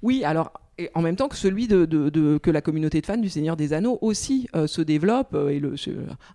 Oui, 0.00 0.24
alors 0.24 0.52
et 0.78 0.90
en 0.94 1.02
même 1.02 1.16
temps 1.16 1.28
que 1.28 1.36
celui 1.36 1.68
de, 1.68 2.38
que 2.38 2.50
la 2.50 2.62
communauté 2.62 3.00
de 3.00 3.06
fans 3.06 3.18
du 3.18 3.28
Seigneur 3.28 3.56
des 3.56 3.74
Anneaux 3.74 3.98
aussi 4.00 4.48
euh, 4.54 4.66
se 4.66 4.80
développe 4.80 5.34
euh, 5.34 5.50
et 5.50 5.62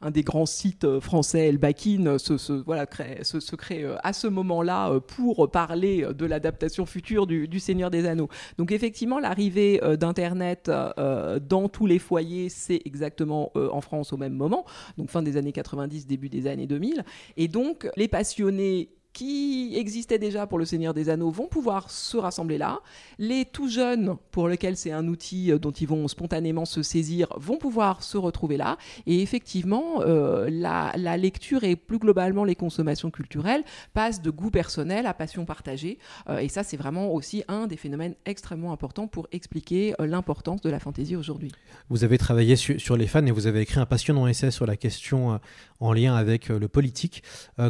un 0.02 0.12
des 0.12 0.22
grands 0.22 0.46
sites 0.46 0.84
euh, 0.84 1.00
français 1.00 1.48
Elbakin 1.48 2.18
se, 2.20 2.54
voilà, 2.64 2.86
crée, 2.86 3.24
se, 3.24 3.56
crée 3.56 3.86
à 4.04 4.14
ce 4.14 4.28
moment-là 4.28 5.00
pour 5.00 5.50
parler 5.50 6.06
de 6.14 6.26
l'adaptation 6.26 6.86
future 6.86 7.26
du, 7.26 7.48
du, 7.48 7.60
Seigneur 7.60 7.90
des 7.90 8.06
Anneaux. 8.06 8.30
Donc 8.58 8.72
effectivement 8.72 9.20
l'arrivée 9.20 9.82
d'internet 10.00 10.70
dans 10.70 11.70
tous 11.70 11.88
les 11.88 12.00
foyers 12.00 12.50
c'est 12.50 12.82
exactement 12.86 13.52
en 13.56 13.82
France 13.82 14.14
au 14.14 14.18
même 14.18 14.34
moment, 14.34 14.66
donc 14.98 15.10
fin 15.10 15.24
des 15.24 15.38
années 15.38 15.52
90 15.52 16.06
début 16.06 16.30
des 16.30 16.48
années 16.48 16.68
2000 16.68 17.04
et 17.38 17.48
donc 17.48 17.90
les 17.96 18.08
passionnés 18.08 18.90
qui 19.18 19.74
existaient 19.76 20.20
déjà 20.20 20.46
pour 20.46 20.60
le 20.60 20.66
Seigneur 20.66 20.94
des 20.94 21.10
Anneaux 21.10 21.32
vont 21.32 21.48
pouvoir 21.48 21.90
se 21.90 22.18
rassembler 22.18 22.60
là. 22.60 22.82
Les 23.18 23.46
tout 23.46 23.68
jeunes, 23.68 24.16
pour 24.30 24.48
lesquels 24.48 24.78
c'est 24.78 24.92
un 24.92 25.08
outil 25.08 25.52
euh, 25.52 25.58
dont 25.58 25.72
ils 25.72 25.88
vont 25.88 26.08
spontanément 26.08 26.66
se 26.66 26.84
saisir, 26.84 27.28
vont 27.36 27.58
pouvoir 27.58 28.04
se 28.04 28.18
retrouver 28.18 28.58
là. 28.58 28.78
Et 29.08 29.24
effectivement, 29.24 30.02
euh, 30.02 30.50
la, 30.52 30.94
lecture 31.18 31.64
et 31.64 31.76
plus 31.76 31.98
globalement 31.98 32.44
les 32.44 32.54
consommations 32.54 33.10
culturelles 33.10 33.64
passent 33.96 34.22
de 34.22 34.30
goût 34.30 34.52
personnel 34.52 35.08
à 35.08 35.16
passion 35.16 35.46
partagée. 35.46 35.98
Euh, 36.30 36.38
et 36.38 36.48
ça, 36.48 36.64
c'est 36.64 36.78
vraiment 36.78 37.12
aussi 37.12 37.44
un 37.48 37.66
des 37.66 37.78
phénomènes 37.78 38.14
extrêmement 38.28 38.72
importants 38.72 39.08
pour 39.08 39.28
expliquer 39.32 39.96
l'importance 39.98 40.62
de 40.62 40.70
la 40.70 40.80
fantaisie 40.80 41.16
aujourd'hui. 41.16 41.52
Vous 41.90 42.04
avez 42.04 42.20
travaillé 42.20 42.56
sur 42.56 42.98
les 42.98 43.08
fans 43.08 43.26
et 43.26 43.32
vous 43.32 43.48
avez 43.48 43.62
écrit 43.62 43.80
un 43.80 43.88
passionnant 43.88 44.28
essai 44.28 44.52
sur 44.52 44.68
la 44.68 44.78
question 44.78 45.40
en 45.80 45.94
lien 45.94 46.16
avec 46.16 46.50
le 46.50 46.68
politique. 46.68 47.24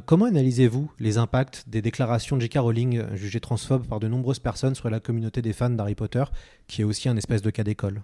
comment 0.05 0.25
analysez-vous 0.25 0.91
les 0.99 1.17
impacts 1.17 1.36
des 1.67 1.81
déclarations 1.81 2.35
de 2.35 2.41
J.K. 2.41 2.57
Rowling 2.57 2.97
euh, 2.97 3.15
jugées 3.15 3.39
transphobes 3.39 3.87
par 3.87 3.99
de 3.99 4.07
nombreuses 4.07 4.39
personnes 4.39 4.75
sur 4.75 4.89
la 4.89 4.99
communauté 4.99 5.41
des 5.41 5.53
fans 5.53 5.69
d'Harry 5.69 5.95
Potter, 5.95 6.23
qui 6.67 6.81
est 6.81 6.83
aussi 6.83 7.09
un 7.09 7.17
espèce 7.17 7.41
de 7.41 7.49
cas 7.49 7.63
d'école 7.63 8.01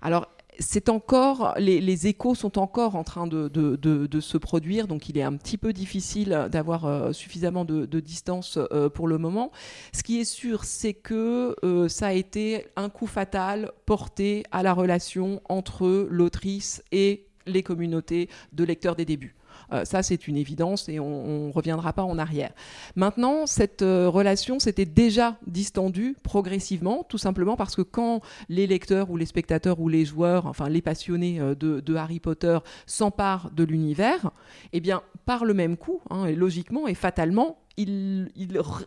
Alors, 0.00 0.28
c'est 0.58 0.88
encore, 0.88 1.54
les, 1.58 2.06
échos 2.06 2.34
sont 2.34 2.58
encore 2.58 2.94
en 2.94 3.04
train 3.04 3.26
de, 3.26 4.20
se 4.20 4.36
produire, 4.36 4.86
donc 4.86 5.08
il 5.08 5.16
est 5.16 5.22
un 5.22 5.34
petit 5.36 5.56
peu 5.56 5.72
difficile 5.72 6.48
d'avoir 6.50 6.84
euh, 6.84 7.12
suffisamment 7.12 7.64
de, 7.64 8.00
distance 8.00 8.58
euh, 8.72 8.88
pour 8.90 9.08
le 9.08 9.18
moment. 9.18 9.50
Ce 9.94 10.02
qui 10.02 10.20
est 10.20 10.24
sûr, 10.24 10.64
c'est 10.64 10.94
que 10.94 11.56
ça 11.88 12.08
a 12.08 12.12
été 12.12 12.66
un 12.76 12.90
coup 12.90 13.06
fatal 13.06 13.72
porté 13.86 14.44
à 14.52 14.62
la 14.62 14.74
relation 14.74 15.40
entre 15.48 16.06
l'autrice 16.10 16.82
et 16.92 17.26
les 17.46 17.62
communautés 17.62 18.28
de 18.52 18.64
lecteurs 18.64 18.94
des 18.94 19.04
débuts. 19.04 19.34
Euh, 19.72 19.84
ça, 19.84 20.02
c'est 20.02 20.28
une 20.28 20.36
évidence 20.36 20.88
et 20.88 21.00
on 21.00 21.48
ne 21.48 21.52
reviendra 21.52 21.92
pas 21.92 22.02
en 22.02 22.18
arrière. 22.18 22.52
Maintenant, 22.96 23.46
cette 23.46 23.82
euh, 23.82 24.08
relation 24.08 24.58
s'était 24.58 24.84
déjà 24.84 25.36
distendue 25.46 26.16
progressivement, 26.22 27.04
tout 27.08 27.18
simplement 27.18 27.56
parce 27.56 27.76
que 27.76 27.82
quand 27.82 28.20
les 28.48 28.66
lecteurs 28.66 29.10
ou 29.10 29.16
les 29.16 29.26
spectateurs 29.26 29.80
ou 29.80 29.88
les 29.88 30.04
joueurs, 30.04 30.46
enfin 30.46 30.68
les 30.68 30.82
passionnés 30.82 31.40
euh, 31.40 31.54
de, 31.54 31.94
Harry 31.94 32.20
Potter 32.20 32.58
s'emparent 32.86 33.50
de 33.50 33.64
l'univers, 33.64 34.30
eh 34.72 34.80
bien, 34.80 35.02
par 35.26 35.44
le 35.44 35.54
même 35.54 35.76
coup, 35.76 36.00
hein, 36.10 36.24
et 36.24 36.34
logiquement 36.34 36.88
et 36.88 36.94
fatalement, 36.94 37.58
ils, 37.76 38.28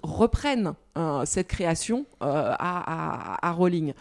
reprennent 0.03 0.73
cette 1.25 1.47
création 1.47 2.05
à, 2.19 3.47
à, 3.47 3.51
Rowling. 3.51 3.93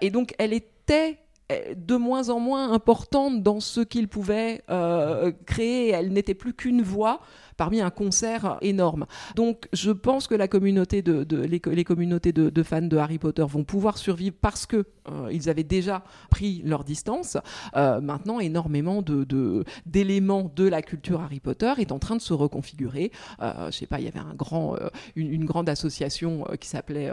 et 0.00 0.10
donc, 0.10 0.34
elle 0.38 0.52
était 0.52 1.18
de 1.50 1.96
moins 1.96 2.28
en 2.28 2.40
moins 2.40 2.72
importante 2.72 3.42
dans 3.42 3.60
ce 3.60 3.80
qu'il 3.80 4.08
pouvait 4.08 4.62
euh, 4.70 5.32
créer. 5.46 5.88
Elle 5.90 6.12
n'était 6.12 6.34
plus 6.34 6.52
qu'une 6.52 6.82
voix 6.82 7.20
parmi 7.58 7.82
un 7.82 7.90
concert 7.90 8.56
énorme. 8.62 9.04
Donc 9.34 9.68
je 9.74 9.90
pense 9.90 10.26
que 10.26 10.34
la 10.34 10.48
communauté 10.48 11.02
de, 11.02 11.26
les, 11.36 11.84
communautés 11.84 12.32
de, 12.32 12.62
fans 12.62 12.80
de 12.80 12.96
Harry 12.96 13.18
Potter 13.18 13.44
vont 13.46 13.64
pouvoir 13.64 13.98
survivre 13.98 14.36
parce 14.40 14.64
que 14.64 14.86
euh, 15.08 15.28
ils 15.32 15.50
avaient 15.50 15.64
déjà 15.64 16.04
pris 16.30 16.62
leur 16.64 16.84
distance. 16.84 17.36
Euh, 17.76 18.00
maintenant, 18.00 18.40
énormément 18.40 19.02
de, 19.02 19.64
d'éléments 19.84 20.50
de, 20.54 20.68
la 20.68 20.82
culture 20.82 21.20
Harry 21.20 21.40
Potter 21.40 21.72
est 21.78 21.92
en 21.92 21.98
train 21.98 22.14
de 22.14 22.20
se 22.20 22.32
reconfigurer. 22.32 23.10
Euh, 23.42 23.70
je 23.72 23.76
sais 23.76 23.86
pas, 23.86 23.98
il 23.98 24.04
y 24.04 24.08
avait 24.08 24.20
un 24.20 24.34
grand, 24.34 24.76
une, 25.16 25.44
grande 25.44 25.68
association 25.68 26.44
qui 26.60 26.68
s'appelait, 26.68 27.10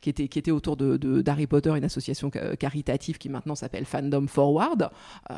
qui 0.00 0.08
était 0.08 0.28
qui 0.28 0.38
était 0.38 0.50
autour 0.52 0.76
de, 0.78 0.96
d'Harry 1.20 1.46
Potter, 1.46 1.70
une 1.76 1.84
association 1.84 2.30
caritative 2.30 3.18
qui 3.18 3.28
maintenant 3.28 3.54
s'appelle 3.54 3.84
Fandom 3.84 4.26
Forward, 4.26 4.90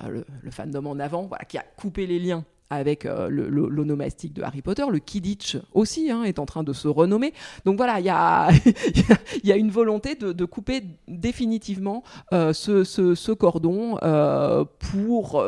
le, 0.09 0.25
le, 0.43 0.51
fandom 0.53 0.87
en 0.87 1.01
avant, 1.01 1.27
voilà, 1.27 1.45
qui 1.45 1.59
a 1.59 1.65
coupé 1.77 2.07
les 2.07 2.21
liens 2.21 2.45
avec 2.71 3.07
euh, 3.07 3.29
l'onomastique 3.31 4.33
de 4.33 4.43
Harry 4.43 4.63
Potter. 4.63 4.85
Le 4.91 4.99
Kidditch 4.99 5.59
aussi 5.73 6.11
hein, 6.11 6.25
est 6.25 6.39
en 6.39 6.47
train 6.47 6.65
de 6.65 6.73
se 6.73 6.89
renommer. 6.89 7.33
Donc 7.65 7.77
voilà, 7.77 8.01
il 8.01 8.07
y 8.07 8.11
a, 8.11 8.51
une 9.57 9.71
volonté 9.71 10.15
de, 10.15 10.45
couper 10.45 10.83
définitivement 11.09 12.03
euh, 12.33 12.53
ce, 12.53 13.33
cordon 13.33 13.99
euh, 14.03 14.65
pour 14.79 15.43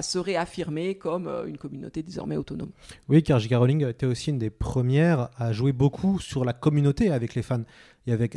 se 0.00 0.18
réaffirmer 0.18 0.96
comme 0.96 1.28
une 1.46 1.58
communauté 1.58 2.02
désormais 2.02 2.36
autonome. 2.36 2.70
Oui, 3.08 3.22
car 3.22 3.38
J.K. 3.38 3.54
Rowling 3.54 3.86
était 3.86 4.06
aussi 4.06 4.30
une 4.30 4.38
des 4.38 4.50
premières 4.50 5.28
à 5.36 5.52
jouer 5.52 5.72
beaucoup 5.72 6.18
sur 6.18 6.44
la 6.44 6.52
communauté 6.52 7.10
avec 7.10 7.34
les 7.34 7.42
fans 7.42 7.64
il 8.08 8.12
y 8.12 8.14
avait 8.14 8.30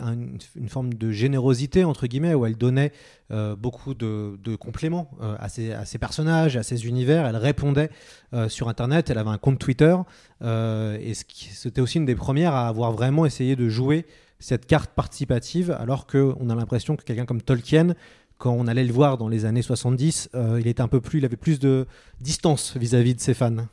une 0.57 0.67
forme 0.67 0.93
de 0.93 1.11
générosité, 1.11 1.85
entre 1.85 2.05
guillemets, 2.05 2.33
où 2.33 2.45
elle 2.45 2.57
donnait 2.57 2.91
euh, 3.31 3.55
beaucoup 3.55 3.93
de, 3.93 4.55
compléments 4.59 5.09
euh, 5.21 5.37
à, 5.39 5.47
ses, 5.47 5.97
personnages, 5.97 6.57
à 6.57 6.63
ses 6.63 6.87
univers. 6.87 7.25
Elle 7.25 7.37
répondait 7.37 7.89
euh, 8.33 8.49
sur 8.49 8.67
Internet, 8.67 9.09
elle 9.09 9.17
avait 9.17 9.29
un 9.29 9.37
compte 9.37 9.59
Twitter, 9.59 9.95
et 10.43 11.13
c'était 11.13 11.79
aussi 11.79 11.99
une 11.99 12.05
des 12.05 12.15
premières 12.15 12.53
à 12.53 12.67
avoir 12.67 12.91
vraiment 12.91 13.25
essayé 13.25 13.55
de 13.55 13.69
jouer 13.69 14.05
cette 14.39 14.65
carte 14.65 14.91
participative, 14.91 15.71
alors 15.79 16.05
qu'on 16.05 16.49
a 16.49 16.55
l'impression 16.55 16.97
que 16.97 17.03
quelqu'un 17.03 17.25
comme 17.25 17.41
Tolkien, 17.41 17.93
quand 18.41 18.53
on 18.53 18.65
allait 18.65 18.83
le 18.83 18.91
voir 18.91 19.19
dans 19.19 19.29
les 19.29 19.45
années 19.45 19.61
70, 19.61 20.31
il 20.59 20.67
était 20.67 20.81
un 20.81 20.87
peu 20.87 20.99
plus, 20.99 21.19
il 21.19 21.25
avait 21.25 21.37
plus 21.37 21.59
de 21.59 21.85
distance 22.19 22.75
vis 22.75 22.95
à 22.95 23.01
-vis 23.01 23.15
de 23.15 23.19
ses 23.21 23.35
fans. 23.35 23.67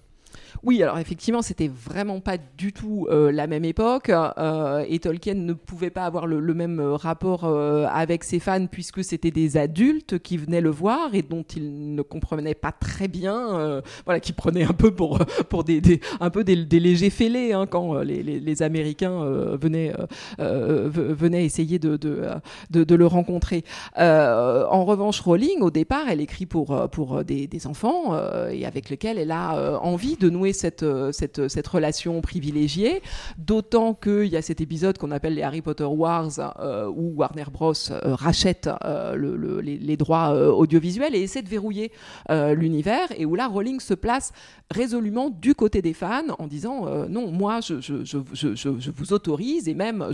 Oui, 0.62 0.82
alors 0.82 0.98
effectivement, 0.98 1.42
c'était 1.42 1.68
vraiment 1.68 2.20
pas 2.20 2.36
du 2.56 2.72
tout 2.72 3.06
euh, 3.10 3.30
la 3.30 3.46
même 3.46 3.64
époque 3.64 4.10
euh, 4.10 4.84
et 4.88 4.98
Tolkien 4.98 5.34
ne 5.34 5.52
pouvait 5.52 5.90
pas 5.90 6.04
avoir 6.04 6.26
le, 6.26 6.40
même 6.54 6.80
euh, 6.80 6.96
rapport 6.96 7.44
avec 7.44 8.24
ses 8.24 8.40
fans 8.40 8.66
puisque 8.66 9.04
c'était 9.04 9.30
des 9.30 9.56
adultes 9.56 10.18
qui 10.18 10.36
venaient 10.36 10.60
le 10.60 10.70
voir 10.70 11.14
et 11.14 11.22
dont 11.22 11.44
il 11.56 11.94
ne 11.94 12.02
comprenait 12.02 12.54
pas 12.54 12.72
très 12.72 13.08
bien, 13.08 13.82
voilà, 14.04 14.20
qui 14.20 14.32
prenaient 14.32 14.64
un 14.64 14.72
peu 14.72 14.90
pour 14.90 15.18
des, 15.64 16.00
un 16.20 16.30
peu 16.30 16.44
des, 16.44 16.56
légers 16.56 17.10
fêlés 17.10 17.52
hein, 17.52 17.66
quand 17.66 18.00
les, 18.00 18.62
Américains 18.62 19.24
venaient 19.60 19.92
ve- 20.38 21.12
venaient 21.12 21.44
essayer 21.44 21.78
de 21.78 21.96
de, 21.96 22.94
le 22.94 23.06
rencontrer. 23.06 23.64
En 23.96 24.84
revanche, 24.84 25.20
Rowling, 25.20 25.60
au 25.60 25.70
départ, 25.70 26.08
elle 26.08 26.20
écrit 26.20 26.46
pour, 26.46 26.88
pour 26.90 27.24
des, 27.24 27.46
des 27.46 27.66
enfants 27.66 28.16
et 28.50 28.66
avec 28.66 28.90
lesquels 28.90 29.18
elle 29.18 29.30
a 29.30 29.78
envie 29.82 30.16
de 30.16 30.28
nouer 30.28 30.47
cette, 30.52 30.82
euh, 30.82 31.12
cette, 31.12 31.48
cette 31.48 31.66
relation 31.66 32.20
privilégiée. 32.20 33.02
D'autant 33.38 33.94
qu'il 33.94 34.26
y 34.26 34.36
a 34.36 34.42
cet 34.42 34.60
épisode 34.60 34.98
qu'on 34.98 35.10
appelle 35.10 35.34
les 35.34 35.42
Harry 35.42 35.62
Potter 35.62 35.84
Wars 35.84 36.30
euh, 36.60 36.86
où 36.88 37.14
Warner 37.16 37.44
Bros. 37.52 37.72
euh, 37.90 38.14
rachète 38.14 38.68
euh, 38.84 39.14
le- 39.14 39.36
le- 39.36 39.60
les, 39.60 39.96
droits 39.96 40.34
euh, 40.34 40.50
audiovisuels 40.50 41.14
et 41.14 41.20
essaie 41.22 41.42
de 41.42 41.48
verrouiller 41.48 41.92
euh, 42.30 42.54
l'univers 42.54 43.08
et 43.16 43.24
où 43.26 43.34
là, 43.34 43.48
Rowling 43.48 43.80
se 43.80 43.94
place 43.94 44.32
résolument 44.70 45.30
du 45.30 45.54
côté 45.54 45.82
des 45.82 45.94
fans 45.94 46.22
en 46.38 46.46
disant 46.46 46.86
euh, 46.86 47.06
non, 47.08 47.30
moi, 47.30 47.60
je, 47.60 47.80
je, 47.80 48.04
je, 48.04 48.18
je, 48.32 48.90
vous 48.90 49.12
autorise 49.12 49.68
et 49.68 49.74
même, 49.74 50.04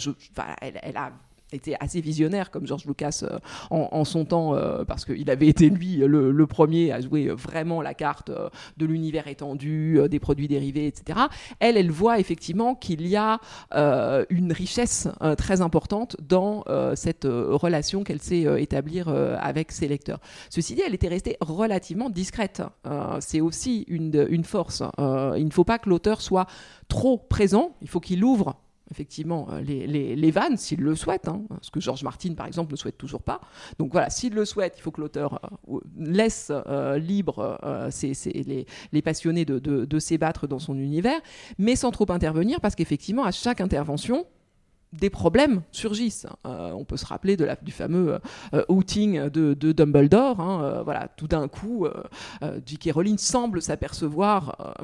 elle 0.60 0.96
a 0.96 1.12
été 1.54 1.76
assez 1.80 2.00
visionnaire 2.00 2.50
comme 2.50 2.66
George 2.66 2.84
Lucas 2.86 3.22
euh, 3.22 3.38
en, 3.70 4.04
son 4.04 4.24
temps 4.24 4.54
euh, 4.54 4.84
parce 4.84 5.04
qu'il 5.04 5.30
avait 5.30 5.48
été 5.48 5.70
lui 5.70 5.96
le, 5.96 6.46
premier 6.46 6.92
à 6.92 7.00
jouer 7.00 7.28
vraiment 7.28 7.80
la 7.80 7.94
carte 7.94 8.30
euh, 8.30 8.48
de 8.76 8.86
l'univers 8.86 9.28
étendu, 9.28 9.98
des 10.10 10.20
produits 10.20 10.48
dérivés, 10.48 10.86
etc. 10.86 11.20
Elle, 11.58 11.76
elle 11.76 11.90
voit 11.90 12.18
effectivement 12.18 12.74
qu'il 12.74 13.06
y 13.06 13.16
a 13.16 13.40
une 14.30 14.52
richesse 14.52 15.08
très 15.38 15.60
importante 15.60 16.16
dans 16.20 16.64
cette 16.94 17.24
relation 17.24 18.04
qu'elle 18.04 18.20
sait 18.20 18.44
établir 18.62 19.08
avec 19.08 19.72
ses 19.72 19.88
lecteurs. 19.88 20.20
Ceci 20.50 20.74
dit, 20.74 20.82
elle 20.86 20.94
était 20.94 21.08
restée 21.08 21.36
relativement 21.40 22.10
discrète. 22.10 22.62
Euh, 22.86 23.18
C'est 23.20 23.40
aussi 23.40 23.84
une, 23.88 24.26
une 24.28 24.44
force. 24.44 24.82
Euh, 24.98 25.34
il 25.36 25.46
ne 25.46 25.50
faut 25.50 25.64
pas 25.64 25.78
que 25.78 25.88
l'auteur 25.88 26.20
soit 26.20 26.46
trop 26.88 27.18
présent, 27.18 27.76
il 27.82 27.88
faut 27.88 28.00
qu'il 28.00 28.24
ouvre 28.24 28.56
effectivement 28.90 29.48
euh, 29.50 29.60
les, 29.60 29.86
les, 30.16 30.30
vannes 30.30 30.56
s'il 30.56 30.80
le 30.80 30.94
souhaite, 30.94 31.28
hein, 31.28 31.42
ce 31.62 31.70
que 31.70 31.80
George 31.80 32.02
Martin 32.02 32.34
par 32.34 32.46
exemple 32.46 32.72
ne 32.72 32.76
souhaite 32.76 32.98
toujours 32.98 33.22
pas. 33.22 33.40
Donc 33.78 33.92
voilà, 33.92 34.10
s'il 34.10 34.34
le 34.34 34.44
souhaite, 34.44 34.74
il 34.78 34.82
faut 34.82 34.90
que 34.90 35.00
l'auteur 35.00 35.40
euh, 35.68 35.80
laisse 35.96 36.50
euh, 36.50 36.98
libre 36.98 37.58
les, 38.92 39.02
passionnés 39.02 39.44
de, 39.44 39.98
s'ébattre 39.98 40.46
dans 40.46 40.58
son 40.58 40.76
univers, 40.78 41.20
mais 41.58 41.76
sans 41.76 41.90
trop 41.90 42.10
intervenir 42.10 42.60
parce 42.60 42.74
qu'effectivement 42.74 43.24
à 43.24 43.32
chaque 43.32 43.60
intervention, 43.60 44.26
des 44.92 45.10
problèmes 45.10 45.62
surgissent. 45.72 46.26
On 46.44 46.84
peut 46.84 46.96
se 46.96 47.06
rappeler 47.06 47.36
de 47.36 47.44
la, 47.44 47.56
du 47.56 47.72
fameux 47.72 48.20
outing 48.68 49.28
de, 49.28 49.72
Dumbledore. 49.72 50.40
hein, 50.40 50.82
voilà, 50.84 51.08
tout 51.08 51.26
d'un 51.26 51.48
coup, 51.48 51.86
J.K. 52.64 52.92
Rowling 52.92 53.18
semble 53.18 53.60
s'apercevoir 53.60 54.76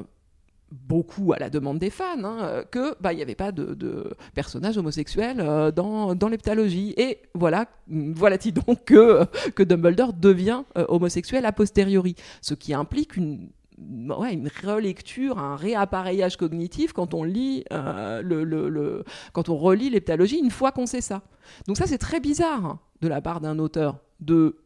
beaucoup 0.71 1.33
à 1.33 1.39
la 1.39 1.49
demande 1.49 1.79
des 1.79 1.89
fans, 1.89 2.23
hein, 2.23 2.37
euh, 2.41 2.63
que 2.63 2.95
bah 3.01 3.13
n'y 3.13 3.21
avait 3.21 3.35
pas 3.35 3.51
de, 3.51 3.73
de 3.73 4.13
personnages 4.33 4.77
homosexuels 4.77 5.39
euh, 5.41 5.71
dans, 5.71 6.15
dans 6.15 6.29
l'heptalogie. 6.29 6.93
Et 6.97 7.19
voilà, 7.33 7.65
voilà-t-il 7.87 8.53
donc 8.65 8.85
que, 8.85 9.25
que 9.51 9.63
Dumbledore 9.63 10.13
devient 10.13 10.63
euh, 10.77 10.85
homosexuel 10.87 11.45
a 11.45 11.51
posteriori, 11.51 12.15
ce 12.41 12.53
qui 12.53 12.73
implique 12.73 13.15
une 13.17 13.49
Ouais, 13.79 14.33
une 14.33 14.47
relecture, 14.63 15.39
un 15.39 15.55
réappareillage 15.55 16.37
cognitif 16.37 16.93
quand 16.93 17.15
on 17.15 17.23
lit 17.23 17.63
euh, 17.71 18.21
le, 18.21 18.43
le- 18.43 18.69
le- 18.69 19.03
quand 19.33 19.49
on 19.49 19.55
relit 19.57 19.89
l'heptalogie 19.89 20.37
une 20.37 20.51
fois 20.51 20.71
qu'on 20.71 20.85
sait 20.85 21.01
ça. 21.01 21.23
Donc 21.67 21.77
ça 21.77 21.87
c'est 21.87 21.97
très 21.97 22.19
bizarre 22.19 22.63
hein, 22.63 22.79
de 23.01 23.07
la 23.07 23.21
part 23.21 23.41
d'un 23.41 23.57
auteur 23.57 23.97
de 24.19 24.57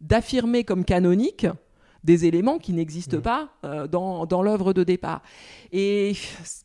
d'affirmer 0.00 0.64
comme 0.64 0.84
canonique 0.84 1.46
des 2.04 2.26
éléments 2.26 2.58
qui 2.58 2.72
n'existent 2.72 3.20
pas 3.20 3.50
euh, 3.64 3.86
dans, 3.86 4.26
dans 4.26 4.42
l'œuvre 4.42 4.72
de 4.72 4.84
départ. 4.84 5.22
Et 5.72 6.14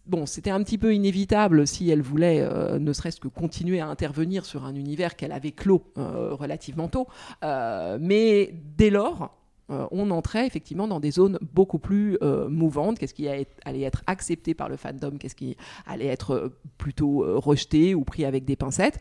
bon, 0.05 0.25
c'était 0.25 0.49
un 0.49 0.63
petit 0.63 0.77
peu 0.77 0.93
inévitable 0.93 1.67
si 1.67 1.89
elle 1.89 2.01
voulait 2.01 2.41
euh, 2.41 2.79
ne 2.79 2.93
serait-ce 2.93 3.19
que 3.19 3.27
continuer 3.27 3.79
à 3.79 3.87
intervenir 3.87 4.45
sur 4.45 4.65
un 4.65 4.75
univers 4.75 5.15
qu'elle 5.15 5.31
avait 5.31 5.51
clos 5.51 5.83
euh, 5.97 6.33
relativement 6.33 6.87
tôt. 6.87 7.07
Mais 7.41 8.53
dès 8.77 8.89
lors, 8.89 9.31
on 9.69 10.11
entrait 10.11 10.47
effectivement 10.47 10.87
dans 10.87 10.99
des 10.99 11.11
zones 11.11 11.39
beaucoup 11.53 11.79
plus 11.79 12.17
euh, 12.21 12.47
mouvantes. 12.49 12.99
Qu'est-ce 12.99 13.13
qui 13.13 13.27
allait 13.27 13.81
être 13.81 14.03
accepté 14.07 14.53
par 14.53 14.69
le 14.69 14.77
fandom? 14.77 15.17
Qu'est-ce 15.17 15.35
qui 15.35 15.57
allait 15.85 16.07
être 16.07 16.31
euh, 16.31 16.59
plutôt 16.77 17.23
euh, 17.23 17.37
rejeté 17.37 17.95
ou 17.95 18.03
pris 18.03 18.25
avec 18.25 18.45
des 18.45 18.55
pincettes? 18.55 18.99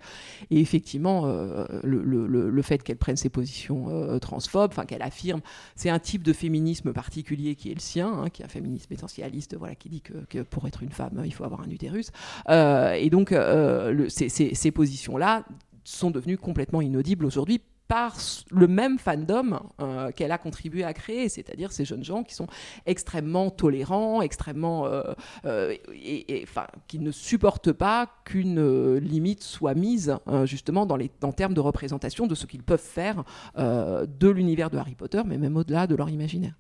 Et 0.51 0.61
effectivement, 0.61 1.27
euh, 1.27 1.67
le, 1.83 2.63
fait 2.63 2.83
qu'elle 2.83 2.97
prenne 2.97 3.17
ses 3.17 3.29
positions 3.29 3.89
euh, 3.91 4.19
transphobes, 4.19 4.71
enfin 4.73 4.85
qu'elle 4.85 5.03
affirme, 5.03 5.41
c'est 5.77 5.91
un 5.91 5.99
type 5.99 6.23
de 6.23 6.33
féminisme 6.33 6.93
particulier 6.93 7.55
qui 7.55 7.71
est 7.71 7.75
le 7.75 7.81
sien, 7.81 8.09
hein, 8.09 8.31
qui 8.31 8.43
est 8.43 8.45
un 8.45 8.49
féminisme 8.49 8.93
essentialiste, 8.93 9.57
voilà, 9.57 9.75
qui 9.75 9.89
dit 9.89 10.01
que, 10.01 10.43
pour 10.43 10.67
être 10.67 10.83
une 10.83 10.91
femme, 10.91 11.23
il 11.25 11.33
faut 11.33 11.45
avoir 11.45 11.61
un 11.61 11.71
utérus. 11.71 12.11
Euh, 12.49 12.93
et 12.93 13.11
donc, 13.11 13.33
euh, 13.33 14.09
ces 14.09 14.71
positions-là 14.71 15.45
sont 15.85 16.11
devenues 16.11 16.39
complètement 16.39 16.81
inaudibles 16.81 17.25
aujourd'hui 17.25 17.61
par 17.89 18.17
le 18.51 18.67
même 18.67 18.99
fandom 18.99 19.61
euh, 19.81 20.11
qu'elle 20.11 20.33
a 20.33 20.39
contribué 20.39 20.85
à 20.85 20.93
créer, 20.93 21.29
c'est-à-dire 21.29 21.73
ces 21.73 21.85
jeunes 21.85 22.05
gens 22.05 22.23
qui 22.23 22.35
sont 22.35 22.47
extrêmement 22.87 23.51
tolérants, 23.51 24.23
extrêmement, 24.23 24.87
euh, 24.87 25.03
euh, 25.45 25.75
qui 26.89 26.99
ne 26.99 27.11
supportent 27.11 27.73
pas 27.73 28.09
qu'une 28.25 28.97
limite 28.97 29.43
soit 29.43 29.75
mise 29.75 30.17
euh, 30.29 30.47
justement 30.47 30.87
dans 30.87 30.97
les 30.97 31.11
en 31.23 31.33
termes 31.33 31.55
de 31.55 31.61
représentation 31.61 32.27
de 32.27 32.35
ce 32.35 32.47
qu'ils 32.47 32.63
peuvent 32.63 32.79
faire 32.79 33.25
de 33.57 34.29
l'univers 34.29 34.71
de 34.71 34.79
Harry 34.79 34.95
Potter, 34.95 35.23
mais 35.25 35.39
même 35.39 35.57
au-delà 35.57 35.87
de 35.87 35.95
leur 35.95 36.11
imaginaire. 36.11 36.55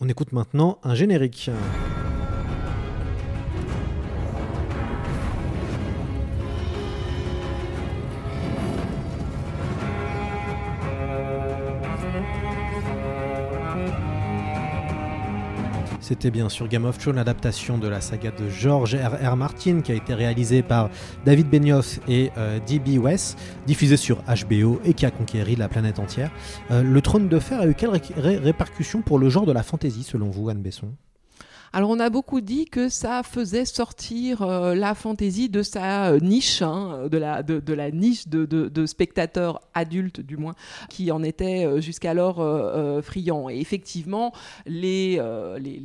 On 0.00 0.08
écoute 0.08 0.32
maintenant 0.32 0.78
un 0.82 0.94
générique. 0.94 1.50
C'était 16.08 16.30
bien 16.30 16.48
sûr 16.48 16.68
Game 16.68 16.86
of 16.86 16.96
Thrones, 16.96 17.16
l'adaptation 17.16 17.76
de 17.76 17.86
la 17.86 18.00
saga 18.00 18.30
de 18.30 18.48
George 18.48 18.96
R. 18.96 19.30
R. 19.30 19.36
Martin 19.36 19.82
qui 19.82 19.92
a 19.92 19.94
été 19.94 20.14
réalisée 20.14 20.62
par 20.62 20.88
David 21.26 21.50
Benioff 21.50 22.00
et 22.08 22.30
euh, 22.38 22.58
D.B. 22.66 22.96
West, 22.98 23.38
diffusée 23.66 23.98
sur 23.98 24.22
HBO 24.22 24.80
et 24.86 24.94
qui 24.94 25.04
a 25.04 25.10
conquéri 25.10 25.54
la 25.54 25.68
planète 25.68 25.98
entière. 25.98 26.30
Euh, 26.70 26.82
le 26.82 27.02
trône 27.02 27.28
de 27.28 27.38
fer 27.38 27.60
a 27.60 27.66
eu 27.66 27.74
quelle 27.74 27.90
ré- 27.90 28.00
ré- 28.16 28.38
répercussion 28.38 29.02
pour 29.02 29.18
le 29.18 29.28
genre 29.28 29.44
de 29.44 29.52
la 29.52 29.62
fantasy 29.62 30.02
selon 30.02 30.30
vous, 30.30 30.48
Anne 30.48 30.62
Besson? 30.62 30.94
Alors 31.72 31.90
on 31.90 32.00
a 32.00 32.08
beaucoup 32.08 32.40
dit 32.40 32.64
que 32.64 32.88
ça 32.88 33.22
faisait 33.22 33.64
sortir 33.66 34.42
euh, 34.42 34.74
la 34.74 34.94
fantaisie 34.94 35.48
de 35.48 35.62
sa 35.62 36.08
euh, 36.08 36.20
niche, 36.20 36.62
hein, 36.62 37.08
de, 37.10 37.18
la, 37.18 37.90
niche 37.90 38.26
de, 38.28 38.86
spectateurs 38.86 39.60
adultes 39.74 40.20
du 40.20 40.36
moins, 40.36 40.54
qui 40.88 41.10
en 41.10 41.22
étaient 41.22 41.66
euh, 41.66 41.80
jusqu'alors 41.80 42.36
friands. 43.02 43.50
Et 43.50 43.60
effectivement, 43.60 44.32
les, 44.66 45.20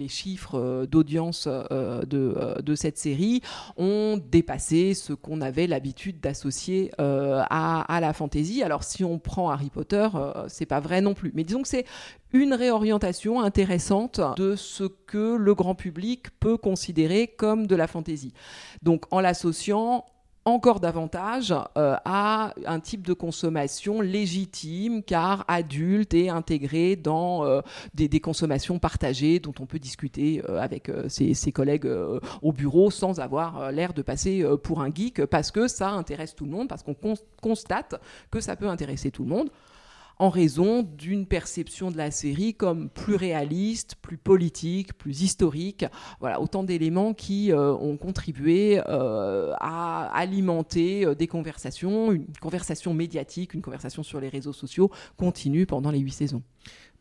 chiffres 0.07 0.85
d'audience 0.89 1.47
de, 1.47 2.75
cette 2.75 2.97
série 2.97 3.41
ont 3.77 4.19
dépassé 4.31 4.93
ce 4.93 5.13
qu'on 5.13 5.41
avait 5.41 5.67
l'habitude 5.67 6.19
d'associer 6.19 6.91
à, 6.97 7.99
la 8.01 8.13
fantaisie. 8.13 8.63
Alors 8.63 8.83
si 8.83 9.03
on 9.03 9.19
prend 9.19 9.49
Harry 9.49 9.69
Potter, 9.69 10.07
c'est 10.47 10.65
pas 10.65 10.79
vrai 10.79 11.01
non 11.01 11.13
plus. 11.13 11.31
Mais 11.33 11.43
disons 11.43 11.61
que 11.61 11.67
c'est 11.67 11.85
une 12.33 12.53
réorientation 12.53 13.41
intéressante 13.41 14.19
de 14.37 14.55
ce 14.55 14.83
que 14.83 15.35
le 15.35 15.55
grand 15.55 15.75
public 15.75 16.27
peut 16.39 16.57
considérer 16.57 17.27
comme 17.27 17.67
de 17.67 17.75
la 17.75 17.87
fantaisie. 17.87 18.33
Donc 18.81 19.05
en 19.11 19.21
l'associant 19.21 20.05
encore 20.45 20.79
davantage 20.79 21.53
euh, 21.77 21.95
à 22.03 22.53
un 22.65 22.79
type 22.79 23.05
de 23.07 23.13
consommation 23.13 24.01
légitime 24.01 25.03
car 25.03 25.45
adulte 25.47 26.13
et 26.13 26.29
intégré 26.29 26.95
dans 26.95 27.45
euh, 27.45 27.61
des, 27.93 28.19
consommations 28.19 28.79
partagées 28.79 29.39
dont 29.39 29.53
on 29.59 29.65
peut 29.65 29.79
discuter 29.79 30.43
euh, 30.49 30.59
avec 30.59 30.91
ses, 31.07 31.51
collègues 31.51 31.89
au 32.41 32.51
bureau 32.51 32.89
sans 32.91 33.19
avoir 33.19 33.71
l'air 33.71 33.93
de 33.93 34.01
passer 34.01 34.43
pour 34.63 34.81
un 34.81 34.93
geek 34.93 35.25
parce 35.25 35.51
que 35.51 35.67
ça 35.67 35.91
intéresse 35.91 36.35
tout 36.35 36.45
le 36.45 36.51
monde, 36.51 36.67
parce 36.67 36.83
qu'on 36.83 36.93
cons- 36.93 37.13
constate 37.41 37.95
que 38.31 38.39
ça 38.39 38.55
peut 38.55 38.67
intéresser 38.67 39.11
tout 39.11 39.23
le 39.23 39.29
monde. 39.29 39.49
En 40.19 40.29
raison 40.29 40.83
d'une 40.83 41.25
perception 41.25 41.91
de 41.91 41.97
la 41.97 42.11
série 42.11 42.53
comme 42.53 42.89
plus 42.89 43.15
réaliste, 43.15 43.95
plus 44.01 44.17
politique, 44.17 44.97
plus 44.97 45.21
historique. 45.21 45.85
Voilà, 46.19 46.41
autant 46.41 46.63
d'éléments 46.63 47.13
qui 47.13 47.51
euh, 47.51 47.73
ont 47.73 47.97
contribué 47.97 48.81
euh, 48.87 49.53
à 49.59 50.09
alimenter 50.13 51.05
euh, 51.05 51.15
des 51.15 51.27
conversations, 51.27 52.11
une 52.11 52.27
conversation 52.41 52.93
médiatique, 52.93 53.53
une 53.53 53.61
conversation 53.61 54.03
sur 54.03 54.19
les 54.19 54.29
réseaux 54.29 54.53
sociaux 54.53 54.91
continue 55.17 55.65
pendant 55.65 55.91
les 55.91 55.99
huit 55.99 56.11
saisons. 56.11 56.43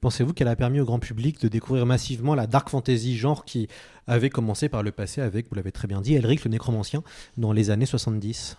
Pensez-vous 0.00 0.32
qu'elle 0.32 0.48
a 0.48 0.56
permis 0.56 0.80
au 0.80 0.84
grand 0.84 0.98
public 0.98 1.40
de 1.40 1.46
découvrir 1.46 1.86
massivement 1.86 2.34
la 2.34 2.48
dark 2.48 2.68
fantasy 2.68 3.16
genre 3.16 3.44
qui 3.44 3.68
avait 4.08 4.30
commencé 4.30 4.68
par 4.68 4.82
le 4.82 4.90
passé 4.90 5.20
avec, 5.20 5.48
vous 5.48 5.54
l'avez 5.54 5.70
très 5.70 5.86
bien 5.86 6.00
dit, 6.00 6.14
Elric 6.14 6.44
le 6.44 6.50
nécromancien 6.50 7.04
dans 7.36 7.52
les 7.52 7.70
années 7.70 7.86
70 7.86 8.56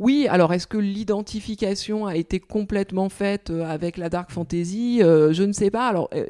oui, 0.00 0.28
alors 0.30 0.52
est-ce 0.52 0.66
que 0.66 0.78
l'identification 0.78 2.06
a 2.06 2.14
été 2.14 2.38
complètement 2.38 3.08
faite 3.08 3.50
euh, 3.50 3.68
avec 3.68 3.96
la 3.96 4.08
dark 4.08 4.30
fantasy 4.30 5.00
euh, 5.02 5.32
Je 5.32 5.42
ne 5.42 5.52
sais 5.52 5.70
pas. 5.70 5.88
Alors, 5.88 6.08
euh, 6.14 6.24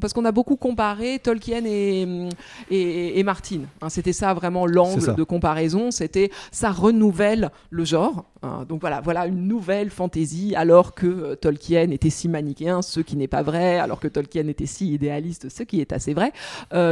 parce 0.00 0.12
qu'on 0.12 0.24
a 0.24 0.32
beaucoup 0.32 0.56
comparé 0.56 1.20
Tolkien 1.20 1.64
et, 1.64 2.28
et, 2.70 3.22
Martin. 3.22 3.60
Hein. 3.80 3.88
c'était 3.88 4.12
ça 4.12 4.34
vraiment 4.34 4.66
l'angle 4.66 5.14
de 5.14 5.22
comparaison. 5.22 5.90
C'était 5.92 6.30
ça 6.50 6.72
renouvelle 6.72 7.50
le 7.70 7.84
genre. 7.84 8.24
Hein. 8.44 8.64
donc 8.68 8.80
voilà, 8.80 9.00
voilà 9.00 9.26
une 9.26 9.46
nouvelle 9.48 9.90
fantasy 9.90 10.54
alors 10.56 10.94
que 10.94 11.34
Tolkien 11.34 11.90
était 11.90 12.10
si 12.10 12.28
manichéen, 12.28 12.82
ce 12.82 13.00
qui 13.00 13.16
n'est 13.16 13.28
pas 13.28 13.42
vrai, 13.42 13.78
alors 13.78 14.00
que 14.00 14.08
Tolkien 14.08 14.46
était 14.48 14.66
si 14.66 14.92
idéaliste, 14.92 15.48
ce 15.48 15.62
qui 15.62 15.80
est 15.80 15.92
assez 15.92 16.14
vrai. 16.14 16.32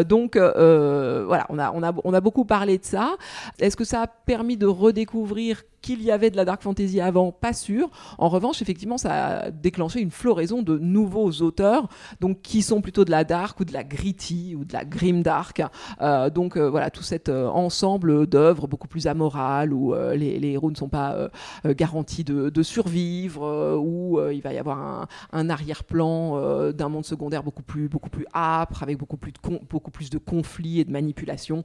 donc 0.04 0.36
voilà, 0.36 1.46
on 1.48 1.58
a, 1.58 1.72
on, 1.72 1.82
a, 1.82 1.92
on 2.04 2.14
a 2.14 2.20
beaucoup 2.20 2.44
parlé 2.44 2.78
de 2.78 2.84
ça. 2.84 3.16
Est-ce 3.58 3.76
que 3.76 3.84
ça 3.84 4.02
a 4.02 4.06
permis 4.06 4.56
de 4.56 4.66
redécouvrir 4.66 5.62
qu'il 5.82 6.02
y 6.02 6.10
avait 6.10 6.30
de 6.30 6.36
la 6.36 6.44
dark 6.44 6.62
fantasy 6.62 7.00
avant, 7.00 7.32
pas 7.32 7.52
sûr. 7.52 7.90
En 8.16 8.28
revanche, 8.28 8.62
effectivement, 8.62 8.96
ça 8.96 9.12
a 9.12 9.50
déclenché 9.50 10.00
une 10.00 10.12
floraison 10.12 10.62
de 10.62 10.78
nouveaux 10.78 11.30
auteurs, 11.42 11.88
donc 12.20 12.40
qui 12.40 12.62
sont 12.62 12.80
plutôt 12.80 13.04
de 13.04 13.10
la 13.10 13.24
dark 13.24 13.58
ou 13.60 13.64
de 13.64 13.72
la 13.72 13.82
gritty 13.82 14.54
ou 14.56 14.64
de 14.64 14.72
la 14.72 14.84
grim 14.84 15.22
dark. 15.22 15.60
Euh, 16.00 16.30
donc 16.30 16.56
euh, 16.56 16.70
voilà, 16.70 16.90
tout 16.90 17.02
cet 17.02 17.28
euh, 17.28 17.48
ensemble 17.48 18.26
d'œuvres 18.28 18.68
beaucoup 18.68 18.88
plus 18.88 19.08
amorales 19.08 19.72
où 19.72 19.92
les, 20.14 20.52
héros 20.52 20.70
ne 20.70 20.76
sont 20.76 20.88
pas 20.88 21.28
garantis 21.64 22.24
de, 22.24 22.62
survivre, 22.62 23.76
où 23.78 24.20
il 24.30 24.40
va 24.40 24.52
y 24.52 24.58
avoir 24.58 25.08
un, 25.32 25.50
arrière-plan 25.50 26.72
d'un 26.72 26.88
monde 26.88 27.04
secondaire 27.04 27.42
beaucoup 27.42 27.62
plus 27.62 27.88
beaucoup 27.88 28.10
plus 28.10 28.26
âpre, 28.34 28.82
avec 28.82 28.98
beaucoup 28.98 29.16
plus 29.16 29.32
de 29.32 29.38
beaucoup 29.68 29.90
plus 29.90 30.10
de 30.10 30.18
conflits 30.18 30.80
et 30.80 30.84
de 30.84 30.92
manipulations. 30.92 31.64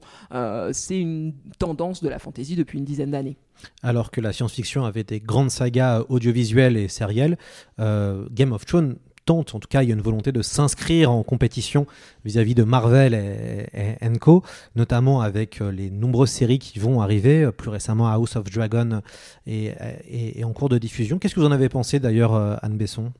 C'est 0.72 0.98
une 0.98 1.34
tendance 1.58 2.02
de 2.02 2.08
la 2.08 2.18
fantasy 2.18 2.56
depuis 2.56 2.78
une 2.78 2.84
dizaine 2.84 3.10
d'années. 3.10 3.36
Alors 3.82 4.10
que 4.10 4.20
la 4.20 4.32
science-fiction 4.32 4.84
avait 4.84 5.04
des 5.04 5.20
grandes 5.20 5.50
sagas 5.50 6.04
audiovisuelles 6.08 6.76
et 6.76 6.88
sérielles, 6.88 7.38
euh, 7.80 8.26
Game 8.30 8.52
of 8.52 8.64
Thrones 8.66 8.96
en 9.30 9.44
tout 9.44 9.68
cas 9.68 9.82
il 9.82 9.88
y 9.88 9.92
a 9.92 9.94
une 9.94 10.02
volonté 10.02 10.32
de 10.32 10.42
s'inscrire 10.42 11.10
en 11.10 11.22
compétition 11.22 11.86
vis-à-vis 12.24 12.54
de 12.54 12.64
Marvel 12.64 13.14
et, 13.14 14.18
Co, 14.18 14.42
notamment 14.74 15.20
avec 15.20 15.60
euh, 15.60 15.70
les 15.70 15.90
nombreuses 15.90 16.30
séries 16.30 16.58
qui 16.58 16.78
vont 16.78 17.00
arriver, 17.00 17.44
euh, 17.44 17.52
plus 17.52 17.70
récemment 17.70 18.08
House 18.08 18.36
of 18.36 18.50
Dragon 18.50 19.00
et, 19.46 19.72
et 20.08 20.44
en 20.44 20.52
cours 20.52 20.68
de 20.68 20.78
diffusion. 20.78 21.18
Qu'est-ce 21.18 21.34
que 21.34 21.40
vous 21.40 21.46
en 21.46 21.52
avez 21.52 21.68
pensé 21.68 22.00
d'ailleurs, 22.00 22.34
Anne 22.62 22.76
Besson? 22.76 23.12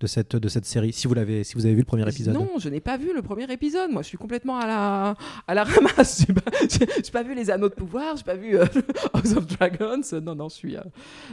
De 0.00 0.06
cette, 0.06 0.34
de 0.34 0.48
cette 0.48 0.64
série, 0.64 0.94
si 0.94 1.06
vous, 1.06 1.14
l'avez, 1.14 1.44
si 1.44 1.54
vous 1.54 1.66
avez 1.66 1.74
vu 1.74 1.80
le 1.80 1.86
premier 1.86 2.08
épisode 2.08 2.32
Non, 2.34 2.48
je 2.58 2.70
n'ai 2.70 2.80
pas 2.80 2.96
vu 2.96 3.14
le 3.14 3.20
premier 3.20 3.50
épisode. 3.52 3.90
Moi, 3.90 4.00
je 4.00 4.08
suis 4.08 4.16
complètement 4.16 4.58
à 4.58 4.66
la, 4.66 5.14
à 5.46 5.54
la 5.54 5.64
ramasse. 5.64 6.24
Je 6.26 6.32
n'ai 6.32 6.40
pas, 6.40 6.50
pas, 7.12 7.22
vu 7.22 7.34
Les 7.34 7.50
Anneaux 7.50 7.68
de 7.68 7.74
Pouvoir, 7.74 8.16
je 8.16 8.20
n'ai 8.20 8.24
pas 8.24 8.34
vu 8.34 8.56
euh, 8.56 8.64
House 9.12 9.36
of 9.36 9.46
Dragons. 9.46 10.00
Non, 10.22 10.34
non, 10.34 10.48
je, 10.48 10.54
suis, 10.54 10.76
euh, 10.76 10.80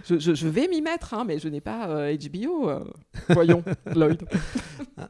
je, 0.05 0.17
je, 0.19 0.47
vais 0.47 0.67
m'y 0.67 0.81
mettre, 0.81 1.13
hein, 1.13 1.23
mais 1.25 1.39
je 1.39 1.47
n'ai 1.47 1.61
pas 1.61 1.87
HBO. 1.87 2.69
Euh, 2.69 2.83
voyons, 3.29 3.63
Lloyd. 3.95 4.21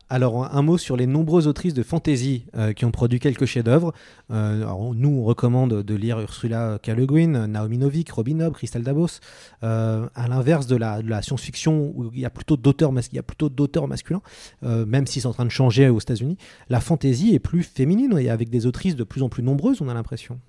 Alors, 0.07 0.53
un 0.55 0.61
mot 0.61 0.77
sur 0.77 0.95
les 0.95 1.07
nombreuses 1.07 1.47
autrices 1.47 1.73
de 1.73 1.83
fantasy 1.83 2.45
qui 2.75 2.85
ont 2.85 2.91
produit 2.91 3.19
quelques 3.19 3.45
chefs-d'œuvre. 3.45 3.91
nous, 4.29 5.09
on 5.09 5.23
recommande 5.23 5.81
de 5.81 5.95
lire 5.95 6.19
Ursula 6.19 6.79
K. 6.83 6.89
Le 6.89 7.05
Guin, 7.07 7.47
Naomi 7.47 7.79
Novik, 7.79 8.11
Robin 8.11 8.39
Hobb, 8.41 8.53
Crystal 8.53 8.83
Dabos. 8.83 9.19
à 9.61 10.27
l'inverse 10.29 10.67
de 10.67 10.75
la, 10.75 11.01
de 11.01 11.09
la 11.09 11.23
science-fiction, 11.23 11.93
où 11.95 12.11
il 12.13 12.19
y 12.19 12.25
a 12.25 12.29
plutôt 12.29 12.55
d'auteurs, 12.55 12.91
il 12.91 13.15
y 13.15 13.19
a 13.19 13.23
plutôt 13.23 13.46
d'auteurs 13.49 13.87
masculins, 13.87 14.21
euh, 14.63 14.85
même 14.85 15.07
si 15.07 15.21
c'est 15.21 15.27
en 15.27 15.33
train 15.33 15.45
de 15.45 15.51
changer 15.51 15.89
aux 15.89 15.99
États-Unis. 15.99 16.37
La 16.69 16.79
fantaisie 16.79 17.33
est 17.33 17.39
plus 17.39 17.63
féminine 17.63 18.17
et 18.17 18.29
avec 18.29 18.49
des 18.49 18.65
autrices 18.65 18.95
de 18.95 19.03
plus 19.03 19.23
en 19.23 19.29
plus 19.29 19.43
nombreuses, 19.43 19.81
on 19.81 19.89
a 19.89 19.93
l'impression. 19.93 20.39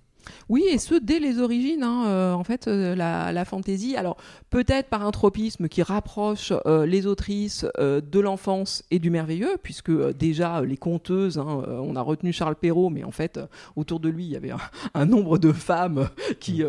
Oui, 0.48 0.64
et 0.70 0.78
ce 0.78 0.94
dès 0.94 1.18
les 1.18 1.40
origines. 1.40 1.82
Hein, 1.82 2.04
euh, 2.06 2.32
en 2.32 2.44
fait, 2.44 2.68
euh, 2.68 2.94
la, 2.94 3.32
la, 3.32 3.44
fantaisie, 3.44 3.96
alors 3.96 4.16
peut-être 4.50 4.88
par 4.88 5.06
un 5.06 5.10
tropisme 5.10 5.68
qui 5.68 5.82
rapproche 5.82 6.52
euh, 6.66 6.86
les 6.86 7.06
autrices 7.06 7.66
de 7.78 8.20
l'enfance 8.20 8.84
et 8.90 8.98
du 8.98 9.10
merveilleux, 9.10 9.56
puisque 9.62 9.90
déjà 10.16 10.62
les 10.62 10.76
conteuses, 10.76 11.38
hein, 11.38 11.64
on 11.66 11.96
a 11.96 12.02
retenu 12.02 12.32
Charles 12.32 12.56
Perrault, 12.56 12.90
mais 12.90 13.04
en 13.04 13.10
fait 13.10 13.40
autour 13.76 14.00
de 14.00 14.08
lui 14.08 14.24
il 14.24 14.32
y 14.32 14.36
avait 14.36 14.52
un, 14.94 15.06
nombre 15.06 15.38
de 15.38 15.52
femmes 15.52 16.08
qui 16.40 16.62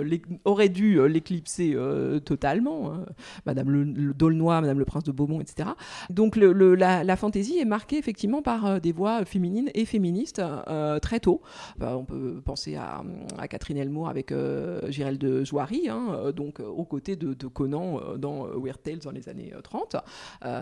auraient 0.45 0.69
dû 0.69 1.07
l'éclipser 1.07 1.75
totalement. 2.25 2.91
Hein. 2.91 3.05
Madame 3.45 3.69
le, 3.69 4.13
Dolnoy, 4.13 4.61
Madame 4.61 4.79
le 4.79 4.85
Prince 4.85 5.03
de 5.03 5.11
Beaumont, 5.11 5.41
etc. 5.41 5.69
Donc 6.09 6.35
le, 6.35 6.75
la, 6.75 7.03
la, 7.03 7.15
fantaisie 7.15 7.59
est 7.59 7.65
marquée 7.65 7.97
effectivement 7.97 8.41
par 8.41 8.79
des 8.79 8.91
voix 8.91 9.25
féminines 9.25 9.69
et 9.73 9.85
féministes 9.85 10.41
très 11.01 11.19
tôt. 11.19 11.41
Bah, 11.77 11.95
on 11.97 12.05
peut 12.05 12.41
penser 12.43 12.75
à, 12.75 13.03
à 13.37 13.47
Catherine 13.49 13.77
Elmour 13.77 14.07
avec 14.07 14.31
euh, 14.31 14.81
de 14.81 15.43
Joiry, 15.43 15.89
hein, 15.89 16.07
euh, 16.11 16.31
donc 16.31 16.59
euh, 16.59 16.65
aux 16.65 16.85
côtés 16.85 17.15
de, 17.15 17.33
Conan 17.47 17.99
dans 18.17 18.45
Weird 18.45 18.81
Tales 18.81 18.99
dans 18.99 19.11
les 19.11 19.27
années 19.27 19.51
30. 19.63 19.95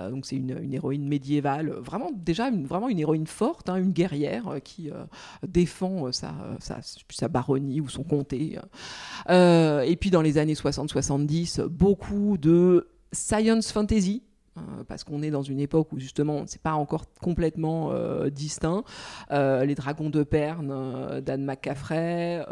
donc 0.09 0.25
c'est 0.25 0.37
une, 0.37 0.73
héroïne 0.73 1.07
médiévale, 1.07 1.69
vraiment 1.69 2.11
déjà 2.15 2.47
une, 2.47 2.65
vraiment 2.65 2.87
une 2.87 2.99
héroïne 2.99 3.27
forte, 3.27 3.69
hein, 3.69 3.75
une 3.75 3.91
guerrière 3.91 4.55
qui 4.63 4.89
défend 5.45 6.11
sa, 6.13 6.33
sa, 6.59 7.27
baronnie 7.27 7.81
ou 7.81 7.89
son 7.89 8.03
comté. 8.03 8.57
et 9.29 9.97
puis 9.99 10.09
dans 10.09 10.21
les 10.21 10.37
années 10.37 10.53
60-70, 10.53 11.63
beaucoup 11.67 12.37
de 12.37 12.87
science 13.11 13.71
fantasy 13.71 14.23
parce 14.87 15.03
qu'on 15.03 15.21
est 15.21 15.31
dans 15.31 15.41
une 15.41 15.59
époque 15.59 15.91
où 15.91 15.99
justement 15.99 16.43
c'est 16.45 16.61
pas 16.61 16.73
encore 16.73 17.05
complètement 17.21 17.91
euh, 17.91 18.29
distinct. 18.29 18.83
Euh, 19.31 19.65
les 19.65 19.75
Dragons 19.75 20.09
de 20.09 20.23
Perne 20.23 21.21
d'Anne 21.21 21.43
McCaffrey, 21.43 22.45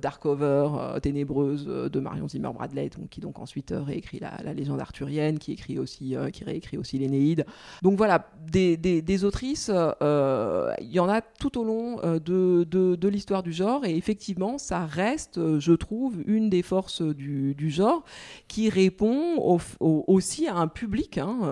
Darkover, 0.00 0.98
Ténébreuse 1.02 1.66
de 1.66 2.00
Marion 2.00 2.28
Zimmer 2.28 2.50
Bradley, 2.54 2.90
qui 3.10 3.20
donc 3.20 3.38
ensuite 3.38 3.74
réécrit 3.76 4.20
la, 4.20 4.52
légende 4.52 4.80
arthurienne, 4.80 5.38
qui 5.38 5.52
écrit 5.52 5.78
aussi, 5.78 6.14
qui 6.32 6.44
réécrit 6.44 6.76
aussi 6.76 6.98
l'Énéide. 6.98 7.44
Donc 7.82 7.96
voilà, 7.96 8.30
des, 8.50 9.24
autrices, 9.24 9.70
il 9.70 10.90
y 10.92 11.00
en 11.00 11.08
a 11.08 11.20
tout 11.20 11.58
au 11.58 11.64
long 11.64 11.96
de, 11.96 13.08
l'histoire 13.08 13.42
du 13.42 13.52
genre, 13.52 13.84
et 13.84 13.96
effectivement, 13.96 14.58
ça 14.58 14.86
reste, 14.86 15.58
je 15.58 15.72
trouve, 15.72 16.22
une 16.26 16.50
des 16.50 16.62
forces 16.62 17.02
du, 17.02 17.70
genre 17.70 18.04
qui 18.48 18.68
répond 18.68 19.58
aussi 19.80 20.46
à 20.46 20.56
un 20.56 20.68
public. 20.68 21.18
Hein, 21.18 21.38
euh, 21.42 21.49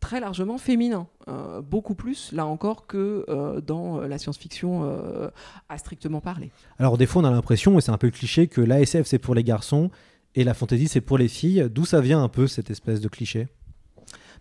très 0.00 0.18
largement 0.18 0.58
féminin, 0.58 1.06
euh, 1.28 1.60
beaucoup 1.60 1.94
plus 1.94 2.32
là 2.32 2.46
encore 2.46 2.86
que 2.86 3.24
euh, 3.28 3.60
dans 3.60 4.00
la 4.00 4.18
science-fiction 4.18 5.30
à 5.68 5.78
strictement 5.78 6.20
parler. 6.20 6.50
Alors 6.78 6.98
des 6.98 7.06
fois 7.06 7.22
on 7.22 7.24
a 7.24 7.30
l'impression, 7.30 7.78
et 7.78 7.82
c'est 7.82 7.92
un 7.92 7.98
peu 7.98 8.10
cliché, 8.10 8.48
que 8.48 8.60
l'ASF 8.60 9.02
c'est 9.04 9.18
pour 9.18 9.34
les 9.34 9.44
garçons 9.44 9.90
et 10.34 10.42
la 10.42 10.54
fantasy 10.54 10.88
c'est 10.88 11.00
pour 11.00 11.18
les 11.18 11.28
filles. 11.28 11.68
D'où 11.70 11.84
ça 11.84 12.00
vient 12.00 12.22
un 12.22 12.28
peu 12.28 12.46
cette 12.46 12.70
espèce 12.70 13.00
de 13.00 13.08
cliché? 13.08 13.48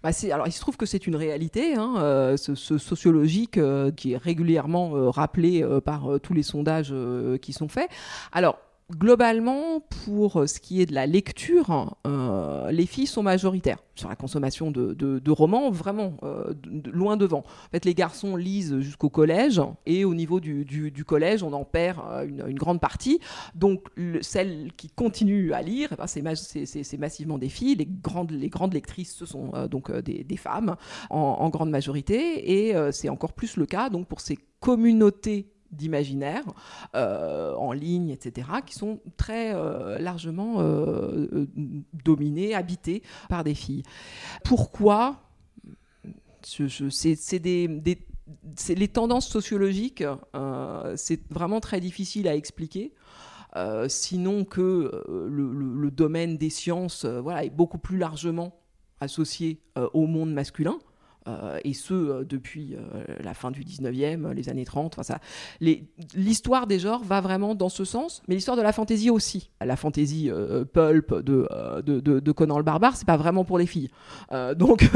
Bah 0.02 0.12
alors, 0.32 0.48
il 0.48 0.54
se 0.54 0.62
trouve 0.62 0.78
que 0.78 0.86
c'est 0.86 1.08
une 1.08 1.18
réalité, 1.18 1.76
hein, 1.76 2.36
ce, 2.38 2.56
sociologique 2.56 3.60
qui 3.98 4.14
est 4.14 4.18
régulièrement 4.18 5.12
rappelé 5.12 5.62
par 5.84 6.22
tous 6.24 6.34
les 6.34 6.44
sondages 6.44 6.94
qui 7.42 7.52
sont 7.52 7.68
faits. 7.68 7.90
Alors, 8.32 8.60
globalement, 8.92 9.82
pour 10.06 10.48
ce 10.48 10.60
qui 10.60 10.82
est 10.82 10.86
de 10.86 10.94
la 10.94 11.06
lecture, 11.06 11.96
euh, 12.08 12.72
les 12.72 12.86
filles 12.86 13.08
sont 13.08 13.24
majoritaires 13.24 13.78
sur 13.96 14.10
la 14.10 14.16
consommation 14.16 14.72
de, 14.72 15.32
romans, 15.32 15.70
vraiment 15.70 16.18
euh, 16.24 16.54
loin 16.92 17.18
devant. 17.18 17.40
En 17.40 17.70
fait, 17.72 17.86
les 17.86 17.94
garçons 17.94 18.36
lisent 18.36 18.80
jusqu'au 18.80 19.10
collège, 19.10 19.62
et 19.86 20.06
au 20.06 20.16
niveau 20.16 20.40
du, 20.40 21.04
collège, 21.06 21.44
on 21.44 21.54
en 21.54 21.66
perd 21.66 22.00
euh, 22.10 22.28
une, 22.28 22.58
grande 22.58 22.82
partie. 22.82 23.20
Donc, 23.56 23.88
celles 24.22 24.72
qui 24.76 24.90
continuent 24.90 25.54
à 25.54 25.62
lire, 25.62 25.90
eh 25.92 25.96
ben, 25.96 26.08
c'est 26.36 26.98
massivement 26.98 27.38
des 27.38 27.50
filles. 27.50 27.76
Les 27.76 27.88
grandes, 27.88 28.32
les 28.32 28.50
grandes 28.50 28.74
lectrices, 28.74 29.16
ce 29.16 29.26
sont 29.26 29.52
donc 29.70 29.92
des, 29.92 30.38
femmes 30.38 30.76
en, 31.10 31.18
en, 31.18 31.50
grande 31.50 31.70
majorité, 31.70 32.70
et 32.70 32.92
c'est 32.92 33.10
encore 33.10 33.34
plus 33.34 33.58
le 33.58 33.66
cas 33.66 33.90
donc 33.90 34.08
pour 34.08 34.22
ces 34.22 34.38
communautés 34.60 35.48
d'imaginaire 35.72 36.44
euh, 36.96 37.54
en 37.56 37.72
ligne, 37.72 38.10
etc., 38.10 38.48
qui 38.66 38.76
sont 38.76 39.00
très 39.18 39.54
euh, 39.54 40.00
largement 40.00 40.56
euh, 40.60 41.48
dominés, 41.94 42.56
habités 42.56 43.04
par 43.30 43.44
des 43.44 43.54
filles. 43.54 43.84
Pourquoi 44.44 45.22
C'est 46.42 47.40
les 47.40 48.88
tendances 48.88 49.28
sociologiques, 49.28 50.04
c'est 50.96 51.22
vraiment 51.32 51.60
très 51.60 51.80
difficile 51.80 52.28
à 52.28 52.36
expliquer. 52.36 52.94
sinon 53.88 54.46
que 54.46 55.04
le, 55.08 55.92
domaine 55.92 56.38
des 56.38 56.50
sciences 56.50 57.06
voilà, 57.06 57.44
est 57.44 57.50
beaucoup 57.50 57.80
plus 57.80 57.98
largement 57.98 58.60
associés 59.02 59.62
au 59.94 60.08
monde 60.08 60.34
masculin. 60.34 60.78
Et 61.64 61.74
ce 61.74 62.24
depuis 62.24 62.76
la 63.24 63.34
fin 63.34 63.52
du 63.52 63.64
19e, 63.64 64.32
les 64.32 64.50
années 64.50 64.66
30. 64.66 65.00
Enfin, 65.00 65.18
l'histoire 65.60 66.68
des 66.68 66.80
genres 66.80 67.04
va 67.04 67.22
vraiment 67.22 67.56
dans 67.56 67.70
ce 67.70 67.86
sens, 67.86 68.22
mais 68.28 68.36
l'histoire 68.36 68.58
de 68.58 68.62
la 68.62 68.74
fantaisie 68.74 69.10
aussi. 69.10 69.52
La 69.62 69.76
fantaisie 69.76 70.32
pulp 70.74 71.14
de, 71.14 72.32
Conan 72.32 72.58
le 72.58 72.64
barbare, 72.64 72.96
c'est 72.96 73.08
pas 73.08 73.18
vraiment 73.18 73.44
pour 73.44 73.58
les 73.58 73.66
filles. 73.66 73.90
donc, 74.56 74.90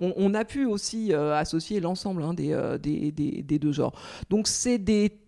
on, 0.00 0.34
a 0.34 0.44
pu 0.44 0.66
aussi 0.66 1.12
associer 1.14 1.80
l'ensemble 1.80 2.22
hein, 2.22 2.34
des, 2.34 3.58
deux 3.58 3.72
genres. 3.72 3.92
Donc, 4.30 4.48
c'est 4.48 4.78
des 4.78 5.18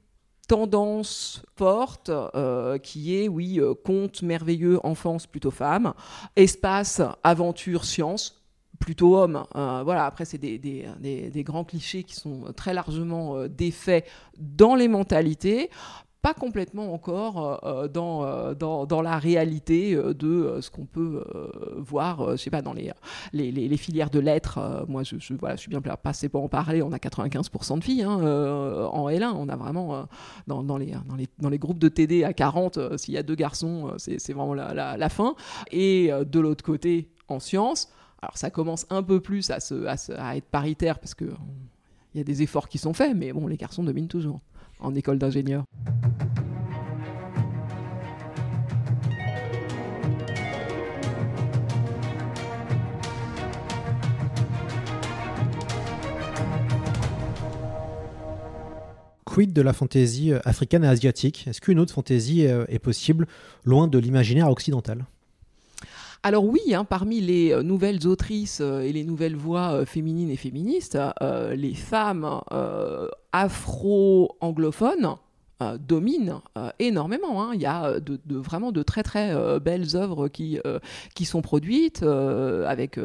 tendance 0.51 1.43
forte 1.57 2.11
euh, 2.11 2.77
qui 2.79 3.15
est, 3.15 3.29
oui, 3.29 3.61
euh, 3.61 3.73
conte 3.73 4.23
merveilleux, 4.23 4.81
enfance 4.83 5.29
plutôt 5.29 5.53
femme, 5.53 5.95
espace, 6.35 7.01
aventure, 7.23 7.85
science, 7.85 8.40
plutôt 8.81 9.17
homme. 9.17 9.45
Euh, 9.55 9.83
voilà, 9.85 10.07
après, 10.07 10.25
c'est 10.25 10.39
des, 10.39 10.59
des, 10.59 10.89
des, 11.31 11.45
grands 11.45 11.65
clichés 11.65 12.03
qui 12.03 12.17
sont 12.17 12.53
très 12.57 12.75
largement 12.75 13.47
défaits 13.47 14.05
dans 14.39 14.75
les 14.75 14.89
mentalités 14.89 15.71
pas 16.23 16.35
complètement 16.35 16.93
encore 16.93 17.65
euh, 17.65 17.89
dans, 17.89 18.25
euh, 18.25 18.55
dans, 18.55 18.85
dans, 18.85 19.01
la 19.01 19.19
réalité 19.19 19.95
euh, 19.95 20.13
de 20.13 20.59
ce 20.61 20.71
qu'on 20.71 20.85
peut 20.85 21.25
voir, 21.77 22.33
je 22.33 22.37
sais 22.37 22.51
pas, 22.51 22.63
dans 22.63 22.73
les, 22.73 22.93
les, 23.33 23.51
les, 23.51 23.77
filières 23.77 24.11
de 24.11 24.19
lettres. 24.19 24.85
moi, 24.89 25.03
je, 25.03 25.17
je, 25.19 25.35
voilà, 25.35 25.57
je 25.57 25.63
suis 25.63 25.71
bien 25.71 25.81
passé 25.81 26.29
pour 26.29 26.43
en 26.43 26.49
parler. 26.49 26.83
On 26.83 26.93
a 26.93 26.99
95% 26.99 27.79
de 27.79 27.85
filles 27.85 28.03
hein, 28.03 28.13
en 28.13 29.09
L1. 29.09 29.33
On 29.37 29.49
a 29.49 29.57
vraiment, 29.57 30.07
dans, 30.47 30.63
dans, 30.63 30.77
les, 30.77 30.95
dans, 31.09 31.17
les, 31.17 31.29
dans 31.39 31.49
les 31.49 31.59
groupes 31.59 31.79
de 31.79 31.89
TD 31.89 32.25
à 32.25 32.33
40, 32.33 32.99
s'il 32.99 33.15
y 33.15 33.19
a 33.19 33.23
deux 33.23 33.35
garçons, 33.35 33.93
c'est 33.97 34.33
vraiment 34.33 34.55
la, 34.55 34.75
la, 34.75 34.97
la, 34.97 35.09
fin. 35.09 35.35
Et 35.71 36.11
de 36.11 36.41
l'autre 36.41 36.65
côté, 36.65 37.09
en 37.29 37.41
sciences, 37.41 37.91
alors 38.23 38.37
ça 38.37 38.51
commence 38.51 38.87
un 38.91 39.03
peu 39.03 39.21
plus 39.21 39.51
à, 39.51 39.57
être 40.37 40.49
paritaire 40.51 40.99
parce 40.99 41.15
que 41.15 41.25
il 42.15 42.19
y 42.19 42.21
a 42.21 42.25
des 42.25 42.43
efforts 42.43 42.69
qui 42.69 42.79
sont 42.79 42.93
faits, 42.93 43.17
mais 43.17 43.33
bon, 43.33 43.47
les 43.47 43.57
garçons 43.57 43.85
dominent 43.85 44.09
toujours 44.09 44.41
en 44.81 44.95
école 44.95 45.19
d'ingénieur. 45.19 45.65
Quid 59.25 59.53
de 59.53 59.63
la 59.63 59.73
fantaisie 59.73 60.33
africaine 60.45 60.83
et 60.83 60.89
asiatique? 60.89 61.47
Est-ce 61.47 61.61
qu'une 61.61 61.79
autre 61.79 61.95
fantaisie 61.95 62.49
euh, 62.49 62.65
est 62.67 62.81
possible 62.81 63.29
loin 63.65 63.87
de 63.87 63.97
l'imaginaire 63.97 64.51
occidental? 64.51 65.07
Alors 66.23 66.45
oui, 66.45 66.61
hein, 66.75 66.85
parmi 66.85 67.21
les 67.21 67.53
euh, 67.53 67.63
nouvelles 67.63 68.07
autrices 68.07 68.61
et 68.61 68.93
les 68.93 69.05
nouvelles 69.05 69.37
voix 69.37 69.87
féminines 69.87 70.31
et 70.31 70.37
féministes, 70.37 70.99
les 71.21 71.75
femmes 71.75 72.41
afro-anglophones 73.33 75.17
euh, 75.63 75.77
domine 75.79 76.41
euh, 76.57 76.71
énormément. 76.79 77.43
Hein. 77.43 77.51
Il 77.53 77.61
y 77.61 77.67
a 77.67 77.85
euh, 77.85 78.01
de, 78.01 78.19
vraiment 78.37 78.73
de 78.73 78.83
très 78.83 79.03
très 79.03 79.35
belles 79.61 79.95
œuvres 79.95 80.29
qui, 80.29 80.59
qui 81.15 81.25
sont 81.25 81.43
produites 81.43 82.03
avec 82.03 82.99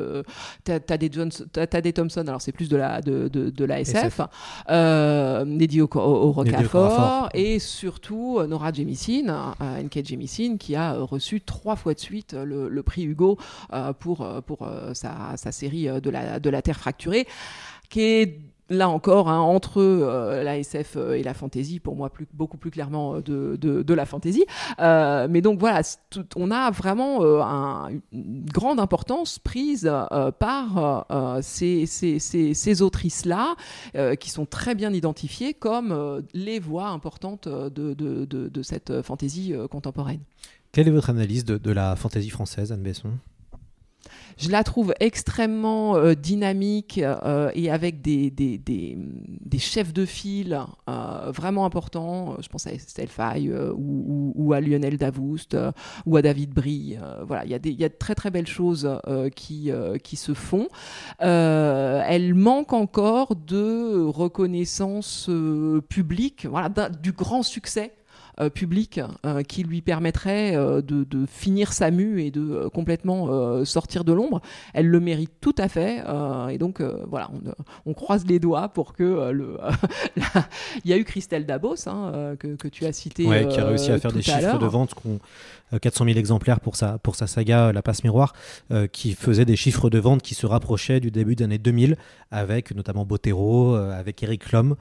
Tadé 0.63 1.09
des 1.09 1.93
Thompson, 1.93 2.21
alors 2.27 2.41
c'est 2.41 2.51
plus 2.51 2.69
de 2.69 2.77
la, 2.77 3.01
de, 3.01 3.27
de, 3.27 3.65
la 3.65 3.81
SF, 3.81 4.21
Neddy 4.69 5.81
Okafor 5.81 7.29
et 7.33 7.59
surtout 7.59 8.41
Nora 8.47 8.71
Jemisin, 8.71 9.55
N.K. 9.59 10.05
Jemisin, 10.05 10.57
qui 10.57 10.75
a 10.75 10.93
reçu 10.93 11.41
trois 11.41 11.75
fois 11.75 11.93
de 11.93 11.99
suite 11.99 12.33
le, 12.33 12.83
prix 12.83 13.03
Hugo 13.03 13.37
pour, 13.99 14.27
pour 14.45 14.69
sa, 14.93 15.35
sa, 15.35 15.51
série 15.51 15.87
de 16.01 16.09
la, 16.09 16.39
de 16.39 16.49
la 16.49 16.61
Terre 16.61 16.77
fracturée, 16.77 17.27
qui 17.89 18.01
est 18.01 18.39
là 18.69 18.89
encore, 18.89 19.29
hein, 19.29 19.39
entre 19.39 19.81
euh, 19.81 20.43
la 20.43 20.57
SF 20.57 20.95
euh, 20.95 21.13
et 21.13 21.23
la 21.23 21.33
fantasy, 21.33 21.79
pour 21.79 21.95
moi 21.95 22.09
beaucoup 22.33 22.57
plus 22.57 22.71
clairement 22.71 23.15
euh, 23.27 23.57
de, 23.57 23.93
la 23.93 24.05
fantasy. 24.05 24.45
mais 24.79 25.41
donc 25.41 25.59
voilà, 25.59 25.81
on 26.35 26.51
a 26.51 26.71
vraiment 26.71 27.23
une 28.11 28.45
grande 28.45 28.79
importance 28.79 29.39
prise 29.39 29.89
par 30.39 31.05
ces, 31.41 31.85
ces, 31.85 32.19
ces, 32.19 32.81
autrices-là, 32.81 33.55
qui 34.19 34.29
sont 34.29 34.45
très 34.45 34.75
bien 34.75 34.93
identifiées 34.93 35.53
comme 35.53 36.23
les 36.33 36.59
voix 36.59 36.87
importantes 36.87 37.47
de, 37.47 37.93
de 37.93 38.63
cette 38.63 39.01
fantasy 39.01 39.53
contemporaine. 39.71 40.19
Quelle 40.75 40.89
est 40.89 40.91
votre 40.91 41.09
analyse 41.09 41.45
de, 41.45 41.71
la 41.71 41.95
fantaisie 41.95 42.29
française, 42.29 42.73
Anne 42.73 42.81
Besson? 42.81 43.11
Je 44.37 44.49
la 44.49 44.63
trouve 44.63 44.93
extrêmement 44.99 45.95
euh, 45.95 46.13
dynamique 46.13 46.99
euh, 46.99 47.51
et 47.53 47.71
avec 47.71 48.01
des, 48.01 48.29
des, 48.29 48.57
des, 48.57 48.97
des, 48.97 49.59
chefs 49.59 49.93
de 49.93 50.05
file 50.05 50.59
euh, 50.89 51.31
vraiment 51.31 51.65
importants. 51.65 52.35
Je 52.41 52.49
pense 52.49 52.67
à 52.67 52.73
Estelle 52.73 53.07
Faye 53.07 53.49
ou, 53.51 54.33
ou, 54.35 54.53
à 54.53 54.59
Lionel 54.59 54.97
Davoust 54.97 55.57
ou 56.05 56.17
à 56.17 56.21
David 56.21 56.51
Brie. 56.51 56.97
voilà, 57.25 57.45
il 57.45 57.51
y, 57.51 57.55
a 57.55 57.59
y 57.63 57.83
a 57.83 57.89
de 57.89 57.93
très 57.93 58.15
très 58.15 58.31
belles 58.31 58.47
choses 58.47 58.89
qui, 59.35 59.71
qui 60.03 60.15
se 60.15 60.33
font. 60.33 60.67
elle 61.19 62.33
manque 62.33 62.73
encore 62.73 63.35
de 63.35 64.03
reconnaissance 64.03 65.29
publique, 65.89 66.45
voilà, 66.45 66.69
du 66.69 67.11
grand 67.11 67.43
succès 67.43 67.93
euh, 68.41 68.49
public 68.49 68.99
euh, 69.25 69.43
qui 69.43 69.63
lui 69.63 69.81
permettrait 69.81 70.57
euh, 70.57 70.81
de, 70.81 71.25
finir 71.25 71.71
sa 71.71 71.89
mue 71.89 72.21
et 72.21 72.31
de 72.31 72.67
complètement 72.67 73.63
sortir 73.63 74.03
de 74.03 74.11
l'ombre. 74.11 74.41
Elle 74.73 74.87
le 74.87 74.99
mérite 74.99 75.31
tout 75.39 75.55
à 75.57 75.69
fait. 75.69 76.03
et 76.49 76.57
donc, 76.57 76.81
voilà, 76.81 77.29
on, 77.85 77.93
croise 77.93 78.25
les 78.25 78.39
doigts 78.39 78.69
pour 78.69 78.93
que 78.93 79.31
le. 79.31 79.57
Il 80.83 80.91
y 80.91 80.93
a 80.93 80.97
eu 80.97 81.03
Christelle 81.03 81.45
Dabos, 81.45 81.87
hein, 81.87 82.35
que, 82.37 82.67
tu 82.67 82.85
as 82.85 82.93
cité. 82.93 83.23
qui 83.23 83.59
a 83.59 83.65
réussi 83.65 83.91
à 83.91 83.99
faire 83.99 84.11
des 84.11 84.21
chiffres 84.21 84.59
de 84.59 84.65
vente 84.65 84.93
400 85.81 86.05
000 86.05 86.17
exemplaires 86.17 86.59
pour 86.59 86.75
sa, 86.75 86.97
pour 86.99 87.15
sa 87.15 87.27
saga 87.27 87.71
La 87.71 87.81
Passe 87.81 88.03
Miroir, 88.03 88.33
qui 88.91 89.13
faisait 89.13 89.45
des 89.45 89.55
chiffres 89.55 89.89
de 89.89 89.99
vente 89.99 90.21
qui 90.21 90.35
se 90.35 90.45
rapprochaient 90.45 90.99
du 90.99 91.11
début 91.11 91.35
des 91.35 91.45
années 91.45 91.57
2000, 91.57 91.97
avec 92.31 92.75
notamment 92.75 93.05
Bottero, 93.05 93.75
avec 93.75 94.21
Eric 94.23 94.51
Lhomme, 94.51 94.75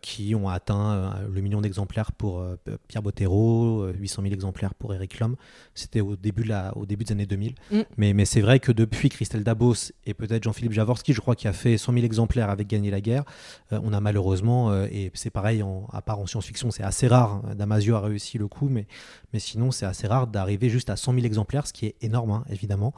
qui 0.00 0.34
ont 0.34 0.48
atteint 0.48 1.14
le 1.32 1.40
million 1.40 1.60
d'exemplaires 1.60 2.12
pour 2.12 2.42
Pierre 2.88 3.02
Bottero, 3.02 3.86
800 3.88 4.22
000 4.22 4.34
exemplaires 4.34 4.74
pour 4.74 4.94
Eric 4.94 5.18
Lhomme. 5.18 5.36
C'était 5.74 6.00
au 6.00 6.16
début, 6.16 6.44
la, 6.44 6.76
au 6.76 6.86
début 6.86 7.04
des 7.04 7.12
années 7.12 7.26
2000. 7.26 7.54
Mm. 7.70 7.80
Mais, 7.96 8.12
mais 8.12 8.24
c'est 8.24 8.40
vrai 8.40 8.60
que 8.60 8.72
depuis 8.72 9.08
Christelle 9.08 9.44
Dabos 9.44 9.92
et 10.06 10.14
peut-être 10.14 10.42
Jean-Philippe 10.44 10.72
Javorski, 10.72 11.12
je 11.12 11.20
crois, 11.20 11.36
qui 11.36 11.48
a 11.48 11.52
fait 11.52 11.78
100 11.78 11.92
000 11.92 12.04
exemplaires 12.04 12.50
avec 12.50 12.68
Gagner 12.68 12.90
la 12.90 13.00
guerre, 13.00 13.24
euh, 13.72 13.80
on 13.82 13.92
a 13.92 14.00
malheureusement, 14.00 14.70
euh, 14.70 14.86
et 14.90 15.10
c'est 15.14 15.30
pareil, 15.30 15.62
en, 15.62 15.86
à 15.92 16.02
part 16.02 16.18
en 16.18 16.26
science-fiction, 16.26 16.70
c'est 16.70 16.82
assez 16.82 17.06
rare. 17.06 17.42
Hein, 17.44 17.54
Damasio 17.54 17.94
a 17.96 18.00
réussi 18.00 18.38
le 18.38 18.48
coup, 18.48 18.68
mais, 18.68 18.86
mais 19.32 19.38
sinon, 19.38 19.70
c'est 19.70 19.86
assez 19.86 20.06
rare 20.06 20.26
d'arriver 20.26 20.68
juste 20.68 20.90
à 20.90 20.96
100 20.96 21.14
000 21.14 21.26
exemplaires, 21.26 21.66
ce 21.66 21.72
qui 21.72 21.86
est 21.86 21.96
énorme, 22.02 22.30
hein, 22.30 22.44
évidemment. 22.50 22.94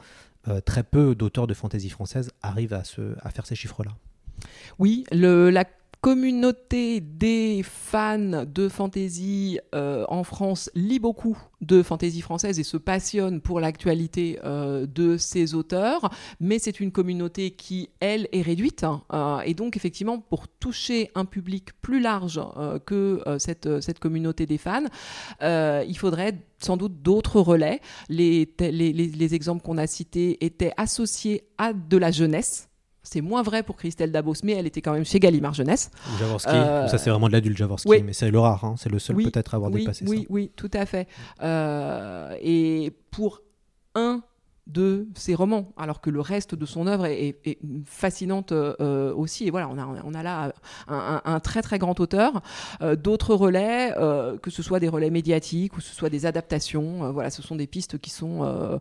Euh, 0.47 0.59
très 0.59 0.83
peu 0.83 1.13
d'auteurs 1.13 1.45
de 1.45 1.53
fantasy 1.53 1.89
française 1.89 2.31
arrivent 2.41 2.73
à, 2.73 2.83
se, 2.83 3.15
à 3.21 3.29
faire 3.29 3.45
ces 3.45 3.55
chiffres-là. 3.55 3.91
Oui, 4.79 5.03
le, 5.11 5.51
la 5.51 5.65
communauté 6.01 6.99
des 6.99 7.61
fans 7.63 8.45
de 8.45 8.69
fantasy 8.69 9.59
euh, 9.75 10.03
en 10.09 10.23
France 10.23 10.71
lit 10.73 10.97
beaucoup 10.97 11.37
de 11.61 11.83
fantasy 11.83 12.21
française 12.21 12.59
et 12.59 12.63
se 12.63 12.77
passionne 12.77 13.39
pour 13.39 13.59
l'actualité 13.59 14.39
euh, 14.43 14.87
de 14.87 15.17
ces 15.17 15.53
auteurs, 15.53 16.09
mais 16.39 16.57
c'est 16.57 16.79
une 16.79 16.91
communauté 16.91 17.51
qui, 17.51 17.91
elle, 17.99 18.27
est 18.31 18.41
réduite. 18.41 18.83
Hein, 18.83 19.03
euh, 19.13 19.41
et 19.41 19.53
donc, 19.53 19.77
effectivement, 19.77 20.19
pour 20.19 20.47
toucher 20.47 21.11
un 21.13 21.25
public 21.25 21.69
plus 21.81 21.99
large 21.99 22.41
que 22.85 23.21
cette, 23.37 23.81
cette 23.81 23.99
communauté 23.99 24.45
des 24.47 24.57
fans, 24.57 24.85
il 25.41 25.97
faudrait 25.97 26.39
sans 26.59 26.77
doute 26.77 27.01
d'autres 27.01 27.39
relais. 27.41 27.79
Les, 28.09 28.51
les, 28.59 28.91
les 28.91 29.35
exemples 29.35 29.61
qu'on 29.63 29.77
a 29.77 29.87
cités 29.87 30.43
étaient 30.43 30.73
associés 30.77 31.43
à 31.57 31.73
de 31.73 31.97
la 31.97 32.11
jeunesse. 32.11 32.70
C'est 33.03 33.21
moins 33.21 33.41
vrai 33.41 33.63
pour 33.63 33.77
Christelle 33.77 34.11
Dabos, 34.11 34.35
mais 34.43 34.53
elle 34.53 34.67
était 34.67 34.81
quand 34.81 34.93
même 34.93 35.05
chez 35.05 35.19
Gallimard 35.19 35.55
Jeunesse. 35.55 35.89
Javorski, 36.19 36.51
euh, 36.53 36.87
ça 36.87 36.97
c'est 36.97 37.09
vraiment 37.09 37.27
de 37.27 37.33
l'adulte 37.33 37.57
Javorski, 37.57 37.89
mais 38.03 38.13
c'est 38.13 38.29
le 38.29 38.39
rare, 38.39 38.63
hein. 38.63 38.75
c'est 38.77 38.91
le 38.91 38.99
seul 38.99 39.15
peut-être 39.15 39.53
à 39.53 39.57
avoir 39.57 39.71
dépassé 39.71 40.05
oui, 40.05 40.17
ça. 40.17 40.21
Oui, 40.21 40.27
oui, 40.29 40.51
tout 40.55 40.69
à 40.73 40.85
fait. 40.85 41.07
Euh, 41.41 42.35
et 42.41 42.95
pour 43.09 43.41
un 43.95 44.21
de 44.67 45.07
ses 45.15 45.35
romans, 45.35 45.73
alors 45.77 46.01
que 46.01 46.09
le 46.09 46.21
reste 46.21 46.55
de 46.55 46.65
son 46.65 46.87
œuvre 46.87 47.05
est, 47.05 47.37
fascinante 47.85 48.51
euh, 48.51 49.13
aussi. 49.13 49.47
Et 49.47 49.51
voilà, 49.51 49.69
on 49.69 50.13
a, 50.13 50.19
a 50.19 50.23
là 50.23 50.53
un, 50.87 51.39
très 51.39 51.61
très 51.61 51.79
grand 51.79 51.99
auteur. 51.99 52.41
Euh, 52.81 52.95
d'autres 52.95 53.35
relais, 53.35 53.93
euh, 53.97 54.37
que 54.37 54.49
ce 54.51 54.61
soit 54.63 54.79
des 54.79 54.87
relais 54.87 55.09
médiatiques 55.09 55.77
ou 55.77 56.09
des 56.09 56.25
adaptations, 56.25 57.11
voilà, 57.11 57.29
ce 57.29 57.41
sont 57.41 57.55
des 57.55 57.67
pistes 57.67 57.97
qui 57.97 58.09
sont 58.09 58.79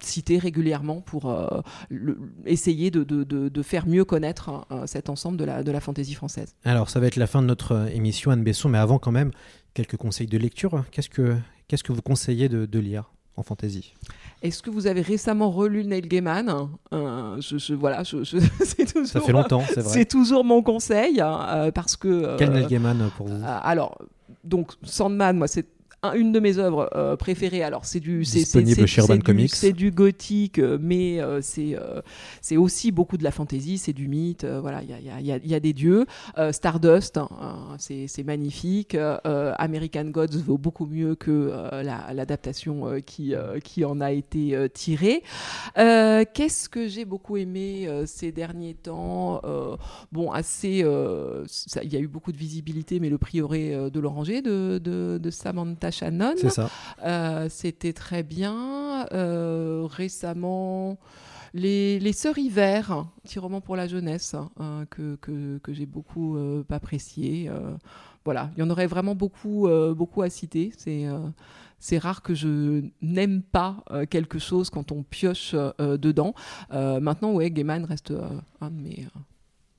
citées 0.00 0.38
régulièrement 0.38 1.00
pour 1.00 1.34
essayer 2.46 2.90
de, 2.90 3.62
faire 3.62 3.86
mieux 3.86 4.04
connaître 4.04 4.66
cet 4.86 5.08
ensemble 5.08 5.36
de 5.36 5.44
la, 5.44 5.62
de 5.62 5.72
fantaisie 5.80 6.14
française. 6.14 6.54
Alors, 6.64 6.90
ça 6.90 7.00
va 7.00 7.06
être 7.06 7.16
la 7.16 7.26
fin 7.26 7.42
de 7.42 7.46
notre 7.46 7.88
émission, 7.92 8.30
Anne 8.30 8.44
Besson, 8.44 8.68
mais 8.68 8.78
avant 8.78 8.98
quand 8.98 9.12
même, 9.12 9.30
quelques 9.74 9.96
conseils 9.96 10.26
de 10.26 10.38
lecture. 10.38 10.84
Qu'est-ce 10.90 11.08
que, 11.08 11.92
vous 11.92 12.02
conseillez 12.02 12.48
de 12.48 12.78
lire? 12.78 13.13
En 13.36 13.42
fantasy 13.42 13.94
Est-ce 14.42 14.62
que 14.62 14.70
vous 14.70 14.86
avez 14.86 15.00
récemment 15.00 15.50
relu 15.50 15.84
Neil 15.84 16.02
Gaiman? 16.02 16.68
Euh, 16.92 17.40
je, 17.40 17.58
je- 17.58 17.74
voilà, 17.74 18.02
je, 18.04 18.22
je- 18.24 18.38
c'est 18.64 18.86
toujours, 18.86 19.06
Ça 19.08 19.20
fait 19.20 19.32
longtemps, 19.32 19.62
c'est 19.68 19.80
vrai. 19.80 19.92
C'est 19.92 20.04
toujours 20.04 20.44
mon 20.44 20.62
conseil 20.62 21.20
euh, 21.20 21.70
parce 21.72 21.96
que. 21.96 22.08
euh, 22.08 22.36
Quel 22.38 22.50
Neil 22.52 22.66
Gaiman 22.66 23.10
pour 23.16 23.26
vous? 23.26 23.34
euh, 23.42 23.58
Alors, 23.62 23.98
donc 24.44 24.72
Sandman, 24.82 25.36
moi 25.36 25.48
c'est 25.48 25.66
un- 26.04 26.12
une 26.14 26.32
de 26.32 26.40
mes 26.40 26.58
œuvres 26.58 26.88
euh, 26.94 27.16
préférées. 27.16 27.62
Alors 27.62 27.84
c'est 27.84 28.00
du 28.00 28.24
c'est- 28.24 28.38
Disponible 28.40 28.86
chez 28.86 29.00
Urban 29.00 29.16
du- 29.16 29.22
Comics. 29.22 29.54
C'est 29.54 29.72
du 29.72 29.90
gothique, 29.90 30.58
euh, 30.58 30.78
mais 30.80 31.20
euh, 31.20 31.40
c'est 31.42 31.76
c'est 32.40 32.56
aussi 32.56 32.92
beaucoup 32.92 33.16
de 33.16 33.24
la 33.24 33.30
fantasy, 33.30 33.78
c'est 33.78 33.92
du 33.92 34.08
mythe. 34.08 34.44
voilà, 34.44 34.82
il 34.82 34.90
y 34.90 34.92
a, 34.92 35.00
y 35.00 35.10
a- 35.10 35.20
y 35.20 35.32
a- 35.32 35.38
y 35.44 35.54
a 35.54 35.60
des 35.60 35.72
dieux. 35.72 36.04
Stardust, 36.52 37.16
hein, 37.18 37.28
euh, 37.42 37.76
c'est 38.06 38.24
magnifique. 38.24 38.96
American 39.24 40.04
Gods 40.04 40.38
vaut 40.46 40.58
beaucoup 40.58 40.86
mieux 40.86 41.14
que 41.14 41.50
la- 41.82 42.12
l'adaptation 42.12 43.00
qui 43.04 43.34
qui 43.64 43.84
en 43.84 44.00
a 44.00 44.12
été 44.12 44.56
tirée. 44.72 45.22
Qu'est-ce 45.76 46.68
que 46.68 46.86
j'ai 46.88 47.04
beaucoup 47.04 47.36
aimé 47.36 47.88
ces 48.06 48.32
derniers 48.32 48.74
temps 48.74 49.40
Bon, 50.12 50.30
assez. 50.30 50.84
Il 51.82 51.92
y 51.92 51.96
a 51.96 52.00
eu 52.00 52.08
beaucoup 52.08 52.32
de 52.32 52.36
visibilité, 52.36 53.00
mais 53.00 53.08
le 53.08 53.18
prieuré 53.18 53.90
de 53.90 54.00
l'Oranger 54.00 54.42
de, 54.42 54.78
de, 54.78 55.18
de 55.22 55.30
Samantha 55.30 55.90
Shannon. 55.94 56.34
Euh, 57.04 57.48
C'était 57.48 57.92
très 57.92 58.22
bien. 58.22 59.06
Euh, 59.12 59.86
récemment. 59.90 60.98
Les, 61.56 62.00
les 62.00 62.12
Sœurs 62.12 62.36
Hiver, 62.36 62.90
un 62.90 63.08
petit 63.22 63.38
roman 63.38 63.60
pour 63.60 63.76
la 63.76 63.86
jeunesse, 63.86 64.34
hein, 64.34 64.86
que, 64.90 65.14
que, 65.16 65.58
que 65.58 65.72
j'ai 65.72 65.86
beaucoup 65.86 66.36
euh, 66.36 66.64
apprécié. 66.68 67.48
Euh, 67.48 67.76
voilà, 68.24 68.50
il 68.56 68.60
y 68.60 68.62
en 68.64 68.70
aurait 68.70 68.88
vraiment 68.88 69.14
beaucoup, 69.14 69.68
euh, 69.68 69.94
beaucoup 69.94 70.22
à 70.22 70.30
citer. 70.30 70.72
C'est 70.76 71.06
c'est 71.78 71.98
rare 71.98 72.22
que 72.22 72.34
je 72.34 72.82
n'aime 73.02 73.42
pas 73.42 73.84
quelque 74.08 74.38
chose 74.38 74.70
quand 74.70 74.90
on 74.90 75.02
pioche 75.02 75.54
dedans. 75.78 76.34
Maintenant, 76.70 77.32
ouais, 77.34 77.50
Gaiman 77.50 77.84
reste 77.84 78.12
un 78.62 78.70
de 78.70 78.80
mes 78.80 79.06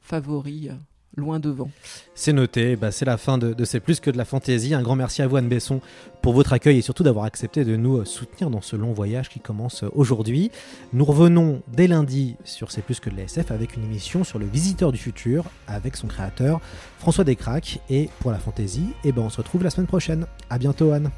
favoris, 0.01 0.69
loin 1.15 1.39
devant. 1.39 1.69
C'est 2.13 2.33
noté, 2.33 2.75
bah, 2.75 2.91
c'est 2.91 3.05
la 3.05 3.17
fin 3.17 3.37
de, 3.37 3.53
de 3.53 3.65
C'est 3.65 3.79
plus 3.79 3.99
que 3.99 4.09
de 4.09 4.17
la 4.17 4.25
fantaisie. 4.25 4.73
Un 4.73 4.81
grand 4.81 4.95
merci 4.95 5.21
à 5.21 5.27
vous 5.27 5.37
Anne 5.37 5.47
Besson 5.47 5.81
pour 6.21 6.33
votre 6.33 6.53
accueil 6.53 6.77
et 6.77 6.81
surtout 6.81 7.03
d'avoir 7.03 7.25
accepté 7.25 7.63
de 7.63 7.75
nous 7.75 7.97
euh, 7.97 8.05
soutenir 8.05 8.49
dans 8.49 8.61
ce 8.61 8.75
long 8.75 8.93
voyage 8.93 9.29
qui 9.29 9.39
commence 9.39 9.83
euh, 9.83 9.89
aujourd'hui. 9.93 10.51
Nous 10.93 11.05
revenons 11.05 11.61
dès 11.67 11.87
lundi 11.87 12.35
sur 12.43 12.71
C'est 12.71 12.81
plus 12.81 12.99
que 12.99 13.09
de 13.09 13.17
la 13.17 13.23
SF 13.23 13.51
avec 13.51 13.75
une 13.75 13.83
émission 13.83 14.23
sur 14.23 14.39
le 14.39 14.45
visiteur 14.45 14.91
du 14.91 14.97
futur 14.97 15.45
avec 15.67 15.95
son 15.95 16.07
créateur 16.07 16.61
François 16.99 17.23
Descraques 17.23 17.79
et 17.89 18.09
pour 18.19 18.31
la 18.31 18.39
fantaisie, 18.39 18.87
et 19.03 19.11
ben 19.11 19.21
on 19.21 19.29
se 19.29 19.37
retrouve 19.37 19.63
la 19.63 19.69
semaine 19.69 19.87
prochaine. 19.87 20.25
À 20.49 20.57
bientôt 20.57 20.91
Anne. 20.91 21.11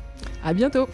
À 0.44 0.54
bientôt. 0.54 0.88